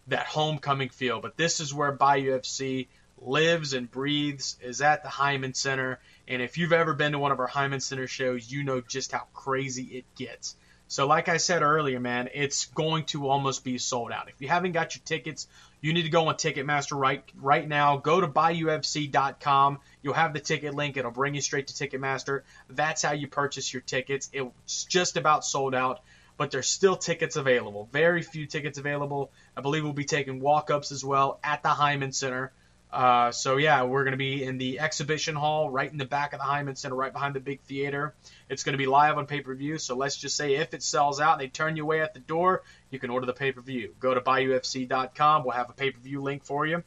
that 0.09 0.27
homecoming 0.27 0.91
feel, 0.91 1.21
but 1.21 1.37
this 1.37 1.61
is 1.61 1.73
where 1.73 1.93
Bayou 1.93 2.39
FC 2.39 2.89
lives 3.19 3.73
and 3.73 3.91
breathes 3.91 4.57
is 4.61 4.83
at 4.83 5.03
the 5.03 5.09
Heymann 5.09 5.57
Center. 5.57 5.99
And 6.29 6.43
if 6.43 6.59
you've 6.59 6.73
ever 6.73 6.95
been 6.95 7.13
to 7.13 7.19
one 7.19 7.33
of 7.33 7.41
our 7.41 7.49
Heymann 7.49 7.81
Center 7.81 8.07
shows, 8.07 8.51
you 8.51 8.65
know 8.65 8.81
just 8.81 9.13
how 9.13 9.27
crazy 9.33 9.85
it 9.85 10.05
gets. 10.15 10.57
So, 10.89 11.07
like 11.07 11.29
I 11.29 11.39
said 11.39 11.63
earlier, 11.63 11.99
man, 11.99 12.29
it's 12.35 12.67
going 12.67 13.05
to 13.07 13.29
almost 13.29 13.65
be 13.65 13.79
sold 13.79 14.13
out. 14.13 14.29
If 14.29 14.41
you 14.41 14.49
haven't 14.49 14.73
got 14.73 14.95
your 14.95 15.03
tickets, 15.05 15.49
you 15.85 15.93
need 15.93 16.05
to 16.05 16.09
go 16.09 16.29
on 16.29 16.37
Ticketmaster 16.37 16.99
right 16.99 17.23
right 17.37 17.69
now. 17.69 17.99
Go 17.99 18.19
to 18.19 18.27
bayoufc.com. 18.27 19.81
You'll 20.01 20.15
have 20.15 20.33
the 20.33 20.41
ticket 20.41 20.73
link. 20.73 20.97
It'll 20.97 21.11
bring 21.11 21.35
you 21.35 21.43
straight 21.43 21.67
to 21.67 21.75
Ticketmaster. 21.75 22.41
That's 22.71 23.03
how 23.03 23.13
you 23.13 23.29
purchase 23.29 23.71
your 23.71 23.83
tickets. 23.83 24.31
It's 24.33 24.85
just 24.85 25.19
about 25.19 25.45
sold 25.45 25.75
out, 25.75 26.01
but 26.39 26.51
there's 26.51 26.69
still 26.69 26.97
tickets 26.97 27.37
available. 27.37 27.91
Very 27.93 28.23
few 28.23 28.47
tickets 28.47 28.79
available. 28.79 29.31
I 29.55 29.61
believe 29.61 29.85
we'll 29.85 29.93
be 29.93 30.07
taking 30.07 30.41
walk-ups 30.41 30.91
as 30.91 31.05
well 31.05 31.39
at 31.45 31.63
the 31.63 31.69
Heymann 31.69 32.15
Center. 32.15 32.51
Uh, 32.91 33.31
so 33.31 33.59
yeah, 33.59 33.83
we're 33.83 34.05
going 34.05 34.13
to 34.13 34.17
be 34.17 34.43
in 34.43 34.57
the 34.57 34.81
exhibition 34.81 35.35
hall, 35.35 35.69
right 35.69 35.93
in 35.93 35.99
the 35.99 36.07
back 36.07 36.33
of 36.33 36.39
the 36.39 36.47
Heymann 36.47 36.79
Center, 36.79 36.95
right 36.95 37.13
behind 37.13 37.35
the 37.35 37.41
big 37.41 37.61
theater. 37.61 38.15
It's 38.49 38.63
going 38.63 38.75
to 38.75 38.79
be 38.79 38.87
live 38.87 39.19
on 39.19 39.27
pay-per-view. 39.27 39.79
So 39.79 39.97
let's 39.97 40.17
just 40.17 40.37
say 40.37 40.57
if 40.57 40.75
it 40.75 40.83
sells 40.83 41.21
out, 41.21 41.33
and 41.33 41.41
they 41.41 41.49
turn 41.49 41.77
you 41.77 41.83
away 41.85 42.01
at 42.01 42.15
the 42.15 42.21
door, 42.21 42.63
you 42.91 42.99
can 42.99 43.11
order 43.11 43.27
the 43.27 43.33
pay-per-view. 43.33 43.95
Go 44.01 44.15
to 44.15 44.21
bayoufc.com. 44.21 45.45
We'll 45.45 45.53
have 45.53 45.71
a 45.71 45.75
pay-per-view 45.75 46.21
link 46.21 46.45
for 46.45 46.67
you, 46.67 46.83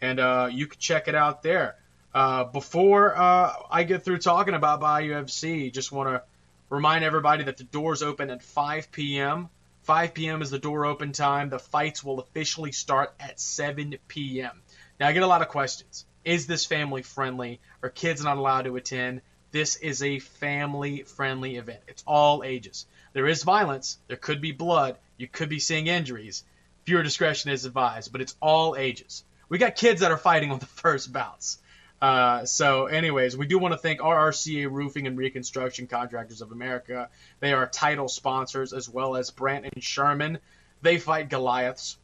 and 0.00 0.20
uh, 0.20 0.48
you 0.50 0.66
can 0.66 0.78
check 0.78 1.08
it 1.08 1.14
out 1.14 1.42
there. 1.42 1.76
Uh, 2.14 2.44
before 2.44 3.16
uh, 3.16 3.52
I 3.70 3.84
get 3.84 4.04
through 4.04 4.18
talking 4.18 4.54
about 4.54 4.80
Bayou 4.80 5.12
FC, 5.12 5.72
just 5.72 5.92
want 5.92 6.10
to 6.10 6.22
remind 6.68 7.04
everybody 7.04 7.44
that 7.44 7.56
the 7.56 7.64
doors 7.64 8.02
open 8.02 8.30
at 8.30 8.42
5 8.42 8.92
p.m. 8.92 9.48
5 9.82 10.14
p.m. 10.14 10.42
is 10.42 10.50
the 10.50 10.58
door 10.58 10.86
open 10.86 11.12
time. 11.12 11.48
The 11.48 11.58
fights 11.58 12.04
will 12.04 12.20
officially 12.20 12.72
start 12.72 13.14
at 13.18 13.40
7 13.40 13.96
p.m. 14.08 14.62
Now, 15.00 15.08
I 15.08 15.12
get 15.12 15.22
a 15.22 15.26
lot 15.26 15.42
of 15.42 15.48
questions. 15.48 16.04
Is 16.24 16.46
this 16.46 16.64
family 16.64 17.02
friendly? 17.02 17.60
Are 17.82 17.88
kids 17.88 18.22
not 18.22 18.36
allowed 18.36 18.62
to 18.62 18.76
attend? 18.76 19.22
This 19.52 19.76
is 19.76 20.02
a 20.02 20.18
family 20.18 21.02
friendly 21.02 21.56
event. 21.56 21.80
It's 21.86 22.02
all 22.06 22.42
ages. 22.42 22.86
There 23.12 23.26
is 23.26 23.42
violence. 23.42 23.98
There 24.08 24.16
could 24.16 24.40
be 24.40 24.52
blood. 24.52 24.96
You 25.18 25.28
could 25.28 25.50
be 25.50 25.58
seeing 25.58 25.86
injuries. 25.86 26.42
Viewer 26.86 27.02
discretion 27.02 27.50
is 27.50 27.66
advised, 27.66 28.10
but 28.10 28.22
it's 28.22 28.34
all 28.40 28.76
ages. 28.76 29.24
We 29.50 29.58
got 29.58 29.76
kids 29.76 30.00
that 30.00 30.10
are 30.10 30.16
fighting 30.18 30.50
on 30.50 30.58
the 30.58 30.66
first 30.82 31.12
bouts. 31.12 31.58
Uh, 32.00 32.46
so, 32.46 32.86
anyways, 32.86 33.36
we 33.36 33.46
do 33.46 33.58
want 33.58 33.72
to 33.72 33.78
thank 33.78 34.00
RRCA 34.00 34.68
Roofing 34.68 35.06
and 35.06 35.16
Reconstruction 35.16 35.86
Contractors 35.86 36.40
of 36.40 36.50
America. 36.50 37.10
They 37.38 37.52
are 37.52 37.68
title 37.68 38.08
sponsors 38.08 38.72
as 38.72 38.88
well 38.88 39.14
as 39.14 39.30
Brandt 39.30 39.68
and 39.72 39.84
Sherman. 39.84 40.38
They 40.80 40.98
fight 40.98 41.28
Goliaths. 41.28 41.98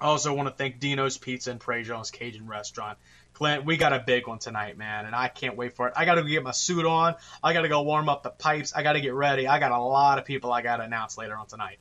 I 0.00 0.06
also 0.06 0.34
want 0.34 0.48
to 0.48 0.54
thank 0.54 0.80
Dino's 0.80 1.16
Pizza 1.16 1.52
and 1.52 1.60
Prejean's 1.60 2.10
Cajun 2.10 2.46
Restaurant. 2.46 2.98
Clint, 3.36 3.66
we 3.66 3.76
got 3.76 3.92
a 3.92 3.98
big 3.98 4.26
one 4.26 4.38
tonight, 4.38 4.78
man, 4.78 5.04
and 5.04 5.14
I 5.14 5.28
can't 5.28 5.58
wait 5.58 5.76
for 5.76 5.88
it. 5.88 5.92
I 5.94 6.06
got 6.06 6.14
to 6.14 6.24
get 6.24 6.42
my 6.42 6.52
suit 6.52 6.86
on. 6.86 7.16
I 7.42 7.52
got 7.52 7.62
to 7.62 7.68
go 7.68 7.82
warm 7.82 8.08
up 8.08 8.22
the 8.22 8.30
pipes. 8.30 8.72
I 8.74 8.82
got 8.82 8.94
to 8.94 9.00
get 9.02 9.12
ready. 9.12 9.46
I 9.46 9.58
got 9.58 9.72
a 9.72 9.78
lot 9.78 10.18
of 10.18 10.24
people 10.24 10.50
I 10.50 10.62
got 10.62 10.78
to 10.78 10.84
announce 10.84 11.18
later 11.18 11.36
on 11.36 11.46
tonight. 11.46 11.78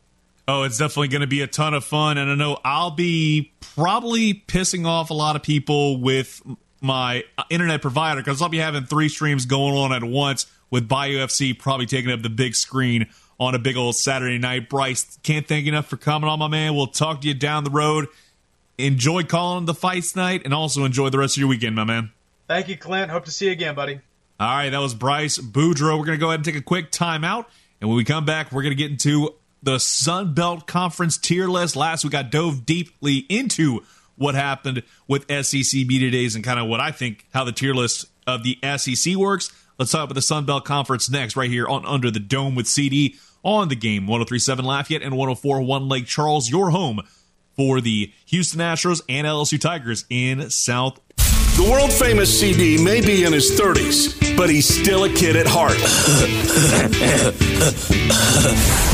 Oh, 0.49 0.63
it's 0.63 0.77
definitely 0.77 1.07
going 1.07 1.21
to 1.21 1.27
be 1.27 1.41
a 1.41 1.47
ton 1.47 1.73
of 1.73 1.85
fun, 1.85 2.17
and 2.17 2.29
I 2.29 2.35
know 2.35 2.59
I'll 2.65 2.91
be 2.91 3.53
probably 3.73 4.33
pissing 4.33 4.85
off 4.85 5.11
a 5.11 5.13
lot 5.13 5.37
of 5.37 5.43
people 5.43 6.01
with 6.01 6.41
my 6.81 7.23
uh, 7.37 7.43
internet 7.49 7.81
provider 7.81 8.19
because 8.19 8.41
I'll 8.41 8.49
be 8.49 8.57
having 8.57 8.83
three 8.83 9.07
streams 9.07 9.45
going 9.45 9.75
on 9.75 9.93
at 9.93 10.03
once 10.03 10.47
with 10.69 10.89
Bayou 10.89 11.19
FC 11.19 11.57
probably 11.57 11.85
taking 11.85 12.11
up 12.11 12.21
the 12.21 12.29
big 12.29 12.53
screen 12.53 13.07
on 13.39 13.55
a 13.55 13.59
big 13.59 13.77
old 13.77 13.95
Saturday 13.95 14.39
night. 14.39 14.67
Bryce, 14.67 15.17
can't 15.23 15.47
thank 15.47 15.65
you 15.65 15.71
enough 15.71 15.87
for 15.87 15.95
coming 15.95 16.29
on, 16.29 16.37
my 16.37 16.49
man. 16.49 16.75
We'll 16.75 16.87
talk 16.87 17.21
to 17.21 17.29
you 17.29 17.33
down 17.33 17.63
the 17.63 17.69
road. 17.71 18.07
Enjoy 18.77 19.23
calling 19.23 19.65
the 19.65 19.73
fights 19.73 20.11
tonight 20.11 20.41
and 20.43 20.53
also 20.53 20.83
enjoy 20.83 21.09
the 21.09 21.17
rest 21.17 21.37
of 21.37 21.39
your 21.39 21.47
weekend, 21.47 21.75
my 21.75 21.85
man. 21.85 22.11
Thank 22.47 22.67
you, 22.67 22.77
Clint. 22.77 23.09
Hope 23.09 23.25
to 23.25 23.31
see 23.31 23.45
you 23.45 23.51
again, 23.51 23.73
buddy. 23.73 24.01
All 24.39 24.47
right, 24.47 24.69
that 24.69 24.79
was 24.79 24.93
Bryce 24.93 25.37
Boudreaux. 25.37 25.97
We're 25.97 26.05
going 26.05 26.17
to 26.17 26.21
go 26.21 26.27
ahead 26.27 26.39
and 26.39 26.45
take 26.45 26.57
a 26.57 26.61
quick 26.61 26.91
timeout. 26.91 27.45
And 27.79 27.89
when 27.89 27.95
we 27.95 28.03
come 28.03 28.25
back, 28.25 28.51
we're 28.51 28.63
going 28.63 28.75
to 28.75 28.81
get 28.81 28.91
into 28.91 29.33
the 29.63 29.79
Sun 29.79 30.33
Belt 30.33 30.67
Conference 30.67 31.17
tier 31.17 31.47
list. 31.47 31.75
Last 31.75 32.03
we 32.03 32.09
got 32.09 32.31
dove 32.31 32.65
deeply 32.65 33.25
into 33.29 33.81
what 34.17 34.35
happened 34.35 34.83
with 35.07 35.25
SEC 35.45 35.87
media 35.87 36.11
days 36.11 36.35
and 36.35 36.43
kind 36.43 36.59
of 36.59 36.67
what 36.67 36.79
I 36.79 36.91
think 36.91 37.25
how 37.33 37.45
the 37.45 37.51
tier 37.51 37.73
list 37.73 38.05
of 38.27 38.43
the 38.43 38.59
SEC 38.77 39.15
works. 39.15 39.51
Let's 39.79 39.91
talk 39.91 40.03
about 40.03 40.15
the 40.15 40.21
Sun 40.21 40.45
Belt 40.45 40.65
Conference 40.65 41.09
next, 41.09 41.35
right 41.35 41.49
here 41.49 41.67
on 41.67 41.85
Under 41.85 42.11
the 42.11 42.19
Dome 42.19 42.55
with 42.55 42.67
CD 42.67 43.15
on 43.43 43.69
the 43.69 43.75
game 43.75 44.07
1037 44.07 44.65
Lafayette 44.65 45.01
and 45.01 45.17
1041 45.17 45.87
Lake 45.87 46.05
Charles, 46.05 46.49
your 46.49 46.71
home 46.71 47.01
for 47.55 47.81
the 47.81 48.11
Houston 48.27 48.59
Astros 48.59 49.01
and 49.09 49.25
LSU 49.25 49.59
Tigers 49.59 50.05
in 50.09 50.49
South. 50.49 50.99
The 51.55 51.63
world 51.63 51.93
famous 51.93 52.37
CD 52.37 52.83
may 52.83 52.99
be 52.99 53.23
in 53.23 53.31
his 53.31 53.57
30s, 53.57 54.35
but 54.35 54.49
he's 54.49 54.67
still 54.67 55.05
a 55.05 55.09
kid 55.09 55.37
at 55.37 55.45
heart. 55.47 55.77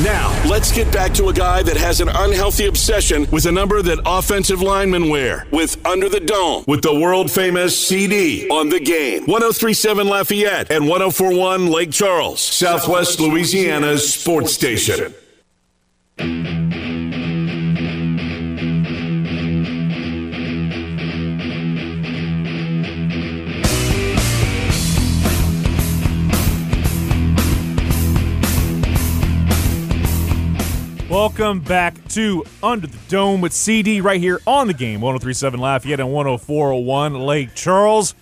now, 0.03 0.47
let's 0.47 0.71
get 0.71 0.93
back 0.93 1.11
to 1.15 1.29
a 1.29 1.33
guy 1.33 1.63
that 1.63 1.75
has 1.75 2.01
an 2.01 2.09
unhealthy 2.09 2.67
obsession 2.67 3.25
with 3.31 3.47
a 3.47 3.51
number 3.51 3.81
that 3.81 3.97
offensive 4.05 4.61
linemen 4.61 5.09
wear 5.09 5.47
with 5.49 5.83
Under 5.87 6.07
the 6.07 6.19
Dome 6.19 6.63
with 6.67 6.83
the 6.83 6.93
world 6.93 7.31
famous 7.31 7.75
CD 7.75 8.47
on 8.49 8.69
the 8.69 8.79
game. 8.79 9.21
1037 9.25 10.07
Lafayette 10.07 10.69
and 10.69 10.87
1041 10.87 11.65
Lake 11.65 11.91
Charles, 11.91 12.41
Southwest 12.41 13.19
Louisiana's 13.19 14.13
sports 14.13 14.53
station. 14.53 15.15
Welcome 31.11 31.59
back 31.59 32.07
to 32.11 32.45
Under 32.63 32.87
the 32.87 32.97
Dome 33.09 33.41
with 33.41 33.51
CD 33.51 33.99
right 33.99 34.21
here 34.21 34.39
on 34.47 34.67
the 34.67 34.73
game 34.73 35.01
1037 35.01 35.59
Lafayette 35.59 35.99
and 35.99 36.09
10401 36.09 37.15
Lake 37.15 37.53
Charles. 37.53 38.15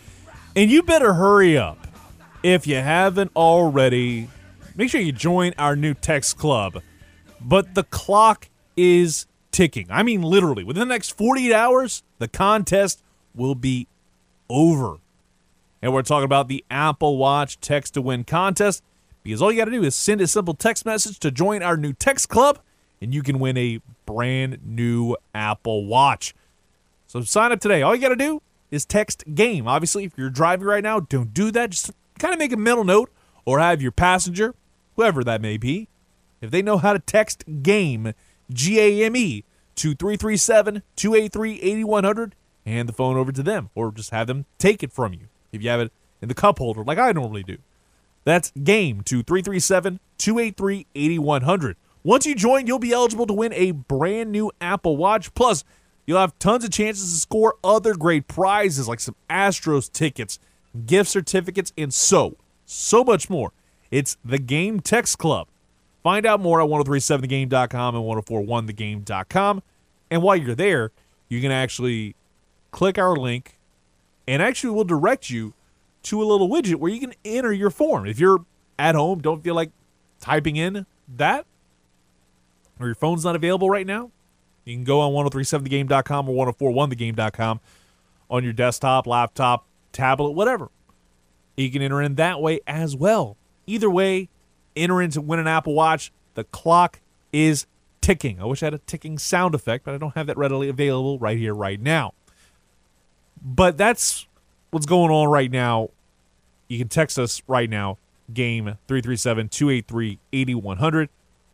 And 0.55 0.71
you 0.71 0.81
better 0.81 1.13
hurry 1.13 1.55
up. 1.55 1.85
If 2.41 2.65
you 2.65 2.77
haven't 2.77 3.29
already, 3.35 4.27
make 4.75 4.89
sure 4.89 5.01
you 5.01 5.11
join 5.11 5.53
our 5.59 5.75
new 5.75 5.93
text 5.93 6.39
club. 6.39 6.81
But 7.39 7.75
the 7.75 7.83
clock 7.83 8.49
is 8.75 9.27
ticking. 9.51 9.85
I 9.91 10.01
mean, 10.01 10.23
literally, 10.23 10.63
within 10.63 10.87
the 10.87 10.91
next 10.91 11.15
48 11.15 11.53
hours, 11.53 12.01
the 12.17 12.27
contest 12.27 13.03
will 13.35 13.53
be 13.53 13.87
over. 14.49 14.95
And 15.83 15.93
we're 15.93 16.01
talking 16.01 16.25
about 16.25 16.47
the 16.47 16.65
Apple 16.71 17.19
Watch 17.19 17.59
Text 17.59 17.93
to 17.93 18.01
Win 18.01 18.23
contest 18.23 18.81
because 19.21 19.43
all 19.43 19.51
you 19.51 19.59
got 19.59 19.65
to 19.65 19.71
do 19.71 19.83
is 19.83 19.95
send 19.95 20.21
a 20.21 20.27
simple 20.27 20.55
text 20.55 20.87
message 20.87 21.19
to 21.19 21.29
join 21.29 21.61
our 21.61 21.77
new 21.77 21.93
text 21.93 22.29
club 22.29 22.57
and 23.01 23.13
you 23.13 23.23
can 23.23 23.39
win 23.39 23.57
a 23.57 23.81
brand 24.05 24.59
new 24.65 25.15
Apple 25.33 25.85
Watch. 25.85 26.33
So 27.07 27.21
sign 27.21 27.51
up 27.51 27.59
today. 27.59 27.81
All 27.81 27.95
you 27.95 28.01
got 28.01 28.09
to 28.09 28.15
do 28.15 28.41
is 28.71 28.85
text 28.85 29.23
game. 29.33 29.67
Obviously, 29.67 30.03
if 30.03 30.13
you're 30.15 30.29
driving 30.29 30.67
right 30.67 30.83
now, 30.83 30.99
don't 30.99 31.33
do 31.33 31.51
that. 31.51 31.71
Just 31.71 31.91
kind 32.19 32.33
of 32.33 32.39
make 32.39 32.51
a 32.51 32.57
mental 32.57 32.83
note 32.83 33.11
or 33.45 33.59
have 33.59 33.81
your 33.81 33.91
passenger, 33.91 34.53
whoever 34.95 35.23
that 35.23 35.41
may 35.41 35.57
be, 35.57 35.87
if 36.41 36.51
they 36.51 36.61
know 36.61 36.77
how 36.77 36.93
to 36.93 36.99
text 36.99 37.43
game, 37.63 38.13
G 38.51 38.79
A 38.79 39.05
M 39.05 39.15
E, 39.15 39.43
to 39.75 39.95
337 39.95 40.83
283 40.95 41.61
8100, 41.61 42.35
hand 42.65 42.89
the 42.89 42.93
phone 42.93 43.17
over 43.17 43.31
to 43.31 43.41
them 43.41 43.69
or 43.75 43.91
just 43.91 44.11
have 44.11 44.27
them 44.27 44.45
take 44.57 44.83
it 44.83 44.91
from 44.91 45.13
you 45.13 45.27
if 45.51 45.63
you 45.63 45.69
have 45.69 45.79
it 45.79 45.91
in 46.21 46.27
the 46.27 46.35
cup 46.35 46.59
holder 46.59 46.83
like 46.83 46.97
I 46.97 47.11
normally 47.11 47.43
do. 47.43 47.57
That's 48.25 48.51
game 48.51 49.01
to 49.03 49.23
337 49.23 49.99
283 50.17 50.85
8100. 50.93 51.77
Once 52.03 52.25
you 52.25 52.33
join, 52.33 52.65
you'll 52.65 52.79
be 52.79 52.93
eligible 52.93 53.25
to 53.25 53.33
win 53.33 53.53
a 53.53 53.71
brand 53.71 54.31
new 54.31 54.51
Apple 54.61 54.95
Watch. 54.95 55.33
Plus, 55.33 55.63
you'll 56.05 56.19
have 56.19 56.37
tons 56.39 56.63
of 56.63 56.71
chances 56.71 57.13
to 57.13 57.19
score 57.19 57.55
other 57.63 57.93
great 57.95 58.27
prizes 58.27 58.87
like 58.87 58.99
some 58.99 59.15
Astros 59.29 59.91
tickets, 59.91 60.39
gift 60.85 61.09
certificates, 61.09 61.73
and 61.77 61.93
so, 61.93 62.37
so 62.65 63.03
much 63.03 63.29
more. 63.29 63.51
It's 63.91 64.17
the 64.23 64.39
Game 64.39 64.79
Text 64.79 65.17
Club. 65.17 65.47
Find 66.03 66.25
out 66.25 66.39
more 66.39 66.61
at 66.61 66.69
1037thegame.com 66.69 67.95
and 67.95 68.05
1041thegame.com. 68.05 69.63
And 70.09 70.21
while 70.21 70.35
you're 70.35 70.55
there, 70.55 70.91
you 71.27 71.41
can 71.41 71.51
actually 71.51 72.15
click 72.71 72.97
our 72.97 73.15
link 73.15 73.57
and 74.27 74.41
actually 74.41 74.69
we'll 74.69 74.83
direct 74.83 75.29
you 75.29 75.53
to 76.03 76.21
a 76.21 76.25
little 76.25 76.47
widget 76.47 76.75
where 76.75 76.91
you 76.91 76.99
can 76.99 77.13
enter 77.25 77.51
your 77.51 77.69
form. 77.69 78.05
If 78.05 78.19
you're 78.19 78.45
at 78.77 78.95
home, 78.95 79.21
don't 79.21 79.43
feel 79.43 79.55
like 79.55 79.71
typing 80.19 80.55
in 80.55 80.85
that, 81.17 81.45
or 82.79 82.85
your 82.87 82.95
phone's 82.95 83.25
not 83.25 83.35
available 83.35 83.69
right 83.69 83.85
now, 83.85 84.11
you 84.65 84.75
can 84.75 84.83
go 84.83 85.01
on 85.01 85.11
1037thegame.com 85.31 86.29
or 86.29 86.53
1041thegame.com 86.53 87.59
on 88.29 88.43
your 88.43 88.53
desktop, 88.53 89.07
laptop, 89.07 89.65
tablet, 89.91 90.31
whatever. 90.31 90.69
You 91.57 91.71
can 91.71 91.81
enter 91.81 92.01
in 92.01 92.15
that 92.15 92.41
way 92.41 92.61
as 92.67 92.95
well. 92.95 93.35
Either 93.67 93.89
way, 93.89 94.29
enter 94.75 95.01
in 95.01 95.11
to 95.11 95.21
win 95.21 95.39
an 95.39 95.47
Apple 95.47 95.73
Watch. 95.73 96.11
The 96.35 96.43
clock 96.45 97.01
is 97.33 97.65
ticking. 98.01 98.41
I 98.41 98.45
wish 98.45 98.63
I 98.63 98.67
had 98.67 98.73
a 98.73 98.79
ticking 98.79 99.17
sound 99.17 99.55
effect, 99.55 99.85
but 99.85 99.93
I 99.93 99.97
don't 99.97 100.15
have 100.15 100.27
that 100.27 100.37
readily 100.37 100.69
available 100.69 101.19
right 101.19 101.37
here, 101.37 101.53
right 101.53 101.79
now. 101.79 102.13
But 103.41 103.77
that's 103.77 104.27
what's 104.71 104.85
going 104.85 105.11
on 105.11 105.29
right 105.29 105.51
now. 105.51 105.89
You 106.67 106.77
can 106.77 106.87
text 106.87 107.17
us 107.17 107.41
right 107.47 107.69
now, 107.69 107.97
game 108.33 108.77
337 108.87 109.49
283 109.49 110.19
8100, 110.31 111.09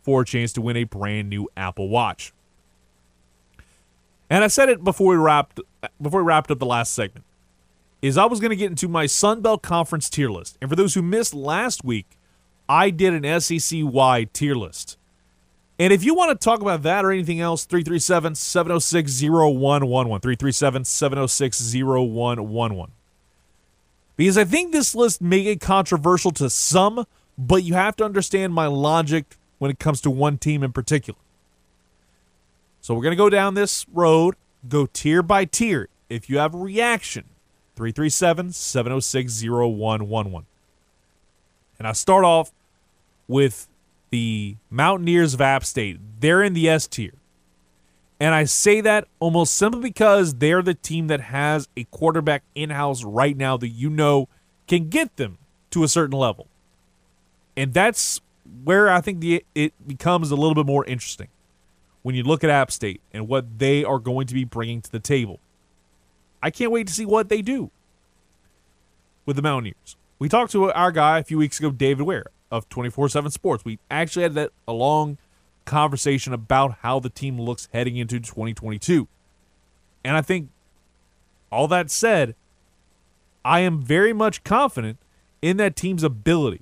for 0.05 0.21
a 0.21 0.25
chance 0.25 0.53
to 0.53 0.61
win 0.61 0.77
a 0.77 0.83
brand 0.83 1.31
new 1.31 1.49
Apple 1.57 1.89
Watch. 1.89 2.31
And 4.29 4.43
I 4.43 4.47
said 4.47 4.69
it 4.69 4.83
before 4.83 5.07
we 5.07 5.15
wrapped 5.15 5.59
before 5.99 6.21
we 6.21 6.27
wrapped 6.27 6.51
up 6.51 6.59
the 6.59 6.65
last 6.65 6.93
segment. 6.93 7.25
Is 8.03 8.15
I 8.15 8.25
was 8.25 8.39
going 8.39 8.51
to 8.51 8.55
get 8.55 8.69
into 8.69 8.87
my 8.87 9.07
Sun 9.07 9.41
Belt 9.41 9.63
Conference 9.63 10.11
tier 10.11 10.29
list. 10.29 10.59
And 10.61 10.69
for 10.69 10.75
those 10.75 10.93
who 10.93 11.01
missed 11.01 11.33
last 11.33 11.83
week, 11.83 12.05
I 12.69 12.91
did 12.91 13.13
an 13.13 13.41
SEC 13.41 13.79
wide 13.81 14.31
tier 14.31 14.53
list. 14.53 14.97
And 15.79 15.91
if 15.91 16.03
you 16.03 16.13
want 16.13 16.39
to 16.39 16.43
talk 16.43 16.61
about 16.61 16.83
that 16.83 17.03
or 17.03 17.11
anything 17.11 17.39
else, 17.39 17.65
337 17.65 18.35
706 18.35 19.21
0111. 19.23 20.21
337 20.21 20.85
706 20.85 21.73
0111. 21.73 22.91
Because 24.17 24.37
I 24.37 24.43
think 24.43 24.71
this 24.71 24.93
list 24.93 25.19
may 25.19 25.43
get 25.43 25.59
controversial 25.59 26.31
to 26.31 26.49
some, 26.49 27.07
but 27.39 27.63
you 27.63 27.73
have 27.73 27.95
to 27.95 28.05
understand 28.05 28.53
my 28.53 28.67
logic 28.67 29.35
when 29.57 29.71
it 29.71 29.79
comes 29.79 30.01
to 30.01 30.09
one 30.11 30.37
team 30.37 30.63
in 30.63 30.71
particular. 30.71 31.19
So 32.81 32.93
we're 32.93 33.01
going 33.01 33.13
to 33.13 33.17
go 33.17 33.29
down 33.29 33.55
this 33.55 33.85
road, 33.91 34.35
go 34.67 34.85
tier 34.85 35.23
by 35.23 35.45
tier. 35.45 35.89
If 36.09 36.29
you 36.29 36.37
have 36.37 36.53
a 36.53 36.57
reaction, 36.57 37.23
337 37.75 38.51
706 38.51 39.43
0111. 39.43 40.45
And 41.77 41.87
I'll 41.87 41.93
start 41.93 42.23
off 42.23 42.51
with 43.27 43.67
the 44.11 44.55
Mountaineers 44.69 45.33
of 45.33 45.41
App 45.41 45.65
State. 45.65 45.99
They're 46.19 46.43
in 46.43 46.53
the 46.53 46.69
S 46.69 46.87
tier. 46.87 47.13
And 48.19 48.33
I 48.33 48.45
say 48.45 48.81
that 48.81 49.07
almost 49.19 49.57
simply 49.57 49.81
because 49.81 50.35
they're 50.35 50.61
the 50.61 50.73
team 50.73 51.07
that 51.07 51.19
has 51.19 51.67
a 51.75 51.83
quarterback 51.85 52.43
in 52.53 52.69
house 52.69 53.03
right 53.03 53.35
now 53.35 53.57
that 53.57 53.69
you 53.69 53.89
know 53.89 54.29
can 54.67 54.89
get 54.89 55.17
them 55.17 55.37
to 55.71 55.83
a 55.83 55.87
certain 55.87 56.17
level. 56.17 56.47
And 57.57 57.73
that's 57.73 58.21
where 58.63 58.89
I 58.89 59.01
think 59.01 59.19
the, 59.19 59.43
it 59.53 59.73
becomes 59.87 60.31
a 60.31 60.35
little 60.35 60.55
bit 60.55 60.65
more 60.65 60.85
interesting 60.85 61.27
when 62.03 62.15
you 62.15 62.23
look 62.23 62.43
at 62.43 62.49
App 62.49 62.71
State 62.71 63.01
and 63.11 63.27
what 63.27 63.59
they 63.59 63.83
are 63.83 63.99
going 63.99 64.27
to 64.27 64.33
be 64.33 64.43
bringing 64.43 64.81
to 64.81 64.91
the 64.91 64.99
table. 64.99 65.39
I 66.41 66.51
can't 66.51 66.71
wait 66.71 66.87
to 66.87 66.93
see 66.93 67.05
what 67.05 67.29
they 67.29 67.41
do 67.41 67.71
with 69.25 69.35
the 69.35 69.41
Mountaineers. 69.41 69.95
We 70.19 70.29
talked 70.29 70.51
to 70.51 70.71
our 70.71 70.91
guy 70.91 71.19
a 71.19 71.23
few 71.23 71.37
weeks 71.37 71.59
ago, 71.59 71.71
David 71.71 72.03
Ware 72.03 72.27
of 72.51 72.69
24 72.69 73.09
7 73.09 73.31
Sports. 73.31 73.65
We 73.65 73.79
actually 73.89 74.23
had 74.23 74.33
that 74.35 74.51
a 74.67 74.73
long 74.73 75.17
conversation 75.65 76.31
about 76.33 76.77
how 76.81 76.99
the 76.99 77.09
team 77.09 77.41
looks 77.41 77.67
heading 77.73 77.97
into 77.97 78.19
2022. 78.19 79.07
And 80.03 80.15
I 80.15 80.21
think 80.21 80.49
all 81.51 81.67
that 81.67 81.89
said, 81.89 82.35
I 83.43 83.61
am 83.61 83.81
very 83.81 84.13
much 84.13 84.43
confident 84.43 84.97
in 85.41 85.57
that 85.57 85.75
team's 85.75 86.03
ability 86.03 86.61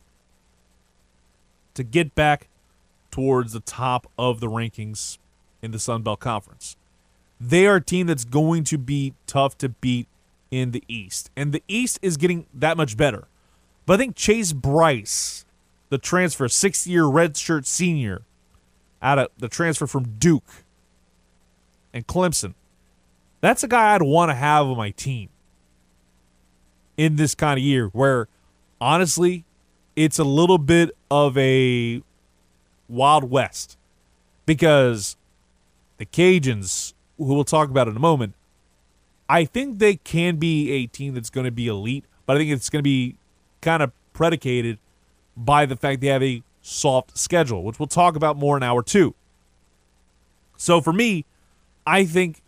to 1.74 1.84
get 1.84 2.16
back 2.16 2.48
towards 3.12 3.54
the 3.54 3.60
top 3.60 4.08
of 4.18 4.40
the 4.40 4.48
rankings 4.48 5.18
in 5.62 5.72
the 5.72 5.80
Sun 5.80 6.04
Belt 6.04 6.20
Conference. 6.20 6.76
They 7.40 7.68
are 7.68 7.76
a 7.76 7.82
team 7.82 8.08
that's 8.08 8.26
going 8.26 8.64
to 8.66 8.78
be 8.78 9.14
tough 9.28 9.58
to 9.60 9.70
beat 9.70 10.08
in 10.50 10.72
the 10.72 10.84
East. 10.88 11.30
And 11.36 11.52
the 11.52 11.64
East 11.68 12.00
is 12.02 12.18
getting 12.18 12.46
that 12.54 12.78
much 12.78 12.96
better. 12.96 13.28
But 13.86 13.96
I 13.96 13.98
think 13.98 14.16
Chase 14.16 14.54
Brice, 14.54 15.46
the 15.90 15.98
transfer, 15.98 16.48
six 16.48 16.88
year 16.88 17.04
redshirt 17.04 17.66
senior, 17.66 18.22
out 19.02 19.20
of 19.20 19.28
the 19.38 19.50
transfer 19.50 19.86
from 19.86 20.16
Duke 20.18 20.64
and 21.94 22.08
Clemson, 22.08 22.54
that's 23.42 23.64
a 23.64 23.68
guy 23.68 23.94
I'd 23.94 24.02
want 24.02 24.30
to 24.32 24.36
have 24.36 24.68
on 24.68 24.78
my 24.78 24.92
team 24.92 25.30
in 26.96 27.18
this 27.18 27.36
kind 27.36 27.58
of 27.58 27.64
year 27.64 27.88
where 27.88 28.28
honestly, 28.80 29.44
it's 29.96 30.20
a 30.20 30.24
little 30.24 30.58
bit 30.58 30.96
of 31.12 31.38
a 31.38 32.02
Wild 32.90 33.30
West 33.30 33.78
because 34.46 35.16
the 35.98 36.06
Cajuns, 36.06 36.94
who 37.18 37.34
we'll 37.34 37.44
talk 37.44 37.70
about 37.70 37.88
in 37.88 37.96
a 37.96 38.00
moment, 38.00 38.34
I 39.30 39.46
think 39.46 39.80
they 39.80 39.96
can 39.96 40.38
be 40.38 40.72
a 40.72 40.86
team 40.88 41.14
that's 41.14 41.30
going 41.30 41.46
to 41.46 41.52
be 41.52 41.68
elite, 41.68 42.06
but 42.26 42.36
I 42.36 42.40
think 42.40 42.52
it's 42.52 42.70
going 42.70 42.82
to 42.82 42.84
be 42.84 43.16
kind 43.62 43.82
of 43.82 43.92
predicated 44.12 44.78
by 45.36 45.66
the 45.66 45.76
fact 45.76 46.02
they 46.02 46.08
have 46.08 46.24
a 46.24 46.44
soft 46.62 47.18
schedule, 47.18 47.64
which 47.64 47.80
we'll 47.80 47.88
talk 47.88 48.16
about 48.16 48.38
more 48.38 48.58
in 48.58 48.64
hour 48.64 48.84
two. 48.84 49.16
So 50.58 50.82
for 50.82 50.94
me, 50.94 51.26
I 51.86 52.06
think 52.06 52.42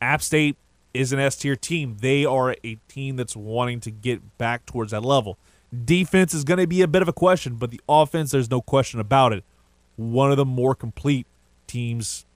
App 0.00 0.22
State 0.22 0.56
is 0.94 1.12
an 1.12 1.18
S 1.18 1.36
tier 1.36 1.56
team. 1.56 1.98
They 2.00 2.24
are 2.24 2.56
a 2.64 2.76
team 2.88 3.16
that's 3.16 3.36
wanting 3.36 3.80
to 3.80 3.90
get 3.90 4.38
back 4.38 4.66
towards 4.66 4.90
that 4.92 5.04
level. 5.04 5.38
Defense 5.84 6.34
is 6.34 6.44
going 6.44 6.58
to 6.58 6.66
be 6.66 6.82
a 6.82 6.88
bit 6.88 7.02
of 7.02 7.08
a 7.08 7.12
question, 7.12 7.54
but 7.54 7.70
the 7.70 7.80
offense, 7.88 8.32
there's 8.32 8.50
no 8.50 8.60
question 8.60 8.98
about 9.00 9.32
it. 9.32 9.44
One 9.96 10.30
of 10.30 10.36
the 10.36 10.44
more 10.44 10.74
complete 10.74 11.26
teams 11.66 12.26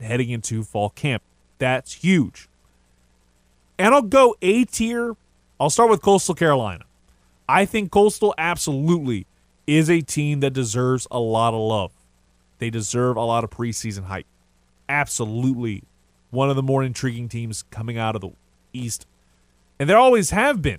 heading 0.00 0.30
into 0.30 0.64
fall 0.64 0.90
camp. 0.90 1.22
That's 1.58 1.94
huge. 1.94 2.48
And 3.78 3.94
I'll 3.94 4.02
go 4.02 4.34
A 4.42 4.64
tier. 4.64 5.16
I'll 5.60 5.70
start 5.70 5.90
with 5.90 6.02
Coastal 6.02 6.34
Carolina. 6.34 6.84
I 7.48 7.64
think 7.64 7.90
Coastal 7.90 8.34
absolutely 8.36 9.26
is 9.66 9.88
a 9.88 10.00
team 10.00 10.40
that 10.40 10.52
deserves 10.52 11.06
a 11.10 11.20
lot 11.20 11.54
of 11.54 11.60
love. 11.60 11.92
They 12.58 12.70
deserve 12.70 13.16
a 13.16 13.22
lot 13.22 13.44
of 13.44 13.50
preseason 13.50 14.04
hype. 14.04 14.26
Absolutely 14.88 15.84
one 16.30 16.48
of 16.50 16.56
the 16.56 16.62
more 16.62 16.82
intriguing 16.82 17.28
teams 17.28 17.62
coming 17.70 17.98
out 17.98 18.14
of 18.16 18.22
the 18.22 18.30
East. 18.72 19.06
And 19.78 19.88
there 19.88 19.98
always 19.98 20.30
have 20.30 20.62
been. 20.62 20.78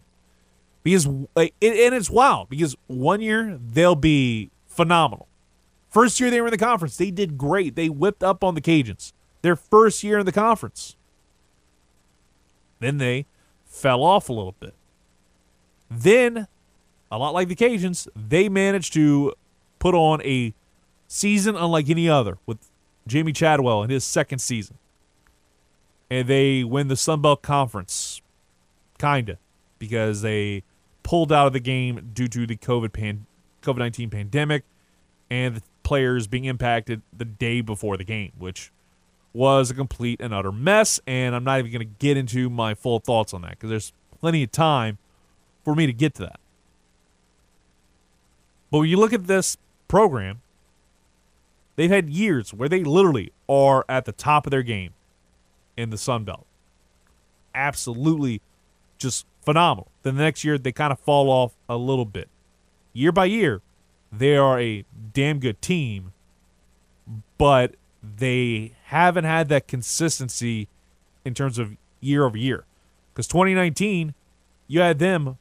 Because 0.83 1.07
like, 1.35 1.53
and 1.61 1.95
it's 1.95 2.09
wild 2.09 2.49
because 2.49 2.75
one 2.87 3.21
year 3.21 3.57
they'll 3.57 3.95
be 3.95 4.51
phenomenal. 4.67 5.27
First 5.89 6.19
year 6.19 6.29
they 6.29 6.41
were 6.41 6.47
in 6.47 6.51
the 6.51 6.57
conference, 6.57 6.97
they 6.97 7.11
did 7.11 7.37
great. 7.37 7.75
They 7.75 7.87
whipped 7.87 8.23
up 8.23 8.43
on 8.43 8.55
the 8.55 8.61
Cajuns. 8.61 9.13
Their 9.41 9.55
first 9.55 10.03
year 10.03 10.19
in 10.19 10.25
the 10.25 10.31
conference. 10.31 10.95
Then 12.79 12.97
they 12.97 13.25
fell 13.65 14.03
off 14.03 14.27
a 14.29 14.33
little 14.33 14.55
bit. 14.59 14.73
Then, 15.89 16.47
a 17.11 17.17
lot 17.17 17.33
like 17.33 17.47
the 17.47 17.55
Cajuns, 17.55 18.07
they 18.15 18.49
managed 18.49 18.93
to 18.93 19.33
put 19.79 19.93
on 19.93 20.21
a 20.23 20.53
season 21.07 21.55
unlike 21.55 21.89
any 21.89 22.09
other 22.09 22.37
with 22.45 22.57
Jamey 23.07 23.35
Chadwell 23.35 23.83
in 23.83 23.89
his 23.89 24.03
second 24.03 24.39
season. 24.39 24.77
And 26.09 26.27
they 26.27 26.63
win 26.63 26.87
the 26.87 26.95
Sun 26.95 27.21
Belt 27.21 27.41
Conference. 27.41 28.21
Kinda. 28.97 29.37
Because 29.79 30.21
they 30.21 30.63
pulled 31.03 31.31
out 31.31 31.47
of 31.47 31.53
the 31.53 31.59
game 31.59 32.11
due 32.13 32.27
to 32.27 32.47
the 32.47 32.55
COVID 32.55 32.93
pan- 32.93 33.25
COVID 33.61 33.77
nineteen 33.77 34.09
pandemic 34.09 34.63
and 35.29 35.57
the 35.57 35.61
players 35.83 36.27
being 36.27 36.45
impacted 36.45 37.01
the 37.15 37.25
day 37.25 37.61
before 37.61 37.97
the 37.97 38.03
game, 38.03 38.31
which 38.37 38.71
was 39.33 39.71
a 39.71 39.73
complete 39.73 40.21
and 40.21 40.33
utter 40.33 40.51
mess. 40.51 40.99
And 41.05 41.35
I'm 41.35 41.43
not 41.43 41.59
even 41.59 41.71
going 41.71 41.87
to 41.87 41.95
get 41.99 42.17
into 42.17 42.49
my 42.49 42.73
full 42.73 42.99
thoughts 42.99 43.33
on 43.33 43.41
that 43.41 43.51
because 43.51 43.69
there's 43.69 43.93
plenty 44.19 44.43
of 44.43 44.51
time 44.51 44.97
for 45.63 45.75
me 45.75 45.85
to 45.85 45.93
get 45.93 46.13
to 46.15 46.23
that. 46.23 46.39
But 48.71 48.79
when 48.79 48.89
you 48.89 48.97
look 48.97 49.13
at 49.13 49.27
this 49.27 49.57
program, 49.87 50.41
they've 51.75 51.89
had 51.89 52.09
years 52.09 52.53
where 52.53 52.69
they 52.69 52.83
literally 52.83 53.31
are 53.49 53.85
at 53.89 54.05
the 54.05 54.11
top 54.11 54.47
of 54.47 54.51
their 54.51 54.63
game 54.63 54.93
in 55.75 55.89
the 55.89 55.97
Sun 55.97 56.23
Belt. 56.23 56.45
Absolutely 57.55 58.41
just 58.97 59.25
phenomenal. 59.43 59.91
Then 60.03 60.15
the 60.15 60.23
next 60.23 60.43
year, 60.43 60.57
they 60.57 60.71
kind 60.71 60.91
of 60.91 60.99
fall 60.99 61.29
off 61.29 61.53
a 61.67 61.77
little 61.77 62.05
bit. 62.05 62.29
Year 62.93 63.11
by 63.11 63.25
year, 63.25 63.61
they 64.11 64.35
are 64.37 64.59
a 64.59 64.85
damn 65.13 65.39
good 65.39 65.61
team, 65.61 66.13
but 67.37 67.75
they 68.01 68.73
haven't 68.85 69.23
had 69.23 69.49
that 69.49 69.67
consistency 69.67 70.67
in 71.25 71.33
terms 71.33 71.57
of 71.57 71.77
year 71.99 72.25
over 72.25 72.37
year. 72.37 72.65
Because 73.13 73.27
2019, 73.27 74.13
you 74.67 74.81
had 74.81 74.99
them 74.99 75.37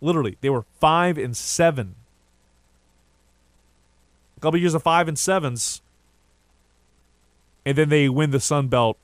literally, 0.00 0.36
they 0.40 0.50
were 0.50 0.64
five 0.80 1.18
and 1.18 1.36
seven. 1.36 1.94
A 4.36 4.40
couple 4.40 4.60
years 4.60 4.74
of 4.74 4.82
five 4.82 5.08
and 5.08 5.18
sevens. 5.18 5.82
And 7.64 7.76
then 7.76 7.88
they 7.88 8.08
win 8.08 8.30
the 8.30 8.40
Sun 8.40 8.68
Belt 8.68 8.96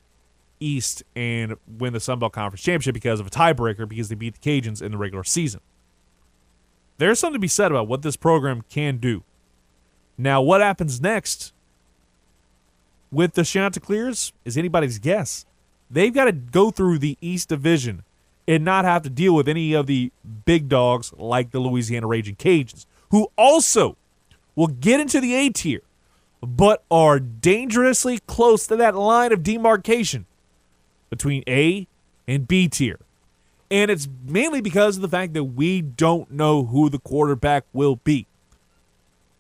East 0.65 1.03
and 1.17 1.57
win 1.67 1.93
the 1.93 2.01
Sun 2.01 2.19
Belt 2.19 2.33
Conference 2.33 2.63
Championship 2.63 2.95
because 2.95 3.21
of 3.21 3.27
a 3.27 3.31
tiebreaker 3.31 3.89
because 3.89 4.09
they 4.09 4.15
beat 4.15 4.41
the 4.41 4.61
Cajuns 4.61 4.83
in 4.83 4.93
the 4.93 4.99
regular 4.99 5.25
season. 5.25 5.61
There's 6.99 7.19
something 7.19 7.35
to 7.35 7.41
be 7.41 7.49
said 7.49 7.71
about 7.71 7.89
what 7.89 8.03
this 8.03 8.17
program 8.17 8.63
can 8.71 8.99
do. 8.99 9.25
Now, 10.17 10.41
what 10.41 10.61
happens 10.61 11.01
next 11.01 11.53
with 13.11 13.35
the 13.35 13.45
Chanticleers 13.45 14.33
is 14.45 14.57
anybody's 14.57 14.99
guess. 14.99 15.45
They've 15.91 16.15
got 16.15 16.25
to 16.25 16.33
go 16.33 16.71
through 16.71 16.99
the 16.99 17.19
East 17.21 17.49
Division 17.49 18.05
and 18.49 18.65
not 18.65 18.85
have 18.85 19.03
to 19.03 19.11
deal 19.11 19.35
with 19.35 19.49
any 19.49 19.73
of 19.73 19.87
the 19.87 20.11
big 20.45 20.69
dogs 20.69 21.13
like 21.17 21.51
the 21.51 21.61
Louisiana 21.61 22.07
Raging 22.07 22.37
Cajuns, 22.37 22.87
who 23.11 23.29
also 23.37 23.97
will 24.55 24.69
get 24.69 25.01
into 25.01 25.21
the 25.21 25.35
A 25.35 25.51
tier, 25.51 25.83
but 26.41 26.83
are 26.91 27.21
dangerously 27.21 28.19
close 28.27 28.67
to 28.67 28.77
that 28.77 28.95
line 28.95 29.33
of 29.33 29.43
demarcation 29.43 30.27
between 31.13 31.45
A 31.47 31.87
and 32.27 32.49
B 32.49 32.69
tier. 32.69 32.99
And 33.71 33.91
it's 33.91 34.09
mainly 34.27 34.63
because 34.63 34.97
of 34.97 35.03
the 35.03 35.11
fact 35.11 35.35
that 35.35 35.45
we 35.45 35.83
don't 35.83 36.31
know 36.31 36.65
who 36.65 36.89
the 36.89 36.99
quarterback 36.99 37.65
will 37.75 37.97
be. 37.97 38.27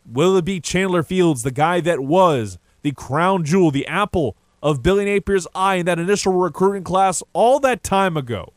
Will 0.05 0.37
it 0.37 0.45
be 0.45 0.61
Chandler 0.61 1.03
Fields, 1.03 1.45
the 1.45 1.51
guy 1.51 1.81
that 1.81 2.01
was 2.01 2.59
the 2.83 2.93
crown 2.93 3.43
jewel, 3.43 3.70
the 3.70 3.87
apple 3.87 4.37
of 4.62 4.83
Billy 4.83 5.07
Napier's 5.07 5.47
eye 5.55 5.77
in 5.77 5.87
that 5.87 5.99
initial 5.99 6.35
recruiting 6.35 6.85
class 6.85 7.23
all 7.33 7.59
that 7.61 7.83
time 7.83 8.18
ago? 8.18 8.53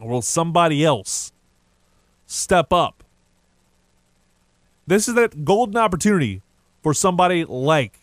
Or 0.00 0.08
will 0.08 0.22
somebody 0.22 0.82
else 0.82 1.30
step 2.24 2.72
up? 2.72 3.04
This 4.86 5.08
is 5.08 5.14
that 5.14 5.44
golden 5.44 5.76
opportunity 5.76 6.40
for 6.82 6.94
somebody 6.94 7.44
like 7.44 7.98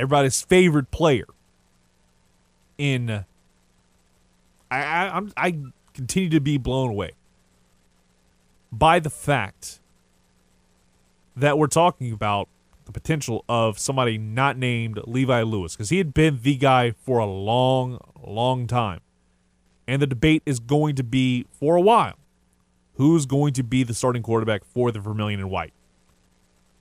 everybody's 0.00 0.42
favorite 0.42 0.90
player 0.90 1.26
in 2.78 3.24
I, 4.70 4.82
I 4.82 5.16
I'm 5.16 5.32
I 5.36 5.58
continue 5.94 6.30
to 6.30 6.40
be 6.40 6.56
blown 6.58 6.90
away 6.90 7.12
by 8.72 9.00
the 9.00 9.10
fact 9.10 9.80
that 11.36 11.58
we're 11.58 11.66
talking 11.66 12.12
about 12.12 12.48
the 12.88 12.92
potential 12.92 13.44
of 13.48 13.78
somebody 13.78 14.16
not 14.16 14.56
named 14.56 14.98
Levi 15.06 15.42
Lewis 15.42 15.74
because 15.74 15.90
he 15.90 15.98
had 15.98 16.14
been 16.14 16.40
the 16.42 16.56
guy 16.56 16.92
for 16.92 17.18
a 17.18 17.26
long, 17.26 17.98
long 18.24 18.66
time. 18.66 19.00
And 19.86 20.02
the 20.02 20.06
debate 20.06 20.42
is 20.46 20.58
going 20.58 20.96
to 20.96 21.02
be 21.02 21.46
for 21.52 21.76
a 21.76 21.80
while 21.80 22.14
who's 22.94 23.26
going 23.26 23.52
to 23.54 23.62
be 23.62 23.84
the 23.84 23.94
starting 23.94 24.22
quarterback 24.22 24.64
for 24.64 24.90
the 24.90 25.00
Vermilion 25.00 25.38
and 25.40 25.50
White. 25.50 25.72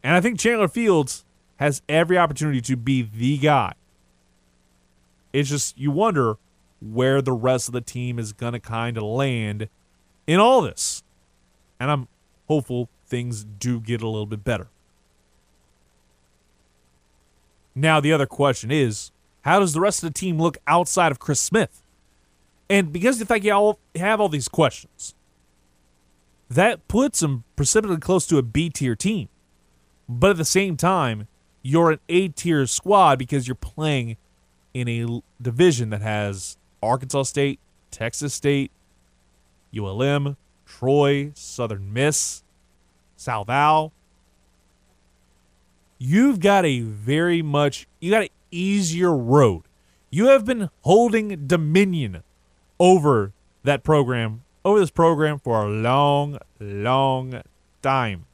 And 0.01 0.15
I 0.15 0.21
think 0.21 0.39
Chandler 0.39 0.67
Fields 0.67 1.25
has 1.57 1.81
every 1.89 2.17
opportunity 2.17 2.61
to 2.61 2.77
be 2.77 3.01
the 3.01 3.37
guy. 3.37 3.73
It's 5.37 5.49
just 5.49 5.77
you 5.77 5.91
wonder 5.91 6.37
where 6.81 7.21
the 7.21 7.31
rest 7.31 7.69
of 7.69 7.73
the 7.73 7.81
team 7.81 8.17
is 8.17 8.33
going 8.33 8.53
to 8.53 8.59
kind 8.59 8.97
of 8.97 9.03
land 9.03 9.69
in 10.25 10.39
all 10.39 10.61
this. 10.61 11.03
And 11.79 11.91
I'm 11.91 12.07
hopeful 12.47 12.89
things 13.05 13.43
do 13.43 13.79
get 13.79 14.01
a 14.01 14.07
little 14.07 14.25
bit 14.25 14.43
better. 14.43 14.69
Now, 17.75 17.99
the 17.99 18.11
other 18.11 18.25
question 18.25 18.71
is 18.71 19.11
how 19.41 19.59
does 19.59 19.73
the 19.73 19.79
rest 19.79 20.01
of 20.01 20.11
the 20.11 20.19
team 20.19 20.39
look 20.39 20.57
outside 20.65 21.11
of 21.11 21.19
Chris 21.19 21.39
Smith? 21.39 21.83
And 22.67 22.91
because 22.91 23.19
the 23.19 23.25
fact 23.27 23.45
y'all 23.45 23.77
have 23.95 24.19
all 24.19 24.29
these 24.29 24.47
questions, 24.47 25.13
that 26.49 26.87
puts 26.87 27.19
them 27.19 27.43
precipitously 27.55 28.01
close 28.01 28.25
to 28.25 28.39
a 28.39 28.41
B 28.41 28.71
tier 28.71 28.95
team. 28.95 29.29
But 30.09 30.31
at 30.31 30.37
the 30.37 30.45
same 30.45 30.77
time, 30.77 31.27
you're 31.61 31.91
an 31.91 31.99
A 32.09 32.29
tier 32.29 32.65
squad 32.65 33.19
because 33.19 33.47
you're 33.47 33.53
playing 33.53 34.17
in 34.79 34.87
a 34.87 35.21
division 35.41 35.89
that 35.89 36.01
has 36.01 36.55
Arkansas 36.83 37.23
State, 37.23 37.59
Texas 37.89 38.35
State, 38.35 38.71
ULM, 39.75 40.37
Troy, 40.67 41.31
Southern 41.33 41.91
Miss, 41.91 42.43
South 43.15 43.49
Al. 43.49 43.91
You've 45.97 46.39
got 46.39 46.63
a 46.63 46.81
very 46.81 47.41
much, 47.41 47.87
you 47.99 48.11
got 48.11 48.23
an 48.23 48.29
easier 48.51 49.15
road. 49.15 49.63
You 50.11 50.27
have 50.27 50.45
been 50.45 50.69
holding 50.81 51.47
dominion 51.47 52.21
over 52.79 53.33
that 53.63 53.83
program, 53.83 54.43
over 54.63 54.79
this 54.79 54.91
program 54.91 55.39
for 55.39 55.63
a 55.63 55.67
long, 55.67 56.37
long 56.59 57.41
time. 57.81 58.25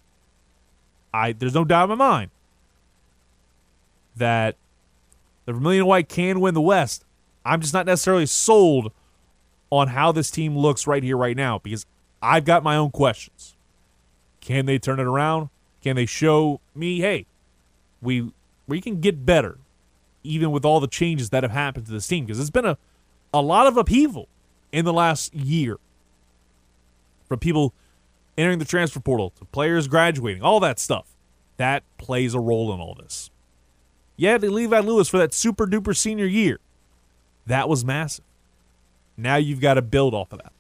I 1.14 1.32
there's 1.32 1.54
no 1.54 1.64
doubt 1.64 1.90
in 1.90 1.98
my 1.98 2.10
mind 2.10 2.32
that 4.16 4.58
the 5.46 5.54
Vermilion 5.54 5.86
White 5.86 6.10
can 6.10 6.40
win 6.40 6.54
the 6.54 6.62
West. 6.62 7.06
I'm 7.46 7.62
just 7.62 7.74
not 7.74 7.86
necessarily 7.86 8.26
sold 8.26 8.92
on 9.70 9.90
how 9.90 10.12
this 10.12 10.32
team 10.32 10.58
looks 10.58 10.88
right 10.88 11.04
here, 11.04 11.18
right 11.18 11.36
now, 11.36 11.60
because 11.60 11.86
I've 12.22 12.46
got 12.46 12.64
my 12.64 12.76
own 12.76 12.92
questions. 12.92 13.56
Can 14.40 14.66
they 14.66 14.80
turn 14.80 15.00
it 15.00 15.06
around? 15.06 15.50
Can 15.82 15.96
they 15.96 16.06
show 16.06 16.62
me, 16.74 17.00
hey, 17.00 17.26
we 18.02 18.32
we 18.68 18.80
can 18.80 19.02
get 19.02 19.26
better, 19.26 19.58
even 20.24 20.52
with 20.52 20.64
all 20.64 20.80
the 20.80 20.88
changes 20.88 21.30
that 21.32 21.44
have 21.44 21.52
happened 21.52 21.86
to 21.88 21.92
this 21.92 22.08
team? 22.08 22.26
Because 22.26 22.40
it's 22.40 22.50
been 22.50 22.66
a, 22.66 22.78
a 23.34 23.42
lot 23.42 23.68
of 23.68 23.76
upheaval 23.76 24.28
in 24.72 24.86
the 24.86 24.94
last 24.94 25.34
year. 25.34 25.78
From 27.28 27.40
people 27.40 27.74
entering 28.38 28.60
the 28.60 28.66
transfer 28.66 29.00
portal 29.00 29.32
to 29.40 29.46
players 29.46 29.88
graduating, 29.88 30.44
all 30.44 30.60
that 30.62 30.80
stuff. 30.80 31.08
That 31.58 31.84
plays 31.98 32.34
a 32.34 32.40
role 32.40 32.74
in 32.74 32.80
all 32.80 32.96
this. 32.96 33.30
Yeah, 34.16 34.38
they 34.38 34.48
Levi 34.48 34.80
Lewis 34.80 35.10
for 35.10 35.18
that 35.18 35.34
super 35.34 35.66
duper 35.66 35.96
senior 35.96 36.26
year. 36.26 36.60
That 37.46 37.68
was 37.68 37.84
massive. 37.84 38.26
Now 39.18 39.36
you've 39.36 39.62
got 39.62 39.76
to 39.76 39.82
build 39.82 40.14
off 40.14 40.32
of 40.32 40.40
that. 40.40 40.52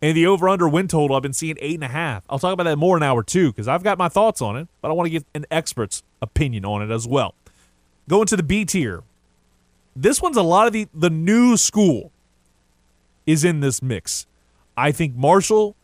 And 0.00 0.16
the 0.16 0.26
over 0.26 0.48
under 0.48 0.68
win 0.68 0.86
total, 0.86 1.16
I've 1.16 1.22
been 1.22 1.32
seeing 1.32 1.56
eight 1.60 1.74
and 1.74 1.84
a 1.84 1.88
half. 1.88 2.22
I'll 2.30 2.38
talk 2.38 2.52
about 2.52 2.64
that 2.64 2.76
more 2.76 2.96
in 2.96 3.02
hour 3.02 3.22
two 3.22 3.50
because 3.50 3.66
I've 3.66 3.82
got 3.82 3.98
my 3.98 4.08
thoughts 4.08 4.40
on 4.40 4.56
it, 4.56 4.68
but 4.80 4.90
I 4.90 4.94
want 4.94 5.06
to 5.06 5.10
get 5.10 5.24
an 5.34 5.44
expert's 5.50 6.02
opinion 6.22 6.64
on 6.64 6.82
it 6.82 6.92
as 6.92 7.06
well. 7.06 7.34
Going 8.08 8.26
to 8.26 8.36
the 8.36 8.42
B 8.42 8.64
tier. 8.64 9.02
This 9.96 10.22
one's 10.22 10.36
a 10.36 10.42
lot 10.42 10.68
of 10.68 10.72
the, 10.72 10.86
the 10.94 11.10
new 11.10 11.56
school 11.56 12.12
is 13.26 13.44
in 13.44 13.58
this 13.60 13.82
mix. 13.82 14.26
I 14.76 14.92
think 14.92 15.16
Marshall, 15.16 15.74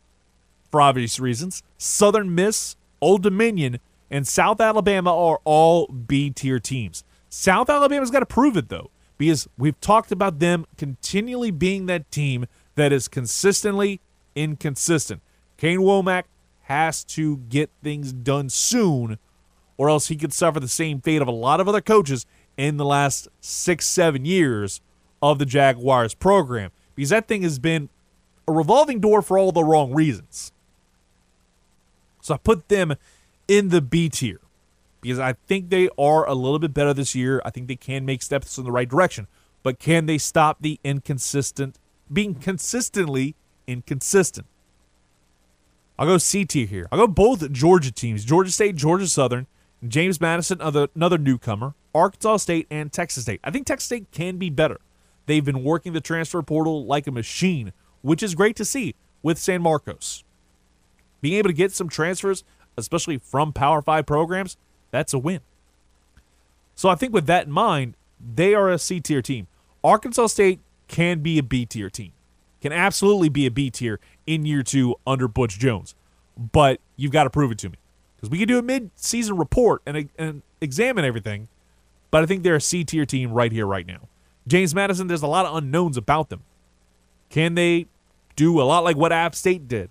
for 0.71 0.81
obvious 0.81 1.19
reasons, 1.19 1.65
Southern 1.77 2.33
Miss, 2.33 2.77
Old 3.01 3.25
Dominion, 3.25 3.81
and 4.15 4.29
South 4.29 4.61
Alabama 4.61 5.11
are 5.11 5.41
all 5.43 5.89
B 5.89 6.31
tier 6.31 6.61
teams. 6.61 7.03
South 7.29 7.69
Alabama's 7.69 8.12
got 8.12 8.21
to 8.21 8.27
prove 8.27 8.57
it, 8.57 8.69
though, 8.69 8.93
because 9.19 9.49
we've 9.59 9.81
talked 9.81 10.12
about 10.12 10.39
them 10.39 10.67
continually 10.77 11.51
being 11.51 11.87
that 11.87 12.09
team 12.12 12.47
that 12.77 12.93
is 12.93 13.09
consistently 13.09 14.01
inconsistent. 14.37 15.21
Kane 15.57 15.81
Wommack 15.81 16.27
has 16.62 17.03
to 17.07 17.39
get 17.49 17.71
things 17.83 18.12
done 18.12 18.51
soon, 18.51 19.19
or 19.77 19.89
else 19.89 20.07
he 20.07 20.15
could 20.15 20.33
suffer 20.33 20.61
the 20.61 20.69
same 20.69 21.01
fate 21.01 21.21
of 21.21 21.27
a 21.27 21.33
lot 21.33 21.59
of 21.59 21.69
other 21.69 21.81
coaches 21.81 22.25
in 22.57 22.77
the 22.77 22.85
last 22.85 23.27
six, 23.41 23.85
seven 23.89 24.25
years 24.25 24.81
of 25.21 25.41
the 25.41 25.47
Jaguars 25.47 26.15
program. 26.15 26.71
Because 26.95 27.11
that 27.11 27.27
thing 27.27 27.43
has 27.43 27.59
been 27.59 27.89
a 28.47 28.53
revolving 28.53 29.01
door 29.01 29.23
for 29.23 29.39
all 29.39 29.51
the 29.51 29.65
wrong 29.65 29.93
reasons. 29.93 30.53
So 32.23 32.35
I 32.35 32.37
put 32.37 32.69
them 32.69 32.95
in 33.49 33.68
the 33.68 33.80
B 33.80 34.09
tier 34.09 34.40
because 35.01 35.18
I 35.18 35.34
think 35.47 35.70
they 35.70 35.88
are 35.99 36.26
a 36.26 36.34
little 36.34 36.59
bit 36.59 36.72
better 36.72 36.95
this 36.95 37.14
year. 37.14 37.42
I 37.45 37.51
think 37.51 37.68
they 37.68 37.76
can 37.76 38.05
make 38.05 38.22
steps 38.22 38.57
in 38.59 38.64
the 38.64 38.72
right 38.72 38.88
direction. 38.88 39.26
But 39.62 39.78
can 39.78 40.07
they 40.07 40.18
stop 40.18 40.59
the 40.61 40.78
inconsistent 40.84 41.78
being 42.12 42.34
consistently 42.34 43.34
inconsistent. 43.66 44.47
I'll 45.99 46.07
go 46.07 46.18
C 46.18 46.45
tier 46.45 46.66
here. 46.66 46.88
I'll 46.90 46.99
go 46.99 47.07
both 47.07 47.51
Georgia 47.53 47.92
teams 47.92 48.24
Georgia 48.24 48.51
State, 48.51 48.76
Georgia 48.76 49.07
Southern, 49.07 49.47
James 49.86 50.20
Madison, 50.20 50.61
another, 50.61 50.88
another 50.95 51.18
newcomer, 51.18 51.74
Arkansas 51.95 52.38
State, 52.38 52.66
and 52.70 52.92
Texas 52.92 53.24
State. 53.24 53.40
I 53.45 53.51
think 53.51 53.66
Texas 53.66 53.86
State 53.86 54.11
can 54.11 54.36
be 54.36 54.51
better. 54.51 54.80
They've 55.26 55.45
been 55.45 55.62
working 55.62 55.92
the 55.92 56.01
transfer 56.01 56.42
portal 56.42 56.84
like 56.84 57.07
a 57.07 57.12
machine, 57.12 57.72
which 58.03 58.22
is 58.22 58.34
great 58.34 58.57
to 58.57 58.64
see 58.64 58.95
with 59.22 59.38
San 59.38 59.62
Marcos. 59.62 60.24
Being 61.20 61.38
able 61.38 61.49
to 61.49 61.55
get 61.55 61.72
some 61.72 61.88
transfers, 61.88 62.45
especially 62.77 63.18
from 63.18 63.53
Power 63.53 63.83
5 63.83 64.07
programs, 64.07 64.57
that's 64.91 65.12
a 65.12 65.18
win. 65.18 65.41
So 66.75 66.89
I 66.89 66.95
think 66.95 67.12
with 67.12 67.27
that 67.27 67.47
in 67.47 67.53
mind, 67.53 67.97
they 68.35 68.55
are 68.55 68.70
a 68.70 68.79
C 68.79 69.01
tier 69.01 69.22
team. 69.22 69.47
Arkansas 69.83 70.29
State 70.29 70.61
can 70.89 71.20
be 71.20 71.39
a 71.39 71.43
B 71.43 71.66
tier 71.66 71.91
team, 71.91 72.12
can 72.61 72.72
absolutely 72.72 73.29
be 73.29 73.47
a 73.47 73.51
B 73.51 73.70
tier 73.70 74.01
in 74.27 74.45
year 74.45 74.62
two 74.62 74.97
under 75.07 75.29
Butch 75.29 75.59
Jones. 75.59 75.95
But 76.37 76.81
you've 76.97 77.12
got 77.12 77.25
to 77.25 77.31
prove 77.31 77.53
it 77.53 77.59
to 77.59 77.68
me. 77.68 77.77
Because 78.16 78.31
we 78.31 78.39
can 78.39 78.49
do 78.49 78.59
a 78.59 78.62
mid 78.62 78.91
season 78.97 79.37
report 79.37 79.83
and, 79.87 80.09
and 80.18 80.43
examine 80.61 81.05
everything, 81.05 81.49
but 82.11 82.22
I 82.22 82.27
think 82.27 82.43
they're 82.43 82.57
a 82.57 82.61
C 82.61 82.85
tier 82.85 83.07
team 83.07 83.33
right 83.33 83.53
here, 83.53 83.66
right 83.66 83.87
now. 83.87 84.09
James 84.47 84.75
Madison, 84.75 85.07
there's 85.07 85.22
a 85.22 85.27
lot 85.27 85.47
of 85.47 85.57
unknowns 85.57 85.97
about 85.97 86.29
them. 86.29 86.43
Can 87.31 87.55
they 87.55 87.87
do 88.37 88.61
a 88.61 88.64
lot 88.64 88.85
like 88.85 88.97
what 88.97 89.12
App 89.12 89.35
State 89.35 89.68
did 89.68 89.91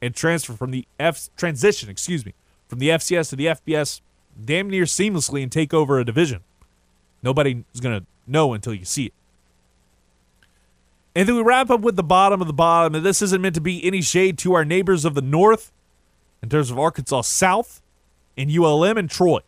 and 0.00 0.14
transfer 0.14 0.52
from 0.52 0.70
the 0.70 0.86
F 0.98 1.30
transition, 1.36 1.88
excuse 1.88 2.24
me, 2.24 2.34
from 2.68 2.78
the 2.78 2.88
FCS 2.90 3.30
to 3.30 3.36
the 3.36 3.46
FBS 3.46 4.00
damn 4.44 4.68
near 4.68 4.84
seamlessly 4.84 5.42
and 5.42 5.50
take 5.50 5.72
over 5.72 5.98
a 5.98 6.04
division? 6.04 6.42
Nobody's 7.22 7.64
going 7.80 8.00
to 8.00 8.06
know 8.26 8.52
until 8.52 8.74
you 8.74 8.84
see 8.84 9.06
it. 9.06 9.14
And 11.14 11.26
then 11.26 11.36
we 11.36 11.42
wrap 11.42 11.70
up 11.70 11.80
with 11.80 11.96
the 11.96 12.02
bottom 12.02 12.42
of 12.42 12.46
the 12.46 12.52
bottom. 12.52 12.94
And 12.94 13.04
this 13.04 13.22
isn't 13.22 13.40
meant 13.40 13.54
to 13.54 13.60
be 13.60 13.82
any 13.84 14.02
shade 14.02 14.36
to 14.38 14.52
our 14.52 14.66
neighbors 14.66 15.06
of 15.06 15.14
the 15.14 15.22
north 15.22 15.72
in 16.42 16.50
terms 16.50 16.70
of 16.70 16.78
Arkansas 16.78 17.22
South 17.22 17.80
and 18.36 18.50
ULM 18.50 18.98
and 18.98 19.10
Troy, 19.10 19.40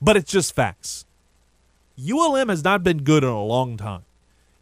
but 0.00 0.16
it's 0.16 0.30
just 0.30 0.54
facts. 0.54 1.06
ULM 1.98 2.48
has 2.48 2.62
not 2.62 2.82
been 2.82 2.98
good 2.98 3.24
in 3.24 3.30
a 3.30 3.42
long 3.42 3.76
time. 3.76 4.02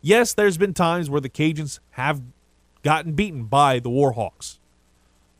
Yes, 0.00 0.32
there's 0.32 0.56
been 0.56 0.74
times 0.74 1.10
where 1.10 1.20
the 1.20 1.28
Cajuns 1.28 1.80
have 1.90 2.22
gotten 2.82 3.12
beaten 3.12 3.44
by 3.44 3.80
the 3.80 3.90
Warhawks, 3.90 4.58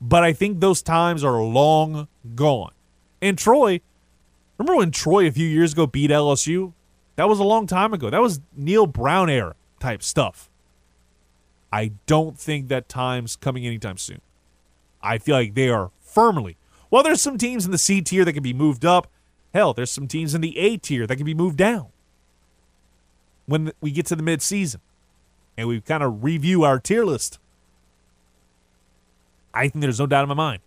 but 0.01 0.23
I 0.23 0.33
think 0.33 0.61
those 0.61 0.83
times 0.83 1.25
are 1.25 1.43
long 1.43 2.09
gone. 2.35 2.73
And 3.21 3.37
Troy, 3.37 3.81
remember 4.57 4.77
when 4.77 4.91
Troy 4.91 5.27
a 5.27 5.33
few 5.33 5.47
years 5.47 5.73
ago 5.73 5.87
beat 5.87 6.11
LSU? 6.11 6.73
That 7.17 7.29
was 7.29 7.41
a 7.41 7.45
long 7.45 7.67
time 7.67 7.93
ago. 7.93 8.11
That 8.11 8.23
was 8.23 8.41
Neal 8.57 8.87
Brown 8.87 9.29
era 9.29 9.57
type 9.81 10.03
stuff. 10.03 10.49
I 11.73 11.93
don't 12.07 12.39
think 12.39 12.69
that 12.69 12.89
time's 12.89 13.37
coming 13.37 13.67
anytime 13.67 13.99
soon. 13.99 14.21
I 15.03 15.19
feel 15.19 15.37
like 15.37 15.55
they 15.55 15.69
are 15.69 15.91
firmly. 16.01 16.57
Well, 16.91 17.03
there's 17.03 17.21
some 17.21 17.37
teams 17.37 17.65
in 17.65 17.73
the 17.73 17.79
C 17.79 18.01
tier 18.01 18.25
that 18.25 18.33
can 18.33 18.43
be 18.43 18.55
moved 18.55 18.85
up. 18.85 19.09
Hell, 19.53 19.75
there's 19.75 19.91
some 19.91 20.09
teams 20.09 20.35
in 20.35 20.41
the 20.41 20.57
A 20.59 20.77
tier 20.77 21.07
that 21.07 21.17
can 21.17 21.27
be 21.27 21.35
moved 21.35 21.57
down 21.57 21.89
when 23.47 23.73
we 23.81 23.91
get 23.91 24.07
to 24.07 24.17
the 24.17 24.23
midseason 24.23 24.77
and 25.57 25.67
we 25.67 25.81
kind 25.81 26.03
of 26.03 26.23
review 26.23 26.65
our 26.65 26.79
tier 26.79 27.05
list. 27.05 27.39
I 29.55 29.69
think 29.69 29.83
there's 29.83 30.01
no 30.01 30.07
doubt 30.07 30.23
in 30.23 30.29
my 30.29 30.35
mind 30.35 30.61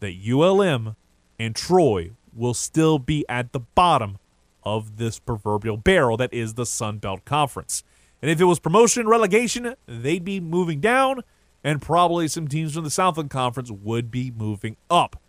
that 0.00 0.14
ULM 0.14 0.96
and 1.38 1.54
Troy 1.54 2.12
will 2.34 2.54
still 2.54 2.98
be 2.98 3.24
at 3.28 3.52
the 3.52 3.60
bottom 3.60 4.18
of 4.62 4.96
this 4.96 5.18
proverbial 5.18 5.76
barrel 5.76 6.16
that 6.16 6.32
is 6.32 6.54
the 6.54 6.66
Sun 6.66 6.98
Belt 6.98 7.24
Conference. 7.24 7.82
And 8.20 8.30
if 8.30 8.40
it 8.40 8.44
was 8.44 8.58
promotion 8.58 9.08
relegation, 9.08 9.74
they'd 9.86 10.24
be 10.24 10.40
moving 10.40 10.80
down, 10.80 11.22
and 11.64 11.80
probably 11.80 12.28
some 12.28 12.48
teams 12.48 12.74
from 12.74 12.84
the 12.84 12.90
Southland 12.90 13.30
Conference 13.30 13.70
would 13.70 14.10
be 14.10 14.30
moving 14.30 14.76
up. 14.90 15.20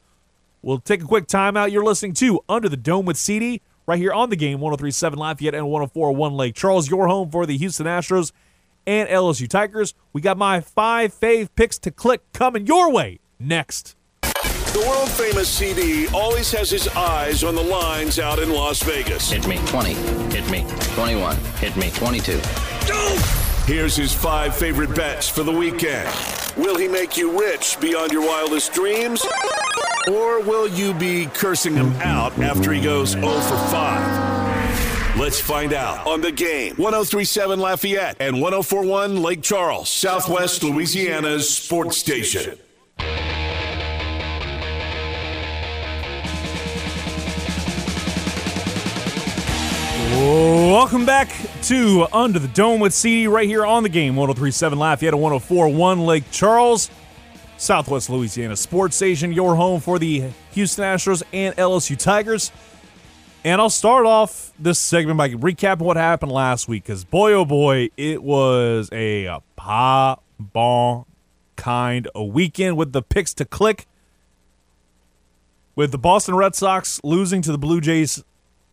We'll 0.62 0.80
take 0.80 1.02
a 1.02 1.06
quick 1.06 1.28
timeout. 1.28 1.72
You're 1.72 1.84
listening 1.84 2.14
to 2.16 2.42
Under 2.48 2.70
the 2.70 2.78
Dome 2.78 3.06
with 3.06 3.18
CD 3.18 3.62
right 3.88 3.98
here 3.98 4.14
on 4.14 4.30
the 4.30 4.36
game 4.36 4.60
1037 4.60 5.18
Lafayette 5.18 5.56
and 5.56 5.70
1041 5.70 6.34
Lake 6.34 6.56
Charles, 6.56 6.90
your 6.90 7.08
home 7.08 7.32
for 7.32 7.46
the 7.46 7.58
Houston 7.58 7.88
Astros 7.88 8.32
and 8.86 9.10
LSU 9.10 9.48
Tigers. 9.48 9.94
We 10.14 10.22
got 10.22 10.38
my 10.38 10.62
five 10.62 11.14
fave 11.14 11.50
picks 11.56 11.78
to 11.80 11.92
click 11.92 12.22
coming 12.34 12.66
your 12.66 12.92
way 12.92 13.20
next. 13.40 13.96
The 14.22 14.86
world 14.88 15.10
famous 15.10 15.50
CD 15.50 16.08
always 16.14 16.50
has 16.54 16.70
his 16.70 16.88
eyes 16.90 17.44
on 17.44 17.56
the 17.56 17.62
lines 17.64 18.20
out 18.20 18.40
in 18.40 18.50
Las 18.52 18.82
Vegas. 18.84 19.30
Hit 19.30 19.46
me 19.46 19.58
20. 19.68 19.94
Hit 20.34 20.50
me 20.50 20.66
21. 20.96 21.36
Hit 21.36 21.76
me 21.76 21.92
22. 21.92 22.40
Here's 23.66 23.96
his 23.96 24.14
five 24.14 24.56
favorite 24.56 24.96
bets 24.96 25.28
for 25.28 25.44
the 25.44 25.52
weekend. 25.52 26.10
Will 26.58 26.78
he 26.78 26.88
make 26.88 27.18
you 27.18 27.38
rich 27.38 27.80
beyond 27.80 28.12
your 28.12 28.26
wildest 28.26 28.74
dreams? 28.74 29.26
Or 30.08 30.42
will 30.42 30.68
you 30.68 30.94
be 30.94 31.28
cursing 31.28 31.76
him 31.76 31.92
out 32.02 32.38
after 32.40 32.72
he 32.72 32.82
goes 32.82 33.12
0 33.12 33.28
for 33.28 33.58
5? 33.58 34.21
Let's 35.20 35.42
find 35.42 35.74
out 35.74 36.08
on 36.08 36.22
the 36.22 36.32
game. 36.32 36.76
1037 36.76 37.60
Lafayette 37.60 38.16
and 38.22 38.42
1041 38.42 39.22
Lake 39.22 39.42
Charles, 39.42 39.90
Southwest 39.90 40.64
Louisiana's 40.64 41.50
sports 41.50 41.98
station. 41.98 42.58
Welcome 50.14 51.06
back 51.06 51.30
to 51.64 52.08
Under 52.14 52.40
the 52.40 52.48
Dome 52.48 52.80
with 52.80 52.94
CD 52.94 53.28
right 53.28 53.48
here 53.48 53.66
on 53.66 53.84
the 53.84 53.90
game 53.90 54.16
1037 54.16 54.80
Lafayette 54.80 55.14
and 55.14 55.22
1041 55.22 56.06
Lake 56.06 56.24
Charles, 56.32 56.90
Southwest 57.58 58.10
Louisiana 58.10 58.56
Sports 58.56 58.96
Station, 58.96 59.34
your 59.34 59.56
home 59.56 59.82
for 59.82 60.00
the 60.00 60.32
Houston 60.54 60.86
Astros 60.86 61.22
and 61.34 61.54
LSU 61.58 61.98
Tigers. 61.98 62.52
And 63.44 63.60
I'll 63.60 63.72
start 63.72 64.06
off 64.06 64.54
this 64.60 64.78
segment 64.78 65.18
by 65.18 65.30
recapping 65.30 65.80
what 65.80 65.98
happened 65.98 66.32
last 66.32 66.68
week 66.68 66.84
because 66.84 67.04
boy, 67.04 67.34
oh 67.34 67.44
boy, 67.44 67.90
it 67.98 68.22
was 68.22 68.88
a 68.92 69.40
pa 69.56 70.18
bon 70.38 71.06
kind 71.56 72.08
of 72.14 72.28
weekend 72.34 72.78
with 72.78 72.92
the 72.92 73.02
picks 73.02 73.34
to 73.36 73.46
click. 73.46 73.88
With 75.76 75.92
the 75.92 75.98
Boston 75.98 76.36
Red 76.36 76.54
Sox 76.54 77.02
losing 77.04 77.42
to 77.42 77.52
the 77.52 77.58
Blue 77.58 77.82
Jays 77.82 78.24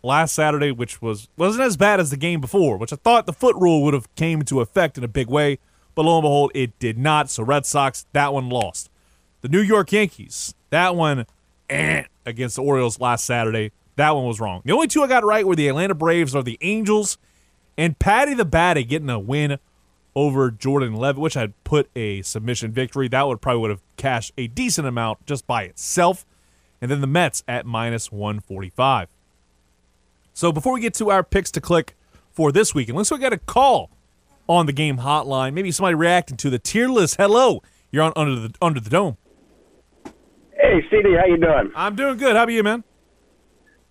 last 0.02 0.34
Saturday, 0.34 0.70
which 0.70 1.00
was 1.00 1.28
wasn't 1.38 1.64
as 1.64 1.78
bad 1.78 1.98
as 1.98 2.10
the 2.10 2.18
game 2.18 2.42
before, 2.42 2.76
which 2.76 2.92
I 2.92 2.96
thought 2.96 3.24
the 3.24 3.32
foot 3.32 3.56
rule 3.56 3.82
would 3.84 3.94
have 3.94 4.14
came 4.16 4.40
into 4.40 4.60
effect 4.60 4.98
in 4.98 5.04
a 5.04 5.08
big 5.08 5.28
way, 5.28 5.60
but 5.94 6.04
lo 6.04 6.18
and 6.18 6.22
behold, 6.22 6.52
it 6.54 6.78
did 6.78 6.98
not. 6.98 7.30
So 7.30 7.42
Red 7.42 7.64
Sox, 7.64 8.04
that 8.12 8.34
one 8.34 8.50
lost. 8.50 8.90
The 9.40 9.48
New 9.48 9.62
York 9.62 9.92
Yankees, 9.92 10.54
that 10.68 10.94
one 10.94 11.24
eh, 11.70 12.02
against 12.26 12.56
the 12.56 12.62
Orioles 12.62 13.00
last 13.00 13.24
Saturday, 13.24 13.72
that 13.98 14.14
one 14.14 14.24
was 14.24 14.40
wrong. 14.40 14.62
The 14.64 14.72
only 14.72 14.86
two 14.86 15.02
I 15.02 15.06
got 15.06 15.24
right 15.24 15.46
were 15.46 15.56
the 15.56 15.68
Atlanta 15.68 15.94
Braves 15.94 16.34
or 16.34 16.42
the 16.42 16.58
Angels, 16.60 17.18
and 17.76 17.98
Paddy 17.98 18.34
the 18.34 18.46
Baddy 18.46 18.86
getting 18.86 19.10
a 19.10 19.18
win 19.18 19.58
over 20.14 20.50
Jordan 20.50 20.94
Leavitt, 20.94 21.20
which 21.20 21.36
I'd 21.36 21.52
put 21.64 21.90
a 21.94 22.22
submission 22.22 22.72
victory. 22.72 23.08
That 23.08 23.26
would 23.26 23.40
probably 23.40 23.60
would 23.60 23.70
have 23.70 23.82
cashed 23.96 24.32
a 24.36 24.46
decent 24.48 24.86
amount 24.86 25.24
just 25.26 25.46
by 25.46 25.64
itself. 25.64 26.24
And 26.80 26.90
then 26.90 27.00
the 27.00 27.06
Mets 27.06 27.42
at 27.46 27.66
minus 27.66 28.10
145. 28.10 29.08
So 30.32 30.52
before 30.52 30.72
we 30.72 30.80
get 30.80 30.94
to 30.94 31.10
our 31.10 31.24
picks 31.24 31.50
to 31.52 31.60
click 31.60 31.96
for 32.30 32.52
this 32.52 32.74
week, 32.74 32.88
unless 32.88 33.10
we 33.10 33.18
got 33.18 33.32
a 33.32 33.38
call 33.38 33.90
on 34.48 34.66
the 34.66 34.72
game 34.72 34.98
hotline, 34.98 35.54
maybe 35.54 35.70
somebody 35.72 35.94
reacting 35.94 36.36
to 36.38 36.50
the 36.50 36.58
tier 36.58 36.88
list. 36.88 37.16
Hello, 37.16 37.62
you're 37.90 38.04
on 38.04 38.12
under 38.14 38.36
the 38.36 38.54
under 38.62 38.80
the 38.80 38.90
dome. 38.90 39.16
Hey, 40.52 40.84
CD, 40.90 41.14
how 41.14 41.26
you 41.26 41.36
doing? 41.36 41.72
I'm 41.74 41.96
doing 41.96 42.16
good. 42.16 42.36
How 42.36 42.44
about 42.44 42.52
you, 42.52 42.62
man? 42.62 42.84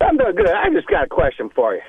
I'm 0.02 0.18
doing 0.18 0.36
good. 0.36 0.50
I 0.50 0.70
just 0.74 0.88
got 0.88 1.04
a 1.04 1.08
question 1.08 1.50
for 1.50 1.76
you. 1.76 1.82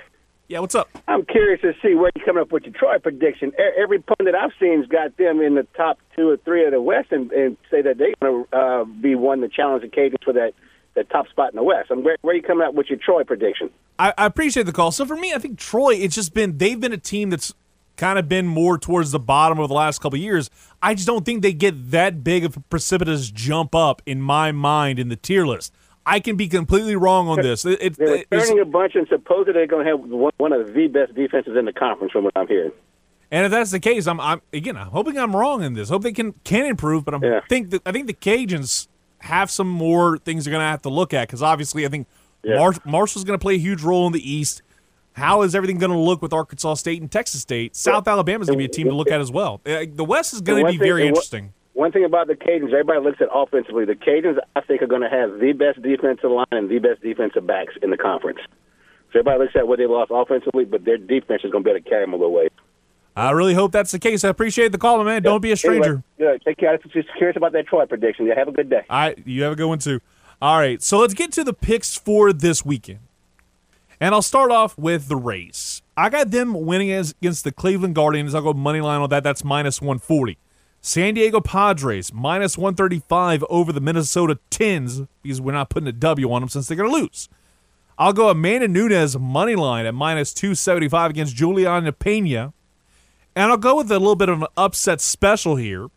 Yeah, 0.48 0.60
what's 0.60 0.74
up? 0.74 0.88
I'm 1.06 1.26
curious 1.26 1.60
to 1.60 1.74
see 1.82 1.94
where 1.94 2.10
you're 2.16 2.24
coming 2.24 2.40
up 2.40 2.52
with 2.52 2.64
your 2.64 2.72
Troy 2.72 2.98
prediction. 2.98 3.52
Every 3.78 4.00
pundit 4.00 4.34
I've 4.34 4.52
seen's 4.58 4.86
got 4.86 5.14
them 5.18 5.42
in 5.42 5.56
the 5.56 5.66
top 5.76 5.98
two 6.16 6.30
or 6.30 6.38
three 6.38 6.64
of 6.64 6.72
the 6.72 6.80
West 6.80 7.12
and, 7.12 7.30
and 7.32 7.58
say 7.70 7.82
that 7.82 7.98
they're 7.98 8.14
going 8.20 8.46
to 8.50 8.56
uh, 8.56 8.84
be 8.84 9.14
one 9.14 9.42
to 9.42 9.48
challenge 9.48 9.82
the 9.82 9.88
Cajuns 9.88 10.24
for 10.24 10.32
that, 10.32 10.54
that 10.94 11.10
top 11.10 11.28
spot 11.28 11.52
in 11.52 11.56
the 11.56 11.62
West. 11.62 11.90
And 11.90 12.02
where, 12.02 12.16
where 12.22 12.32
are 12.32 12.36
you 12.36 12.42
coming 12.42 12.66
up 12.66 12.72
with 12.72 12.86
your 12.88 12.98
Troy 12.98 13.24
prediction? 13.24 13.68
I, 13.98 14.14
I 14.16 14.24
appreciate 14.24 14.64
the 14.64 14.72
call. 14.72 14.90
So 14.90 15.04
for 15.04 15.16
me, 15.16 15.34
I 15.34 15.38
think 15.38 15.58
Troy, 15.58 15.94
it's 15.94 16.14
just 16.14 16.32
been 16.32 16.56
they've 16.56 16.80
been 16.80 16.94
a 16.94 16.98
team 16.98 17.28
that's 17.28 17.52
kind 17.98 18.18
of 18.18 18.26
been 18.26 18.46
more 18.46 18.78
towards 18.78 19.10
the 19.10 19.18
bottom 19.18 19.58
over 19.58 19.68
the 19.68 19.74
last 19.74 20.00
couple 20.00 20.16
of 20.16 20.22
years. 20.22 20.48
I 20.80 20.94
just 20.94 21.06
don't 21.06 21.26
think 21.26 21.42
they 21.42 21.52
get 21.52 21.90
that 21.90 22.24
big 22.24 22.44
of 22.46 22.56
a 22.56 22.60
precipitous 22.60 23.30
jump 23.30 23.74
up 23.74 24.00
in 24.06 24.22
my 24.22 24.50
mind 24.50 24.98
in 24.98 25.10
the 25.10 25.16
tier 25.16 25.44
list. 25.44 25.74
I 26.10 26.20
can 26.20 26.36
be 26.36 26.48
completely 26.48 26.96
wrong 26.96 27.28
on 27.28 27.40
this. 27.42 27.64
It, 27.64 27.96
They're 27.96 28.06
it's- 28.16 28.26
returning 28.30 28.60
a 28.60 28.64
bunch 28.64 28.94
and 28.94 29.06
supposedly 29.08 29.52
they're 29.52 29.66
going 29.66 29.84
to 29.84 29.90
have 29.90 30.00
one, 30.00 30.32
one 30.38 30.52
of 30.52 30.72
the 30.72 30.86
best 30.88 31.14
defenses 31.14 31.56
in 31.56 31.64
the 31.66 31.72
conference 31.72 32.12
from 32.12 32.24
what 32.24 32.32
I'm 32.36 32.48
hearing. 32.48 32.72
And 33.30 33.44
if 33.44 33.50
that's 33.50 33.70
the 33.70 33.80
case, 33.80 34.06
I'm, 34.06 34.20
I'm 34.20 34.40
again. 34.54 34.76
I'm 34.76 34.86
hoping 34.88 35.18
I'm 35.18 35.36
wrong 35.36 35.62
in 35.62 35.74
this. 35.74 35.90
Hope 35.90 36.02
they 36.02 36.12
can 36.12 36.32
can 36.44 36.64
improve, 36.64 37.04
but 37.04 37.12
I'm 37.12 37.22
Yeah. 37.22 37.40
think 37.48 37.70
that 37.70 37.82
I 37.84 37.92
think 37.92 38.06
the 38.06 38.14
Cajuns 38.14 38.88
have 39.20 39.50
some 39.50 39.68
more 39.68 40.16
things 40.16 40.44
they're 40.44 40.52
going 40.52 40.62
to 40.62 40.66
have 40.68 40.80
to 40.82 40.88
look 40.88 41.12
at 41.12 41.28
because 41.28 41.42
obviously 41.42 41.84
I 41.84 41.88
think 41.88 42.06
Yeah. 42.42 42.56
Mar- 42.56 42.72
Marshall's 42.86 43.24
going 43.24 43.38
to 43.38 43.42
play 43.42 43.56
a 43.56 43.58
huge 43.58 43.82
role 43.82 44.06
in 44.06 44.12
the 44.14 44.30
East. 44.32 44.62
How 45.12 45.42
is 45.42 45.54
everything 45.54 45.78
going 45.78 45.90
to 45.92 45.98
look 45.98 46.22
with 46.22 46.32
Arkansas 46.32 46.74
State 46.74 47.02
and 47.02 47.10
Texas 47.10 47.42
State? 47.42 47.74
South 47.76 48.06
Alabama 48.08 48.40
is 48.42 48.46
going 48.48 48.56
to 48.58 48.62
be 48.62 48.64
a 48.66 48.68
team 48.68 48.86
to 48.88 48.94
look 48.94 49.10
at 49.10 49.20
as 49.20 49.32
well. 49.32 49.60
Uh, 49.66 49.84
The 49.92 50.04
West 50.04 50.32
is 50.32 50.40
going 50.40 50.64
to 50.64 50.70
be 50.70 50.78
very 50.78 51.06
interesting. 51.08 51.52
One 51.78 51.92
thing 51.92 52.04
about 52.04 52.26
the 52.26 52.34
Cajuns, 52.34 52.72
everybody 52.72 52.98
looks 52.98 53.20
at 53.20 53.28
offensively. 53.32 53.84
The 53.84 53.94
Cajuns, 53.94 54.36
I 54.56 54.62
think, 54.62 54.82
are 54.82 54.88
going 54.88 55.02
to 55.02 55.08
have 55.08 55.38
the 55.38 55.52
best 55.52 55.80
defensive 55.80 56.28
line 56.28 56.46
and 56.50 56.68
the 56.68 56.80
best 56.80 57.00
defensive 57.02 57.46
backs 57.46 57.74
in 57.80 57.90
the 57.90 57.96
conference. 57.96 58.40
So 59.12 59.20
everybody 59.20 59.44
looks 59.44 59.54
at 59.54 59.68
what 59.68 59.78
they 59.78 59.86
lost 59.86 60.10
offensively, 60.12 60.64
but 60.64 60.84
their 60.84 60.98
defense 60.98 61.42
is 61.44 61.52
going 61.52 61.62
to 61.62 61.68
be 61.68 61.70
able 61.70 61.84
to 61.84 61.88
carry 61.88 62.02
them 62.02 62.14
a 62.14 62.16
little 62.16 62.32
way. 62.32 62.48
I 63.14 63.30
really 63.30 63.54
hope 63.54 63.70
that's 63.70 63.92
the 63.92 64.00
case. 64.00 64.24
I 64.24 64.28
appreciate 64.28 64.72
the 64.72 64.78
call, 64.78 65.04
man. 65.04 65.22
Don't 65.22 65.40
be 65.40 65.52
a 65.52 65.56
stranger. 65.56 66.02
Anyway, 66.18 66.32
yeah, 66.34 66.36
take 66.44 66.58
care. 66.58 66.72
I'm 66.72 66.80
just 66.92 67.10
curious 67.16 67.36
about 67.36 67.52
that 67.52 67.68
Troy 67.68 67.86
prediction. 67.86 68.26
Yeah, 68.26 68.34
have 68.36 68.48
a 68.48 68.52
good 68.52 68.68
day. 68.68 68.82
All 68.90 68.98
right, 68.98 69.18
you 69.24 69.44
have 69.44 69.52
a 69.52 69.56
good 69.56 69.68
one 69.68 69.78
too. 69.78 70.00
All 70.42 70.58
right, 70.58 70.82
so 70.82 70.98
let's 70.98 71.14
get 71.14 71.30
to 71.34 71.44
the 71.44 71.52
picks 71.52 71.94
for 71.94 72.32
this 72.32 72.64
weekend. 72.64 72.98
And 74.00 74.16
I'll 74.16 74.22
start 74.22 74.50
off 74.50 74.76
with 74.76 75.06
the 75.06 75.16
Rays. 75.16 75.82
I 75.96 76.08
got 76.08 76.32
them 76.32 76.54
winning 76.54 76.90
as, 76.90 77.14
against 77.22 77.44
the 77.44 77.52
Cleveland 77.52 77.94
Guardians. 77.94 78.34
I'll 78.34 78.42
go 78.42 78.52
money 78.52 78.80
line 78.80 79.00
on 79.00 79.10
that. 79.10 79.22
That's 79.22 79.44
minus 79.44 79.80
140. 79.80 80.38
San 80.80 81.14
Diego 81.14 81.40
Padres 81.40 82.12
minus 82.12 82.56
135 82.56 83.44
over 83.50 83.72
the 83.72 83.80
Minnesota 83.80 84.38
Tins 84.50 85.02
because 85.22 85.40
we're 85.40 85.52
not 85.52 85.70
putting 85.70 85.88
a 85.88 85.92
W 85.92 86.32
on 86.32 86.42
them 86.42 86.48
since 86.48 86.68
they're 86.68 86.76
going 86.76 86.90
to 86.90 86.96
lose. 86.96 87.28
I'll 87.98 88.12
go 88.12 88.28
Amanda 88.28 88.68
Nunes 88.68 89.18
money 89.18 89.56
line 89.56 89.84
at 89.84 89.94
minus 89.94 90.32
275 90.32 91.10
against 91.10 91.34
Julianna 91.34 91.92
Peña. 91.92 92.52
And 93.34 93.50
I'll 93.50 93.56
go 93.56 93.76
with 93.76 93.90
a 93.90 93.98
little 93.98 94.16
bit 94.16 94.28
of 94.28 94.42
an 94.42 94.48
upset 94.56 95.00
special 95.00 95.56
here 95.56 95.88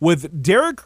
with 0.00 0.42
Derrick 0.42 0.80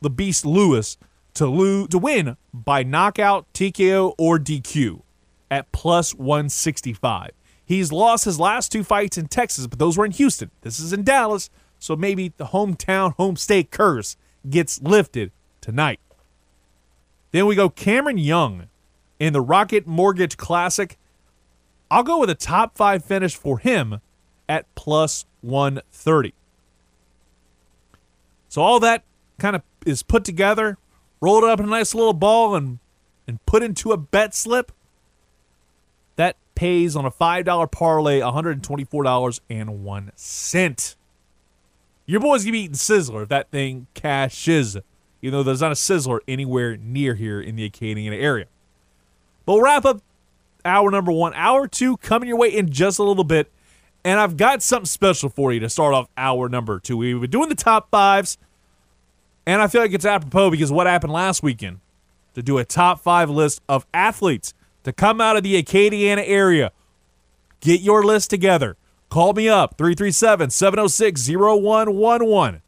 the 0.00 0.10
Beast 0.10 0.44
Lewis 0.44 0.96
to 1.34 1.86
to 1.88 1.98
win 1.98 2.36
by 2.52 2.82
knockout, 2.82 3.46
TKO, 3.52 4.14
or 4.18 4.38
DQ 4.38 5.02
at 5.50 5.70
plus 5.72 6.14
165. 6.14 7.30
He's 7.64 7.92
lost 7.92 8.24
his 8.24 8.40
last 8.40 8.72
two 8.72 8.82
fights 8.82 9.16
in 9.16 9.28
Texas, 9.28 9.66
but 9.66 9.78
those 9.78 9.96
were 9.96 10.04
in 10.04 10.10
Houston. 10.12 10.50
This 10.62 10.80
is 10.80 10.92
in 10.92 11.04
Dallas, 11.04 11.50
so 11.80 11.96
maybe 11.96 12.32
the 12.36 12.46
hometown 12.46 13.16
home 13.16 13.34
state 13.34 13.72
curse 13.72 14.16
gets 14.48 14.80
lifted 14.80 15.32
tonight. 15.60 15.98
Then 17.32 17.46
we 17.46 17.56
go 17.56 17.68
Cameron 17.68 18.18
Young 18.18 18.68
in 19.18 19.32
the 19.32 19.40
Rocket 19.40 19.86
Mortgage 19.86 20.36
Classic. 20.36 20.96
I'll 21.90 22.04
go 22.04 22.20
with 22.20 22.30
a 22.30 22.36
top 22.36 22.76
five 22.76 23.04
finish 23.04 23.34
for 23.34 23.58
him 23.58 24.00
at 24.48 24.72
plus 24.76 25.24
130. 25.40 26.34
So 28.48 28.62
all 28.62 28.80
that 28.80 29.04
kind 29.38 29.56
of 29.56 29.62
is 29.86 30.02
put 30.02 30.24
together, 30.24 30.76
rolled 31.20 31.44
up 31.44 31.58
in 31.60 31.66
a 31.66 31.68
nice 31.68 31.94
little 31.94 32.12
ball, 32.12 32.54
and 32.54 32.78
and 33.26 33.44
put 33.46 33.62
into 33.62 33.92
a 33.92 33.96
bet 33.96 34.34
slip. 34.34 34.72
That 36.16 36.36
pays 36.54 36.96
on 36.96 37.04
a 37.04 37.10
five 37.10 37.44
dollar 37.44 37.68
parlay 37.68 38.20
one 38.20 38.34
hundred 38.34 38.62
twenty 38.62 38.84
four 38.84 39.04
dollars 39.04 39.40
and 39.48 39.84
one 39.84 40.10
cent. 40.16 40.96
Your 42.10 42.18
boy's 42.18 42.42
gonna 42.42 42.52
be 42.54 42.62
eating 42.62 42.74
sizzler 42.74 43.22
if 43.22 43.28
that 43.28 43.52
thing 43.52 43.86
cashes, 43.94 44.76
even 45.22 45.32
though 45.32 45.44
there's 45.44 45.60
not 45.60 45.70
a 45.70 45.76
sizzler 45.76 46.18
anywhere 46.26 46.76
near 46.76 47.14
here 47.14 47.40
in 47.40 47.54
the 47.54 47.70
Acadiana 47.70 48.20
area. 48.20 48.46
But 49.46 49.52
we'll 49.52 49.62
wrap 49.62 49.84
up 49.84 50.02
hour 50.64 50.90
number 50.90 51.12
one. 51.12 51.32
Hour 51.34 51.68
two 51.68 51.98
coming 51.98 52.28
your 52.28 52.36
way 52.36 52.48
in 52.48 52.68
just 52.72 52.98
a 52.98 53.04
little 53.04 53.22
bit. 53.22 53.48
And 54.04 54.18
I've 54.18 54.36
got 54.36 54.60
something 54.60 54.86
special 54.86 55.28
for 55.28 55.52
you 55.52 55.60
to 55.60 55.70
start 55.70 55.94
off 55.94 56.08
hour 56.16 56.48
number 56.48 56.80
two. 56.80 56.96
We've 56.96 57.20
been 57.20 57.30
doing 57.30 57.48
the 57.48 57.54
top 57.54 57.92
fives, 57.92 58.38
and 59.46 59.62
I 59.62 59.68
feel 59.68 59.80
like 59.80 59.92
it's 59.92 60.04
apropos 60.04 60.50
because 60.50 60.72
what 60.72 60.88
happened 60.88 61.12
last 61.12 61.44
weekend 61.44 61.78
to 62.34 62.42
do 62.42 62.58
a 62.58 62.64
top 62.64 62.98
five 62.98 63.30
list 63.30 63.62
of 63.68 63.86
athletes 63.94 64.52
to 64.82 64.92
come 64.92 65.20
out 65.20 65.36
of 65.36 65.44
the 65.44 65.62
Acadiana 65.62 66.24
area. 66.26 66.72
Get 67.60 67.82
your 67.82 68.02
list 68.02 68.30
together. 68.30 68.76
Call 69.10 69.32
me 69.32 69.48
up 69.48 69.76
337 69.76 70.50
706 70.50 71.28
0111 71.28 72.62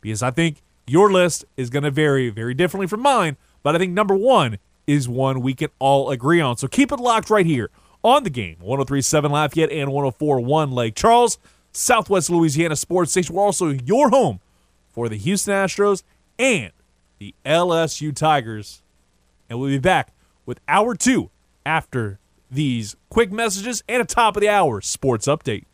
because 0.00 0.22
I 0.22 0.32
think 0.32 0.60
your 0.88 1.10
list 1.10 1.44
is 1.56 1.70
going 1.70 1.84
to 1.84 1.90
vary 1.90 2.30
very 2.30 2.52
differently 2.52 2.88
from 2.88 3.00
mine, 3.00 3.36
but 3.62 3.76
I 3.76 3.78
think 3.78 3.92
number 3.92 4.16
one 4.16 4.58
is 4.88 5.08
one 5.08 5.40
we 5.40 5.54
can 5.54 5.70
all 5.78 6.10
agree 6.10 6.40
on. 6.40 6.56
So 6.56 6.66
keep 6.66 6.90
it 6.90 6.98
locked 6.98 7.30
right 7.30 7.46
here 7.46 7.70
on 8.02 8.24
the 8.24 8.30
game 8.30 8.56
1037 8.58 9.30
Lafayette 9.30 9.70
and 9.70 9.92
1041 9.92 10.72
Lake 10.72 10.96
Charles, 10.96 11.38
Southwest 11.72 12.28
Louisiana 12.28 12.74
Sports 12.74 13.12
Station. 13.12 13.36
We're 13.36 13.42
also 13.44 13.68
your 13.68 14.10
home 14.10 14.40
for 14.90 15.08
the 15.08 15.16
Houston 15.16 15.54
Astros 15.54 16.02
and 16.40 16.72
the 17.20 17.36
LSU 17.46 18.12
Tigers. 18.12 18.82
And 19.48 19.60
we'll 19.60 19.70
be 19.70 19.78
back 19.78 20.12
with 20.44 20.58
hour 20.66 20.96
two 20.96 21.30
after 21.64 22.18
these 22.52 22.94
quick 23.08 23.32
messages 23.32 23.82
and 23.88 24.02
a 24.02 24.04
top 24.04 24.36
of 24.36 24.40
the 24.40 24.48
hour 24.48 24.80
sports 24.80 25.26
update. 25.26 25.64